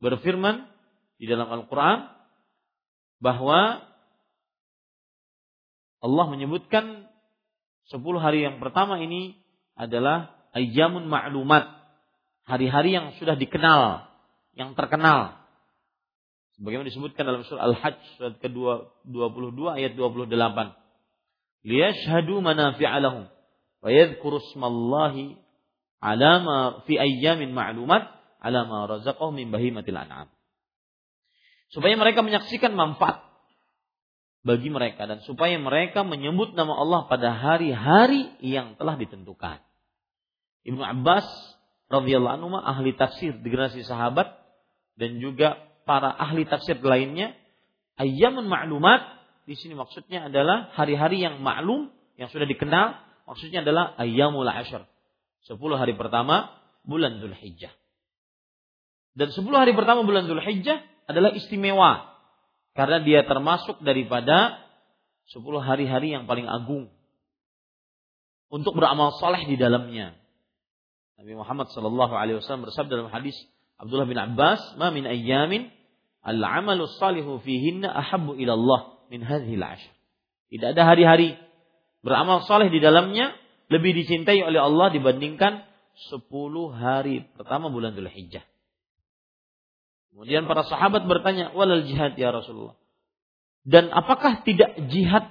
[0.03, 0.69] berfirman
[1.17, 2.11] di dalam Al-Qur'an
[3.23, 3.81] bahwa
[6.03, 7.09] Allah menyebutkan
[7.89, 9.39] sepuluh hari yang pertama ini
[9.73, 11.84] adalah ayyamun ma'lumat,
[12.45, 14.05] hari-hari yang sudah dikenal,
[14.53, 15.41] yang terkenal.
[16.55, 20.31] Sebagaimana disebutkan dalam surah Al-Hajj surat ke-22 ayat 28
[21.65, 23.27] liyashhadu manafi'a lahum
[23.81, 25.35] wa yadhkuru ismallahi
[25.99, 28.07] ala ma fi ayyamin ma'lumat
[28.39, 30.29] ala ma razaqahum min bahimatil an'am.
[31.73, 33.25] Supaya mereka menyaksikan manfaat
[34.45, 39.59] bagi mereka dan supaya mereka menyebut nama Allah pada hari-hari yang telah ditentukan.
[40.61, 41.25] Ibnu Abbas
[42.01, 44.31] radhiyallahu anhu ahli tafsir di generasi sahabat
[44.99, 47.35] dan juga para ahli tafsir lainnya
[47.99, 49.15] ayyamun ma'lumat
[49.45, 52.97] di sini maksudnya adalah hari-hari yang maklum, yang sudah dikenal,
[53.29, 54.89] maksudnya adalah ayyamul ashar.
[55.45, 56.49] Sepuluh hari pertama
[56.81, 57.69] bulan Zulhijjah.
[59.13, 62.09] Dan sepuluh hari pertama bulan Zulhijjah adalah istimewa.
[62.73, 64.65] Karena dia termasuk daripada
[65.29, 66.89] sepuluh hari-hari yang paling agung.
[68.49, 70.17] Untuk beramal soleh di dalamnya.
[71.15, 73.35] Nabi Muhammad Shallallahu Alaihi Wasallam bersabda dalam hadis
[73.79, 75.71] Abdullah bin Abbas, "Ma min ayyamin
[76.25, 78.81] al-amalu salihu fihinna ahabbu ila Allah
[79.13, 79.93] min hadhil ashr.
[80.49, 81.37] Tidak ada hari-hari
[82.01, 83.37] beramal soleh di dalamnya
[83.69, 85.61] lebih dicintai oleh Allah dibandingkan
[86.09, 86.27] 10
[86.73, 88.43] hari pertama bulan Dhul Hijjah.
[90.11, 92.75] Kemudian para sahabat bertanya, "Walal jihad ya Rasulullah?"
[93.65, 95.29] Dan apakah tidak jihad?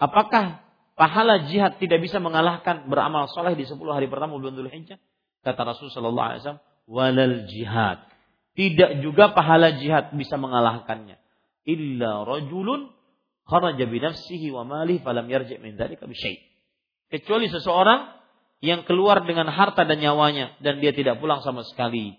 [0.00, 0.64] Apakah
[0.98, 4.98] pahala jihad tidak bisa mengalahkan beramal soleh di 10 hari pertama bulan Dhul Hijjah?
[5.40, 8.04] Kata Rasul sallallahu alaihi wasallam, "Walal jihad."
[8.54, 11.16] Tidak juga pahala jihad bisa mengalahkannya
[11.64, 12.90] illa rajulun
[13.46, 16.16] kharaja bi nafsihi wa malihi falam yarji' min dzalika bi.
[17.10, 18.20] Kecuali seseorang
[18.60, 22.14] yang keluar dengan harta dan nyawanya dan dia tidak pulang sama sekali.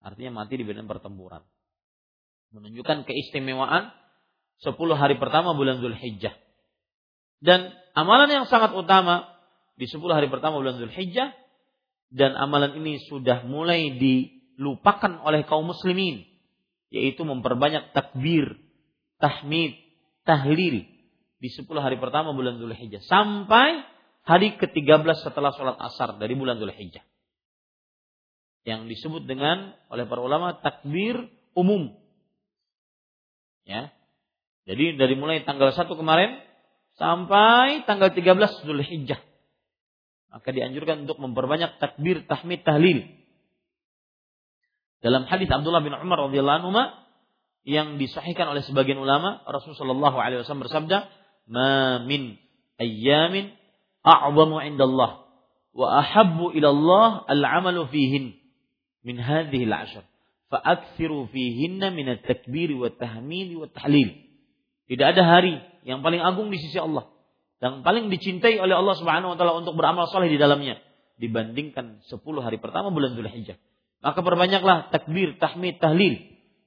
[0.00, 1.44] Artinya mati di medan pertempuran.
[2.56, 3.92] Menunjukkan keistimewaan
[4.64, 6.32] 10 hari pertama bulan Zulhijjah.
[7.40, 9.28] Dan amalan yang sangat utama
[9.76, 11.36] di 10 hari pertama bulan Zulhijjah
[12.10, 16.26] dan amalan ini sudah mulai dilupakan oleh kaum muslimin
[16.90, 18.58] yaitu memperbanyak takbir,
[19.22, 19.78] tahmid,
[20.26, 20.82] tahlil
[21.40, 23.86] di 10 hari pertama bulan Zulhijjah sampai
[24.26, 27.06] hari ke-13 setelah sholat asar dari bulan Zulhijjah.
[28.66, 31.16] Yang disebut dengan oleh para ulama takbir
[31.56, 31.96] umum.
[33.64, 33.94] Ya.
[34.68, 36.42] Jadi dari mulai tanggal 1 kemarin
[37.00, 39.29] sampai tanggal 13 Zulhijjah.
[40.30, 43.02] Maka dianjurkan untuk memperbanyak takbir, tahmid, tahlil.
[45.02, 46.70] Dalam hadis Abdullah bin Umar radhiyallahu anhu
[47.66, 50.98] yang disahihkan oleh sebagian ulama, Rasulullah SAW bersabda,
[51.50, 52.38] "Ma min
[52.78, 53.52] ayyamin
[54.06, 55.26] a'zamu 'indallah
[55.74, 58.24] wa ahabbu ila Allah al-'amalu fihin
[59.02, 60.06] min hadhihi al-'ashr."
[60.50, 64.14] Fa'akthiru fihinna min at-takbir wa tahmid wa tahlil.
[64.90, 67.06] Tidak ada hari yang paling agung di sisi Allah
[67.60, 70.80] yang paling dicintai oleh Allah Subhanahu wa taala untuk beramal soleh di dalamnya
[71.20, 73.60] dibandingkan 10 hari pertama bulan Dzulhijjah.
[74.00, 76.16] Maka perbanyaklah takbir, tahmid, tahlil.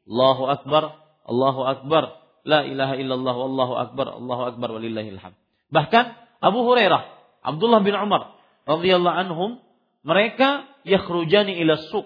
[0.05, 5.37] Allahu akbar, Allahu akbar, la ilaha illallah wallahu akbar, Allahu akbar walillahil hamd.
[5.73, 6.05] Bahkan
[6.45, 7.01] Abu Hurairah,
[7.41, 8.37] Abdullah bin Umar
[8.69, 9.51] radhiyallahu anhum
[10.05, 12.05] mereka yakhrujani ila suq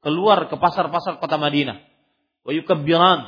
[0.00, 1.84] keluar ke pasar-pasar kota Madinah.
[2.42, 3.20] Wa yukabbiran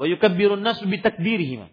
[0.00, 1.68] wa yukabbirun nas bi takbirihim.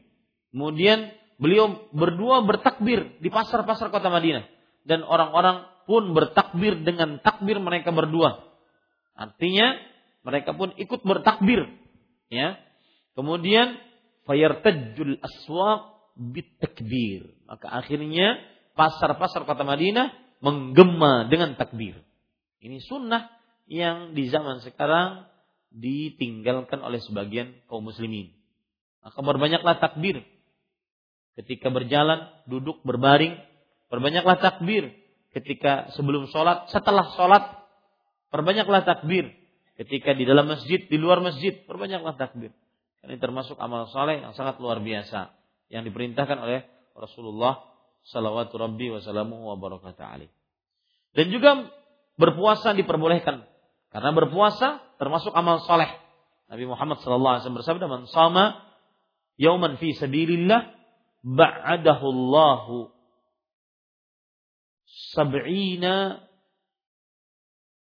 [0.52, 4.46] Kemudian beliau berdua bertakbir di pasar-pasar kota Madinah
[4.86, 8.44] dan orang-orang pun bertakbir dengan takbir mereka berdua.
[9.18, 9.78] Artinya
[10.22, 11.66] mereka pun ikut bertakbir,
[12.28, 12.60] ya.
[13.16, 13.80] Kemudian
[14.28, 17.34] fayartajul aswaq bitakbir.
[17.48, 18.38] Maka akhirnya
[18.78, 21.98] pasar-pasar kota Madinah menggema dengan takbir.
[22.62, 23.32] Ini sunnah
[23.66, 25.26] yang di zaman sekarang
[25.74, 28.34] ditinggalkan oleh sebagian kaum muslimin.
[29.02, 30.22] Maka berbanyaklah takbir.
[31.38, 33.38] Ketika berjalan, duduk, berbaring,
[33.94, 34.90] berbanyaklah takbir.
[35.30, 37.44] Ketika sebelum sholat, setelah sholat,
[38.34, 39.30] berbanyaklah takbir.
[39.78, 42.50] Ketika di dalam masjid, di luar masjid, berbanyaklah takbir.
[43.06, 45.32] Ini termasuk amal soleh yang sangat luar biasa
[45.72, 47.64] yang diperintahkan oleh Rasulullah
[48.08, 50.32] Salawatu Rabbi wa wa barakatuh alaih.
[51.16, 51.72] Dan juga
[52.20, 53.48] berpuasa diperbolehkan
[53.94, 55.88] karena berpuasa termasuk amal soleh.
[56.48, 58.60] Nabi Muhammad SAW bersabda, "Man sama
[59.40, 60.77] yauman fi sabilillah
[61.28, 62.78] ba'adahu Allahu
[65.12, 66.24] sab'ina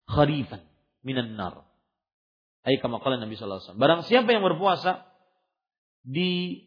[0.06, 0.62] kharifan
[1.02, 1.66] minan nar."
[2.64, 3.76] Ayat kama Nabi SAW.
[3.76, 5.04] Barang siapa yang berpuasa
[6.00, 6.64] di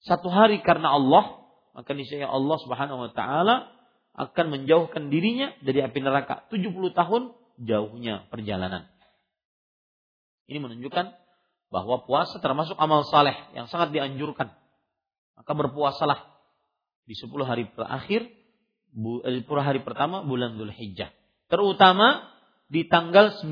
[0.00, 1.44] satu hari karena Allah,
[1.76, 3.68] maka niscaya Allah Subhanahu wa taala
[4.16, 8.88] akan menjauhkan dirinya dari api neraka 70 tahun jauhnya perjalanan.
[10.48, 11.12] Ini menunjukkan
[11.68, 14.56] bahwa puasa termasuk amal saleh yang sangat dianjurkan.
[15.36, 16.18] Maka berpuasalah
[17.06, 18.26] di 10 hari terakhir,
[18.96, 21.12] 10 eh, hari pertama bulan Dhul Hijjah.
[21.46, 22.26] Terutama
[22.66, 23.46] di tanggal 9.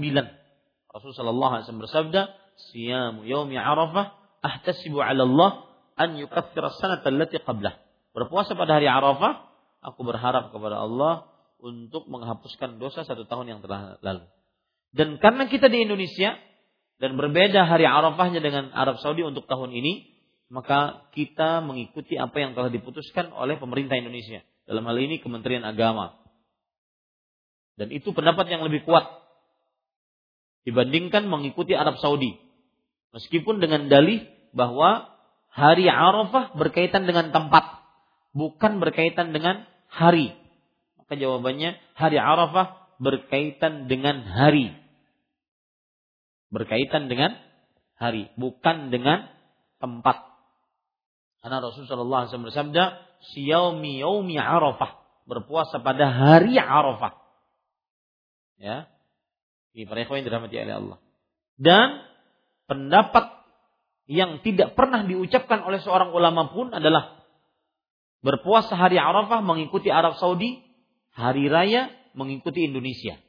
[0.91, 2.23] Rasulullah SAW bersabda,
[2.71, 5.51] Siyamu yaumi arafah, ahtasibu ala Allah
[5.99, 7.79] an yukathira sanata allati qablah.
[8.15, 9.43] Berpuasa pada hari Arafah,
[9.83, 11.27] aku berharap kepada Allah
[11.59, 14.27] untuk menghapuskan dosa satu tahun yang telah lalu.
[14.95, 16.39] Dan karena kita di Indonesia,
[17.03, 20.14] dan berbeda hari Arafahnya dengan Arab Saudi untuk tahun ini,
[20.53, 24.45] maka kita mengikuti apa yang telah diputuskan oleh pemerintah Indonesia.
[24.65, 26.17] Dalam hal ini Kementerian Agama.
[27.75, 29.05] Dan itu pendapat yang lebih kuat
[30.65, 32.39] dibandingkan mengikuti Arab Saudi.
[33.13, 35.11] Meskipun dengan dalih bahwa
[35.51, 37.83] hari Arafah berkaitan dengan tempat,
[38.33, 40.33] bukan berkaitan dengan hari.
[40.97, 44.85] Maka jawabannya hari Arafah berkaitan dengan hari
[46.55, 47.35] berkaitan dengan
[47.99, 49.27] hari, bukan dengan
[49.83, 50.23] tempat.
[51.45, 53.05] Karena Rasulullah SAW bersabda,
[53.37, 57.21] "Siyaumi yaumi Arafah." Berpuasa pada hari Arafah.
[58.57, 58.89] Ya.
[59.77, 60.99] Ini para ikhwan yang dirahmati oleh Allah.
[61.61, 62.01] Dan
[62.65, 63.29] pendapat
[64.09, 67.21] yang tidak pernah diucapkan oleh seorang ulama pun adalah
[68.25, 70.65] berpuasa hari Arafah mengikuti Arab Saudi,
[71.13, 73.21] hari raya mengikuti Indonesia.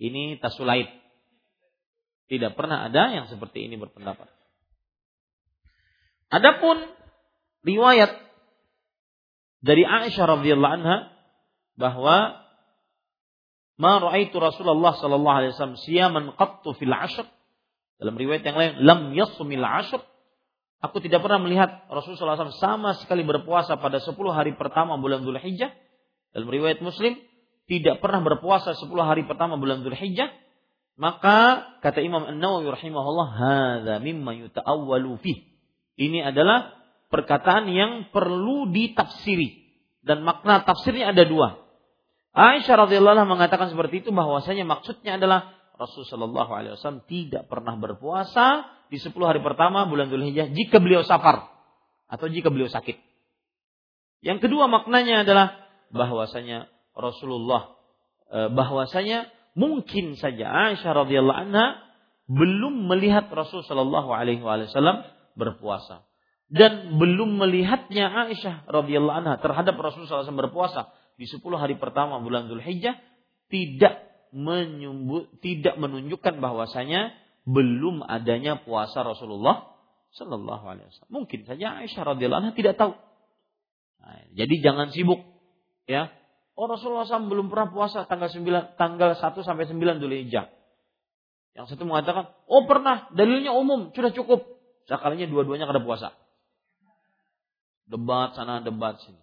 [0.00, 1.01] Ini tasulait.
[2.30, 4.28] Tidak pernah ada yang seperti ini berpendapat.
[6.32, 6.80] Adapun
[7.66, 8.16] riwayat
[9.60, 11.12] dari Aisyah radhiyallahu anha
[11.76, 12.40] bahwa
[13.76, 17.26] ma raaitu Rasulullah sallallahu alaihi wasallam siyaman qattu fil ashr.
[18.00, 20.00] Dalam riwayat yang lain lam yasumil ashr.
[20.82, 25.70] Aku tidak pernah melihat Rasulullah SAW sama sekali berpuasa pada 10 hari pertama bulan Dzulhijjah.
[26.34, 27.22] Dalam riwayat Muslim
[27.70, 30.26] tidak pernah berpuasa 10 hari pertama bulan Dzulhijjah,
[31.02, 35.50] maka kata Imam An-Nawawi rahimahullah, hadza mimma yuta'awwalu fih.
[35.98, 36.78] Ini adalah
[37.10, 39.66] perkataan yang perlu ditafsiri
[40.06, 41.58] dan makna tafsirnya ada dua.
[42.32, 47.74] Aisyah radhiyallahu anha mengatakan seperti itu bahwasanya maksudnya adalah Rasulullah Shallallahu alaihi wasallam tidak pernah
[47.74, 51.50] berpuasa di 10 hari pertama bulan Dzulhijjah jika beliau safar
[52.06, 52.96] atau jika beliau sakit.
[54.22, 57.74] Yang kedua maknanya adalah bahwasanya Rasulullah
[58.30, 61.80] e, bahwasanya mungkin saja Aisyah radhiyallahu anha
[62.30, 65.04] belum melihat Rasul Shallallahu Alaihi Wasallam
[65.36, 66.06] berpuasa
[66.52, 72.52] dan belum melihatnya Aisyah radhiyallahu anha terhadap Rasul SAW berpuasa di 10 hari pertama bulan
[72.52, 73.00] Zulhijjah
[73.48, 77.16] tidak menyumbut, tidak menunjukkan bahwasanya
[77.48, 79.72] belum adanya puasa Rasulullah
[80.12, 81.12] Shallallahu Alaihi Wasallam.
[81.24, 82.92] Mungkin saja Aisyah radhiyallahu anha tidak tahu.
[84.04, 85.24] Nah, jadi jangan sibuk,
[85.88, 86.12] ya.
[86.52, 90.52] Oh Rasulullah SAW belum pernah puasa tanggal 9, tanggal 1 sampai 9 Dzulhijjah.
[91.52, 94.44] Yang satu mengatakan, oh pernah, dalilnya umum, sudah cukup.
[94.88, 96.16] Sekalinya dua-duanya kada puasa.
[97.88, 99.20] Debat sana, debat sini.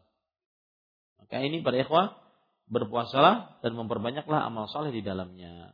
[1.22, 2.18] Maka ini para ikhwah,
[2.70, 5.74] berpuasalah dan memperbanyaklah amal saleh di dalamnya.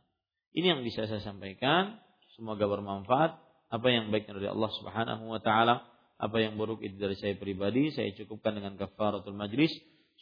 [0.56, 2.00] Ini yang bisa saya sampaikan.
[2.36, 3.36] Semoga bermanfaat.
[3.68, 5.84] Apa yang baik dari Allah Subhanahu wa taala,
[6.16, 9.72] apa yang buruk itu dari saya pribadi, saya cukupkan dengan kafaratul majlis.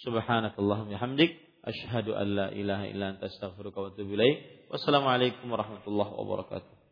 [0.03, 4.69] Subhanakallahumma hamdik asyhadu an la ilaha illa anta astaghfiruka wa atubu ilaik.
[4.71, 6.84] Wassalamualaikum warahmatullahi wabarakatuh.